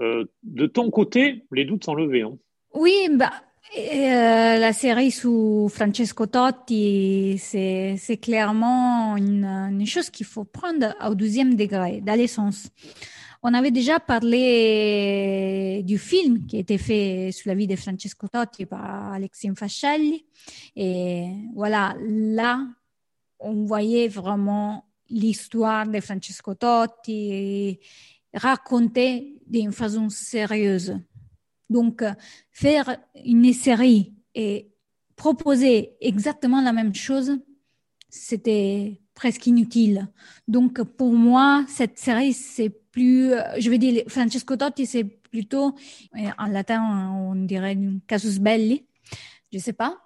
Euh, 0.00 0.24
de 0.42 0.66
ton 0.66 0.90
côté, 0.90 1.44
les 1.52 1.64
doutes 1.64 1.84
sont 1.84 1.94
levés. 1.94 2.22
Hein. 2.22 2.36
Oui, 2.74 3.08
bah, 3.12 3.30
euh, 3.78 4.58
la 4.58 4.72
série 4.72 5.10
sous 5.10 5.68
Francesco 5.72 6.26
Totti, 6.26 7.36
c'est 7.38 8.20
clairement 8.22 9.16
une, 9.16 9.44
une, 9.44 9.86
chose 9.86 10.08
qu'il 10.08 10.26
faut 10.26 10.44
prendre 10.44 10.94
au 11.06 11.14
deuxième 11.14 11.54
degré, 11.56 12.00
dans 12.00 12.14
l'essence. 12.14 12.68
On 13.42 13.52
avait 13.54 13.70
déjà 13.70 14.00
parlé 14.00 15.82
du 15.84 15.98
film 15.98 16.46
qui 16.46 16.56
a 16.56 16.60
été 16.60 16.78
fait 16.78 17.30
sur 17.32 17.48
la 17.48 17.54
vie 17.54 17.66
de 17.66 17.76
Francesco 17.76 18.28
Totti 18.28 18.66
par 18.66 19.12
Alexis 19.12 19.50
Fascelli. 19.54 20.24
Et 20.74 21.28
voilà, 21.54 21.94
là, 22.00 22.66
on 23.38 23.64
voyait 23.64 24.08
vraiment 24.08 24.84
l'histoire 25.10 25.86
de 25.86 26.00
Francesco 26.00 26.54
Totti 26.54 27.78
racontée 28.34 29.36
d'une 29.46 29.72
façon 29.72 30.08
sérieuse. 30.08 30.96
Donc, 31.70 32.02
euh, 32.02 32.12
faire 32.50 32.96
une 33.24 33.52
série 33.52 34.14
et 34.34 34.68
proposer 35.16 35.94
exactement 36.00 36.60
la 36.60 36.72
même 36.72 36.94
chose, 36.94 37.38
c'était 38.08 39.00
presque 39.14 39.46
inutile. 39.46 40.08
Donc, 40.46 40.82
pour 40.82 41.12
moi, 41.12 41.64
cette 41.68 41.98
série, 41.98 42.32
c'est 42.32 42.70
plus, 42.70 43.32
euh, 43.32 43.42
je 43.58 43.70
veux 43.70 43.78
dire, 43.78 44.04
Francesco 44.08 44.56
Totti, 44.56 44.86
c'est 44.86 45.04
plutôt, 45.04 45.74
euh, 46.16 46.30
en 46.38 46.46
latin, 46.46 47.10
on 47.12 47.34
dirait 47.34 47.76
casus 48.06 48.38
belli. 48.38 48.86
Je 49.52 49.58
sais 49.58 49.72
pas. 49.72 49.98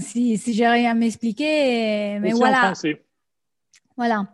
si, 0.00 0.36
si 0.38 0.52
j'ai 0.52 0.66
rien 0.66 0.92
à 0.92 0.94
m'expliquer, 0.94 2.18
mais 2.20 2.32
voilà. 2.32 2.72
Voilà. 3.98 4.32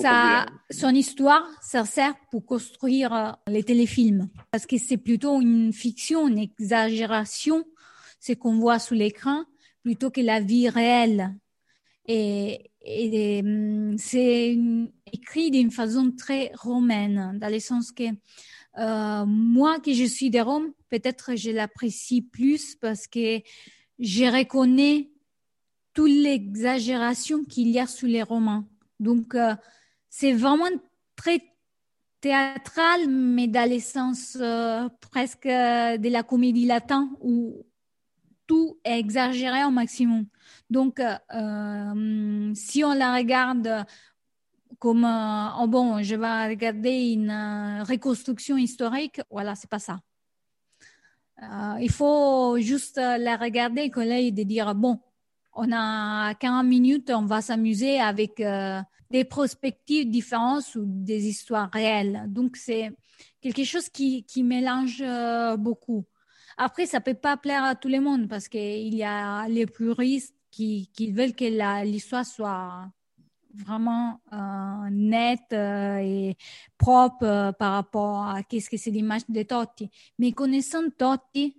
Ça, 0.00 0.46
son 0.70 0.94
histoire, 0.94 1.44
ça 1.60 1.84
sert 1.84 2.14
pour 2.30 2.46
construire 2.46 3.12
euh, 3.12 3.32
les 3.48 3.64
téléfilms. 3.64 4.28
Parce 4.52 4.64
que 4.64 4.78
c'est 4.78 4.96
plutôt 4.96 5.40
une 5.40 5.72
fiction, 5.72 6.28
une 6.28 6.38
exagération, 6.38 7.64
ce 8.20 8.32
qu'on 8.34 8.60
voit 8.60 8.78
sous 8.78 8.94
l'écran, 8.94 9.44
plutôt 9.82 10.12
que 10.12 10.20
la 10.20 10.40
vie 10.40 10.68
réelle. 10.68 11.34
Et, 12.06 12.70
hum, 13.44 13.98
c'est 13.98 14.56
écrit 15.12 15.50
d'une 15.50 15.72
façon 15.72 16.12
très 16.12 16.52
romaine, 16.54 17.36
dans 17.40 17.52
le 17.52 17.58
sens 17.58 17.90
que 17.90 18.04
euh, 18.78 19.26
moi, 19.26 19.80
que 19.80 19.94
je 19.94 20.04
suis 20.04 20.30
de 20.30 20.38
Rome, 20.38 20.70
peut-être 20.90 21.34
je 21.34 21.50
l'apprécie 21.50 22.22
plus 22.22 22.76
parce 22.76 23.08
que 23.08 23.40
je 23.98 24.24
reconnais 24.32 25.10
toute 25.92 26.12
l'exagération 26.12 27.44
qu'il 27.44 27.70
y 27.70 27.80
a 27.80 27.88
sous 27.88 28.06
les 28.06 28.22
romans. 28.22 28.64
Donc, 29.00 29.34
euh, 29.34 29.54
c'est 30.08 30.32
vraiment 30.32 30.70
très 31.14 31.42
théâtral, 32.20 33.08
mais 33.08 33.46
dans 33.46 33.68
l'essence 33.68 34.36
euh, 34.40 34.88
presque 35.10 35.46
de 35.46 36.08
la 36.08 36.22
comédie 36.22 36.66
latine 36.66 37.10
où 37.20 37.64
tout 38.46 38.78
est 38.84 38.98
exagéré 38.98 39.64
au 39.64 39.70
maximum. 39.70 40.26
Donc, 40.70 41.00
euh, 41.00 42.52
si 42.54 42.84
on 42.84 42.94
la 42.94 43.14
regarde 43.14 43.84
comme 44.78 45.04
oh 45.04 45.66
bon, 45.66 46.02
je 46.02 46.14
vais 46.16 46.48
regarder 46.48 47.12
une 47.12 47.82
reconstruction 47.88 48.56
historique, 48.56 49.20
voilà, 49.30 49.54
c'est 49.54 49.70
pas 49.70 49.78
ça. 49.78 50.00
il 51.80 51.90
faut 51.90 52.58
juste 52.58 52.96
la 52.96 53.36
regarder 53.36 53.82
avec 53.82 53.96
l'œil 53.96 54.32
de 54.32 54.42
dire 54.42 54.74
bon, 54.74 55.00
on 55.56 55.72
a 55.72 56.34
40 56.34 56.66
minutes, 56.66 57.10
on 57.10 57.24
va 57.24 57.40
s'amuser 57.40 57.98
avec 57.98 58.40
euh, 58.40 58.80
des 59.10 59.24
perspectives 59.24 60.08
différentes 60.08 60.74
ou 60.74 60.84
des 60.84 61.26
histoires 61.26 61.70
réelles. 61.72 62.24
Donc, 62.28 62.56
c'est 62.56 62.90
quelque 63.40 63.64
chose 63.64 63.88
qui, 63.88 64.24
qui 64.24 64.42
mélange 64.42 65.02
euh, 65.02 65.56
beaucoup. 65.56 66.04
Après, 66.58 66.86
ça 66.86 67.00
peut 67.00 67.14
pas 67.14 67.36
plaire 67.36 67.64
à 67.64 67.74
tout 67.74 67.88
le 67.88 68.00
monde 68.00 68.28
parce 68.28 68.48
qu'il 68.48 68.94
y 68.94 69.02
a 69.02 69.48
les 69.48 69.66
puristes 69.66 70.34
qui, 70.50 70.90
qui 70.94 71.10
veulent 71.10 71.34
que 71.34 71.84
l'histoire 71.84 72.24
soit 72.24 72.88
vraiment 73.54 74.20
euh, 74.32 74.90
nette 74.90 75.52
et 75.52 76.36
propre 76.76 77.52
par 77.58 77.72
rapport 77.72 78.26
à 78.26 78.42
qu'est-ce 78.42 78.68
que 78.68 78.76
c'est 78.76 78.90
l'image 78.90 79.22
de 79.28 79.42
Totti. 79.42 79.90
Mais 80.18 80.32
connaissant 80.32 80.88
Totti, 80.96 81.56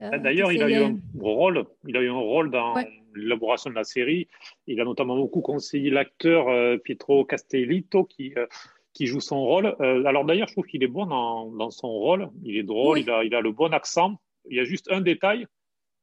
D'ailleurs, 0.00 0.50
il 0.50 0.62
a 0.62 0.70
eu 0.70 0.82
un 0.82 0.98
rôle. 1.18 1.66
Il 1.86 1.94
a 1.94 2.00
eu 2.00 2.08
un 2.08 2.14
rôle 2.14 2.50
dans, 2.50 2.74
l'élaboration 3.14 3.70
de 3.70 3.74
la 3.74 3.84
série. 3.84 4.28
Il 4.66 4.80
a 4.80 4.84
notamment 4.84 5.16
beaucoup 5.16 5.40
conseillé 5.40 5.90
l'acteur 5.90 6.48
euh, 6.48 6.76
Pietro 6.76 7.24
Castellito 7.24 8.04
qui, 8.04 8.32
euh, 8.36 8.46
qui 8.92 9.06
joue 9.06 9.20
son 9.20 9.40
rôle. 9.44 9.74
Euh, 9.80 10.04
alors 10.04 10.24
d'ailleurs, 10.24 10.48
je 10.48 10.54
trouve 10.54 10.66
qu'il 10.66 10.82
est 10.82 10.88
bon 10.88 11.06
dans, 11.06 11.50
dans, 11.50 11.70
son 11.70 11.88
rôle. 11.88 12.30
Il 12.42 12.56
est 12.56 12.62
drôle, 12.62 12.98
il, 12.98 13.10
a, 13.10 13.24
il 13.24 13.34
a 13.34 13.40
le 13.40 13.52
bon 13.52 13.72
accent. 13.72 14.16
Il 14.48 14.56
y 14.56 14.60
a 14.60 14.64
juste 14.64 14.90
un 14.90 15.00
détail. 15.00 15.46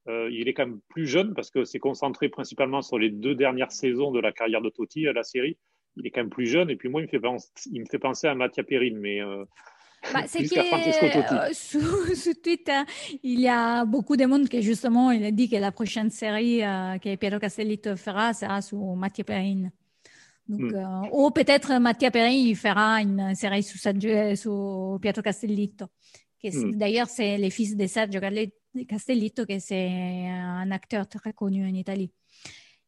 il 0.07 0.47
est 0.47 0.53
quand 0.53 0.67
même 0.67 0.79
plus 0.89 1.07
jeune 1.07 1.33
parce 1.33 1.49
que 1.49 1.65
c'est 1.65 1.79
concentré 1.79 2.29
principalement 2.29 2.81
sur 2.81 2.97
les 2.97 3.09
deux 3.09 3.35
dernières 3.35 3.71
saisons 3.71 4.11
de 4.11 4.19
la 4.19 4.31
carrière 4.31 4.61
de 4.61 4.69
Totti, 4.69 5.03
la 5.03 5.23
série. 5.23 5.57
Il 5.95 6.05
est 6.05 6.11
quand 6.11 6.21
même 6.21 6.29
plus 6.29 6.45
jeune 6.45 6.69
et 6.69 6.75
puis 6.75 6.87
moi, 6.87 7.01
il 7.01 7.05
me 7.05 7.09
fait 7.09 7.19
penser, 7.19 7.49
il 7.71 7.81
me 7.81 7.87
fait 7.87 7.99
penser 7.99 8.27
à 8.27 8.35
Mattia 8.35 8.63
Perrine, 8.63 8.99
mais 8.99 9.19
bah, 10.13 10.23
c'est 10.27 10.43
que 10.43 11.49
euh, 11.49 11.53
sous, 12.15 12.33
Twitter, 12.35 12.81
il 13.23 13.39
y 13.39 13.47
a 13.47 13.85
beaucoup 13.85 14.15
de 14.15 14.25
monde 14.25 14.47
qui 14.47 14.61
justement 14.61 15.11
il 15.11 15.23
a 15.25 15.31
dit 15.31 15.49
que 15.49 15.55
la 15.57 15.71
prochaine 15.71 16.09
série 16.09 16.63
euh, 16.63 16.97
que 16.99 17.15
Piero 17.15 17.39
Castellitto 17.39 17.95
fera 17.95 18.33
sera 18.33 18.61
sur 18.61 18.79
Mathieu 18.95 19.23
Perrine. 19.23 19.71
Donc, 20.47 20.71
mm. 20.71 21.09
ou 21.11 21.29
peut-être 21.31 21.77
Mattia 21.79 22.09
Perrin 22.09 22.29
il 22.29 22.55
fera 22.55 23.01
une 23.01 23.35
série 23.35 23.63
sur, 23.63 23.79
sur 23.79 24.97
Pietro 25.01 25.21
Castellitto. 25.21 25.87
Mm. 26.43 26.77
D'ailleurs, 26.77 27.09
c'est 27.09 27.37
le 27.37 27.49
fils 27.49 27.75
de 27.75 27.87
Sergio 27.87 28.21
Castellitto, 28.87 29.45
qui 29.45 29.59
c'est 29.59 30.27
un 30.29 30.71
acteur 30.71 31.07
très 31.07 31.33
connu 31.33 31.67
en 31.67 31.73
Italie. 31.73 32.11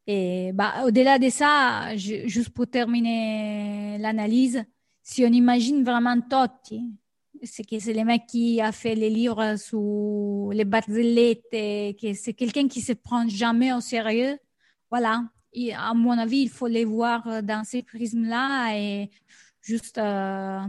Et 0.07 0.51
bah, 0.53 0.85
au-delà 0.85 1.19
de 1.19 1.29
ça, 1.29 1.95
je, 1.95 2.27
juste 2.27 2.49
pour 2.49 2.67
terminer 2.67 3.97
l'analyse, 3.99 4.63
si 5.03 5.23
on 5.23 5.31
imagine 5.31 5.83
vraiment 5.83 6.19
Totti, 6.21 6.81
c'est 7.43 7.63
que 7.63 7.79
c'est 7.79 7.93
le 7.93 8.03
mec 8.03 8.25
qui 8.27 8.61
a 8.61 8.71
fait 8.71 8.95
les 8.95 9.09
livres 9.09 9.55
sur 9.57 10.49
les 10.51 10.65
barzellettes, 10.65 11.45
que 11.51 12.13
c'est 12.13 12.33
quelqu'un 12.33 12.67
qui 12.67 12.81
se 12.81 12.93
prend 12.93 13.27
jamais 13.27 13.73
au 13.73 13.81
sérieux. 13.81 14.37
Voilà. 14.89 15.23
Et 15.53 15.73
à 15.73 15.93
mon 15.93 16.17
avis, 16.17 16.41
il 16.41 16.49
faut 16.49 16.67
les 16.67 16.85
voir 16.85 17.43
dans 17.43 17.63
ces 17.63 17.83
prismes-là 17.83 18.77
et 18.77 19.09
juste 19.61 19.97
euh, 19.97 20.59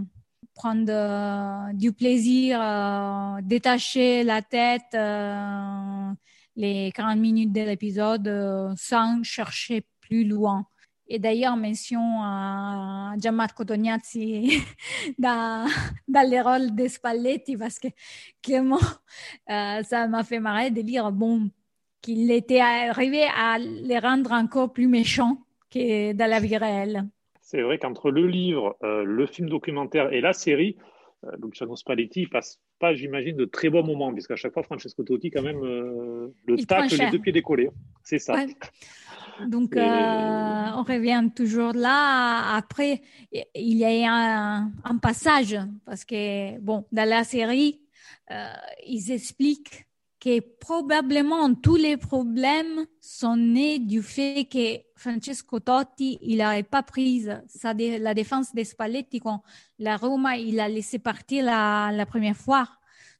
prendre 0.54 0.90
euh, 0.90 1.72
du 1.74 1.92
plaisir, 1.92 2.60
euh, 2.60 3.40
détacher 3.42 4.24
la 4.24 4.42
tête 4.42 4.96
les 6.56 6.92
40 6.92 7.18
minutes 7.18 7.52
de 7.52 7.62
l'épisode 7.62 8.74
sans 8.76 9.22
chercher 9.22 9.86
plus 10.00 10.24
loin. 10.24 10.66
Et 11.12 11.18
d'ailleurs, 11.18 11.56
mention 11.56 12.22
à 12.22 13.14
Gianmarco 13.18 13.64
Tognazzi 13.64 14.62
dans, 15.18 15.66
dans 16.06 16.30
le 16.30 16.40
rôle 16.40 16.76
de 16.76 16.86
Spalletti 16.86 17.56
parce 17.56 17.80
que 17.80 17.88
Clément, 18.40 18.78
euh, 19.50 19.82
ça 19.82 20.06
m'a 20.06 20.22
fait 20.22 20.38
marrer 20.38 20.70
de 20.70 20.80
lire 20.80 21.10
bon, 21.10 21.50
qu'il 22.00 22.30
était 22.30 22.60
arrivé 22.60 23.24
à 23.24 23.58
les 23.58 23.98
rendre 23.98 24.30
encore 24.30 24.72
plus 24.72 24.86
méchants 24.86 25.38
que 25.68 26.12
dans 26.12 26.30
la 26.30 26.38
vie 26.38 26.56
réelle. 26.56 27.02
C'est 27.40 27.62
vrai 27.62 27.78
qu'entre 27.78 28.12
le 28.12 28.28
livre, 28.28 28.76
euh, 28.84 29.02
le 29.02 29.26
film 29.26 29.48
documentaire 29.48 30.12
et 30.12 30.20
la 30.20 30.32
série, 30.32 30.76
euh, 31.24 31.30
Luciano 31.42 31.76
Spalletti 31.76 32.26
passe 32.26 32.58
pas, 32.78 32.94
j'imagine, 32.94 33.36
de 33.36 33.44
très 33.44 33.68
bons 33.68 33.84
moments, 33.84 34.12
puisqu'à 34.12 34.36
chaque 34.36 34.52
fois, 34.52 34.62
Francesco 34.62 35.02
Totti, 35.02 35.30
quand 35.30 35.42
même, 35.42 35.60
le 35.60 36.64
tacle 36.66 36.96
les 36.96 37.10
deux 37.10 37.18
pieds 37.18 37.32
décollés. 37.32 37.70
C'est 38.02 38.18
ça. 38.18 38.34
Donc, 39.46 39.76
euh, 39.76 39.80
on 39.80 40.82
revient 40.82 41.28
toujours 41.34 41.72
là. 41.72 42.54
Après, 42.56 43.02
il 43.32 43.76
y 43.76 43.84
a 43.84 44.12
un, 44.12 44.72
un 44.84 44.98
passage 44.98 45.56
parce 45.84 46.04
que, 46.04 46.58
bon, 46.58 46.84
dans 46.92 47.08
la 47.08 47.24
série, 47.24 47.80
euh, 48.30 48.52
ils 48.86 49.10
expliquent 49.10 49.86
que 50.20 50.40
probablement 50.40 51.54
tous 51.54 51.76
les 51.76 51.96
problèmes 51.96 52.84
sont 53.00 53.36
nés 53.36 53.78
du 53.78 54.02
fait 54.02 54.44
que 54.44 54.82
Francesco 54.94 55.60
Totti, 55.60 56.18
il 56.20 56.36
n'avait 56.38 56.62
pas 56.62 56.82
pris 56.82 57.26
la 57.64 58.14
défense 58.14 58.54
des 58.54 58.64
Spalletti 58.64 59.18
quand 59.18 59.42
la 59.78 59.96
Roma, 59.96 60.36
il 60.36 60.60
a 60.60 60.68
laissé 60.68 60.98
partir 60.98 61.44
la, 61.44 62.06
première 62.06 62.36
fois. 62.36 62.68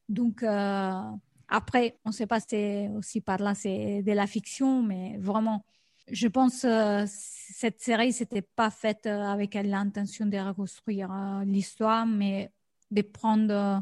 Donc, 0.07 0.43
euh, 0.43 1.01
après, 1.47 1.97
on 2.05 2.09
ne 2.09 2.13
sait 2.13 2.27
pas 2.27 2.39
si 2.39 2.87
aussi 2.95 3.19
par 3.19 3.39
là, 3.39 3.55
c'est 3.55 4.03
de 4.03 4.11
la 4.11 4.27
fiction, 4.27 4.83
mais 4.83 5.17
vraiment, 5.17 5.65
je 6.11 6.27
pense 6.27 6.61
que 6.61 6.67
euh, 7.03 7.05
cette 7.07 7.81
série 7.81 8.13
s'était 8.13 8.43
pas 8.43 8.69
faite 8.69 9.07
euh, 9.07 9.23
avec 9.23 9.55
l'intention 9.55 10.27
de 10.27 10.37
reconstruire 10.37 11.09
l'histoire, 11.45 12.05
mais 12.05 12.51
de 12.91 13.01
prendre 13.01 13.81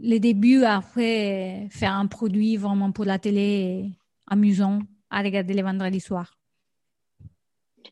les 0.00 0.20
débuts 0.20 0.64
après 0.64 1.68
faire 1.70 1.94
un 1.94 2.06
produit 2.06 2.56
vraiment 2.56 2.92
pour 2.92 3.04
la 3.04 3.18
télé 3.18 3.90
amusant 4.26 4.80
à 5.10 5.22
regarder 5.22 5.54
les 5.54 5.62
vendredis 5.62 6.00
soirs. 6.00 6.36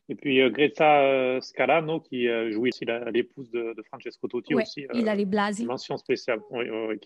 Et 0.07 0.15
puis 0.15 0.39
Greta 0.49 1.39
Scalano 1.39 1.99
qui 1.99 2.27
joue 2.51 2.65
ici 2.65 2.83
l'épouse 3.11 3.51
de, 3.51 3.75
Francesco 3.87 4.27
Totti 4.27 4.55
aussi. 4.55 4.87
Il 4.93 5.07
a 5.07 5.13
les 5.13 5.25
blasi. 5.25 5.65
Mention 5.65 5.97
spéciale. 5.97 6.39
Oui, 6.49 6.65
oui, 6.69 6.97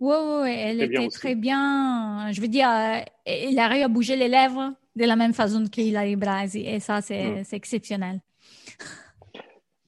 oui, 0.00 0.54
elle 0.58 0.82
était 0.82 1.08
très 1.08 1.34
bien. 1.34 2.30
Je 2.32 2.40
veux 2.40 2.48
dire, 2.48 2.68
elle 3.24 3.58
arrive 3.58 3.84
à 3.84 3.88
bouger 3.88 4.16
les 4.16 4.28
lèvres 4.28 4.74
de 4.96 5.04
la 5.04 5.16
même 5.16 5.32
façon 5.32 5.64
qu'il 5.64 5.96
a 5.96 6.16
Brasi. 6.16 6.60
Et 6.60 6.80
ça, 6.80 7.00
c'est 7.00 7.42
mm. 7.42 7.44
exceptionnel. 7.52 8.20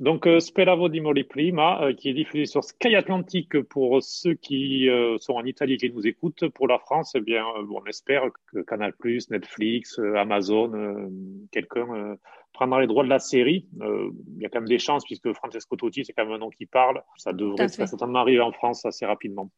Donc, 0.03 0.27
euh, 0.27 0.41
Speravo 0.41 0.89
di 0.89 1.01
Moli 1.01 1.23
Prima, 1.23 1.81
euh, 1.81 1.95
qui 1.95 2.09
est 2.09 2.13
diffusé 2.13 2.45
sur 2.47 2.65
Sky 2.65 2.97
Atlantique 2.97 3.63
pour 3.63 4.03
ceux 4.03 4.35
qui 4.35 4.89
euh, 4.89 5.17
sont 5.19 5.35
en 5.35 5.45
Italie 5.45 5.75
et 5.75 5.77
qui 5.77 5.93
nous 5.93 6.05
écoutent. 6.05 6.49
Pour 6.49 6.67
la 6.67 6.81
France, 6.81 7.13
eh 7.15 7.21
bien, 7.21 7.45
on 7.47 7.85
espère 7.85 8.25
que 8.53 8.63
Canal+, 8.63 8.95
Netflix, 9.31 10.01
Amazon, 10.17 11.09
quelqu'un 11.53 12.17
prendra 12.53 12.81
les 12.81 12.89
droits 12.89 13.05
de 13.05 13.11
la 13.11 13.21
série. 13.21 13.69
Il 13.81 14.43
y 14.43 14.45
a 14.45 14.49
quand 14.49 14.59
même 14.59 14.69
des 14.69 14.81
chances, 14.81 15.05
puisque 15.05 15.33
Francesco 15.35 15.77
Totti, 15.77 16.05
c'est 16.05 16.13
quand 16.13 16.25
même 16.25 16.35
un 16.35 16.39
nom 16.39 16.51
qui 16.51 16.67
parle. 16.67 17.01
Ça 17.17 17.33
devrait 17.33 17.69
certainement 17.69 18.19
arriver 18.19 18.41
en 18.41 18.51
France 18.51 18.85
assez 18.85 19.07
rapidement. 19.07 19.53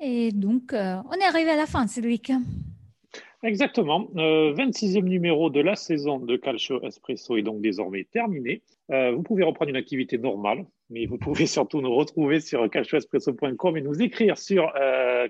Et 0.00 0.32
donc, 0.32 0.72
on 0.72 1.12
est 1.12 1.24
arrivé 1.24 1.50
à 1.50 1.56
la 1.56 1.66
fin, 1.66 1.86
Cédric. 1.86 2.32
Exactement. 3.44 4.08
Euh, 4.16 4.54
26e 4.54 5.04
numéro 5.04 5.50
de 5.50 5.60
la 5.60 5.76
saison 5.76 6.18
de 6.18 6.36
Calcio 6.36 6.82
Espresso 6.82 7.36
est 7.36 7.42
donc 7.42 7.60
désormais 7.60 8.04
terminé. 8.10 8.62
Euh, 8.90 9.12
vous 9.12 9.22
pouvez 9.22 9.44
reprendre 9.44 9.70
une 9.70 9.76
activité 9.76 10.18
normale, 10.18 10.66
mais 10.90 11.06
vous 11.06 11.16
pouvez 11.18 11.46
surtout 11.46 11.80
nous 11.80 11.94
retrouver 11.94 12.40
sur 12.40 12.68
calcioespresso.com 12.68 13.76
et 13.76 13.80
nous 13.80 14.02
écrire 14.02 14.36
sur 14.36 14.72
euh, 14.76 15.28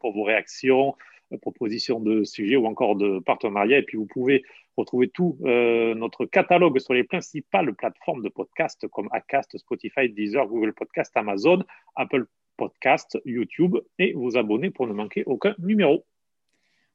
pour 0.00 0.12
vos 0.12 0.22
réactions, 0.24 0.94
euh, 1.32 1.38
propositions 1.38 2.00
de 2.00 2.24
sujets 2.24 2.56
ou 2.56 2.66
encore 2.66 2.96
de 2.96 3.18
partenariats. 3.20 3.78
Et 3.78 3.82
puis 3.82 3.96
vous 3.96 4.06
pouvez 4.06 4.44
retrouver 4.76 5.08
tout 5.08 5.38
euh, 5.44 5.94
notre 5.94 6.26
catalogue 6.26 6.78
sur 6.78 6.94
les 6.94 7.04
principales 7.04 7.74
plateformes 7.74 8.22
de 8.22 8.28
podcast 8.28 8.86
comme 8.88 9.08
Acast, 9.12 9.56
Spotify, 9.58 10.08
Deezer, 10.08 10.46
Google 10.46 10.72
Podcast, 10.72 11.12
Amazon, 11.16 11.62
Apple 11.96 12.26
podcast, 12.56 13.18
YouTube 13.24 13.78
et 13.98 14.12
vous 14.12 14.36
abonner 14.36 14.70
pour 14.70 14.86
ne 14.86 14.92
manquer 14.92 15.24
aucun 15.26 15.54
numéro. 15.58 16.04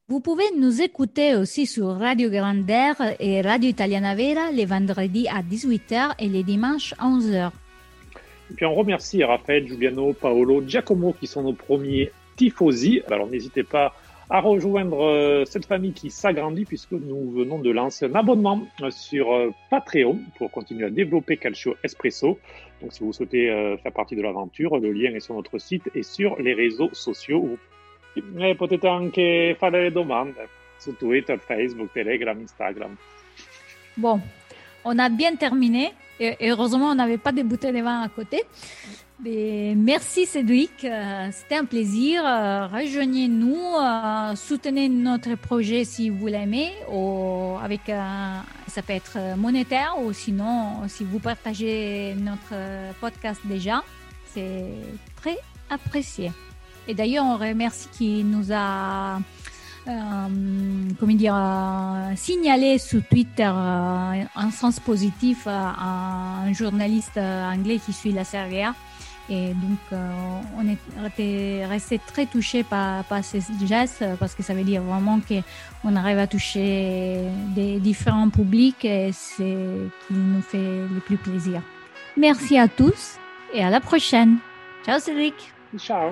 Vous 0.09 0.21
pouvez 0.21 0.45
nous 0.57 0.81
écouter 0.81 1.35
aussi 1.35 1.65
sur 1.65 1.87
Radio 1.87 2.29
Grandeur 2.29 2.95
et 3.19 3.41
Radio 3.41 3.69
Italiana 3.69 4.15
Vera 4.15 4.53
les 4.53 4.63
vendredis 4.63 5.27
à 5.27 5.41
18h 5.41 6.13
et 6.17 6.29
les 6.29 6.43
dimanches 6.43 6.93
à 6.97 7.09
11h. 7.09 7.51
Et 8.49 8.53
puis 8.53 8.65
on 8.65 8.73
remercie 8.73 9.21
Raphaël, 9.25 9.67
Giuliano, 9.67 10.13
Paolo, 10.13 10.63
Giacomo 10.65 11.11
qui 11.11 11.27
sont 11.27 11.43
nos 11.43 11.51
premiers 11.51 12.13
tifosi. 12.37 13.01
Alors 13.11 13.27
n'hésitez 13.27 13.63
pas 13.63 13.95
à 14.29 14.39
rejoindre 14.39 15.03
euh, 15.03 15.43
cette 15.43 15.65
famille 15.65 15.91
qui 15.91 16.09
s'agrandit 16.09 16.63
puisque 16.63 16.93
nous 16.93 17.29
venons 17.31 17.59
de 17.59 17.69
lancer 17.69 18.05
un 18.05 18.15
abonnement 18.15 18.61
euh, 18.83 18.89
sur 18.91 19.33
euh, 19.33 19.49
Patreon 19.69 20.19
pour 20.37 20.51
continuer 20.51 20.85
à 20.85 20.89
développer 20.89 21.35
Calcio 21.35 21.75
Espresso. 21.83 22.39
Donc 22.81 22.93
si 22.93 23.03
vous 23.03 23.11
souhaitez 23.11 23.47
faire 23.83 23.91
partie 23.91 24.15
de 24.15 24.21
l'aventure, 24.21 24.77
le 24.77 24.93
lien 24.93 25.13
est 25.13 25.19
sur 25.19 25.33
notre 25.33 25.57
site 25.57 25.89
et 25.95 26.03
sur 26.03 26.37
les 26.37 26.53
réseaux 26.53 26.91
sociaux. 26.93 27.57
Et 28.39 28.55
potete 28.55 28.85
anche 28.85 29.55
fare 29.59 29.71
le 29.71 29.91
domande 29.91 30.35
sur 30.79 30.95
Twitter, 30.97 31.35
Facebook, 31.47 31.89
Telegram, 31.93 32.37
Instagram. 32.39 32.95
Bon, 33.95 34.21
on 34.83 34.97
a 34.99 35.09
bien 35.09 35.35
terminé. 35.35 35.93
Et 36.19 36.49
heureusement, 36.49 36.91
on 36.91 36.95
n'avait 36.95 37.19
pas 37.19 37.31
de 37.31 37.43
bouteilles 37.43 37.73
de 37.73 37.81
vin 37.81 38.01
à 38.01 38.09
côté 38.09 38.43
merci 39.23 40.25
Cédric, 40.25 40.83
euh, 40.83 41.29
c'était 41.31 41.55
un 41.55 41.65
plaisir. 41.65 42.23
Euh, 42.25 42.67
rejoignez-nous, 42.67 43.55
euh, 43.55 44.35
soutenez 44.35 44.89
notre 44.89 45.35
projet 45.35 45.83
si 45.83 46.09
vous 46.09 46.27
l'aimez, 46.27 46.73
avec 47.61 47.81
ça 47.87 48.81
peut 48.81 48.93
être 48.93 49.17
monétaire 49.37 49.95
ou 50.03 50.13
sinon 50.13 50.87
si 50.87 51.03
vous 51.03 51.19
partagez 51.19 52.15
notre 52.15 52.53
podcast 52.99 53.41
déjà, 53.45 53.83
c'est 54.33 54.65
très 55.15 55.37
apprécié. 55.69 56.31
Et 56.87 56.93
d'ailleurs, 56.93 57.25
on 57.25 57.37
remercie 57.37 57.89
qui 57.91 58.23
nous 58.23 58.51
a 58.51 59.19
comment 60.99 61.13
dire, 61.13 61.33
signalé 62.17 62.77
sur 62.77 63.01
Twitter 63.05 63.45
un 63.45 64.51
sens 64.51 64.81
positif 64.81 65.47
à 65.47 66.43
un 66.45 66.51
journaliste 66.51 67.17
anglais 67.17 67.79
qui 67.85 67.93
suit 67.93 68.11
la 68.11 68.25
Serie 68.25 68.65
et 69.29 69.49
donc, 69.49 69.79
euh, 69.91 70.09
on 70.57 71.05
était 71.05 71.65
resté 71.65 71.99
très 71.99 72.25
touché 72.25 72.63
par, 72.63 73.03
par, 73.05 73.23
ces 73.23 73.41
gestes 73.65 74.05
parce 74.19 74.33
que 74.33 74.41
ça 74.43 74.53
veut 74.53 74.63
dire 74.63 74.81
vraiment 74.81 75.19
qu'on 75.19 75.95
arrive 75.95 76.17
à 76.17 76.27
toucher 76.27 77.23
des 77.53 77.79
différents 77.79 78.29
publics 78.29 78.85
et 78.85 79.11
c'est 79.11 79.57
qui 80.07 80.13
nous 80.13 80.41
fait 80.41 80.57
le 80.57 81.01
plus 81.05 81.17
plaisir. 81.17 81.61
Merci 82.15 82.57
à 82.57 82.67
tous 82.69 83.17
et 83.53 83.63
à 83.63 83.69
la 83.69 83.81
prochaine. 83.81 84.37
Ciao 84.85 84.99
Cédric. 84.99 85.35
Ciao. 85.77 86.11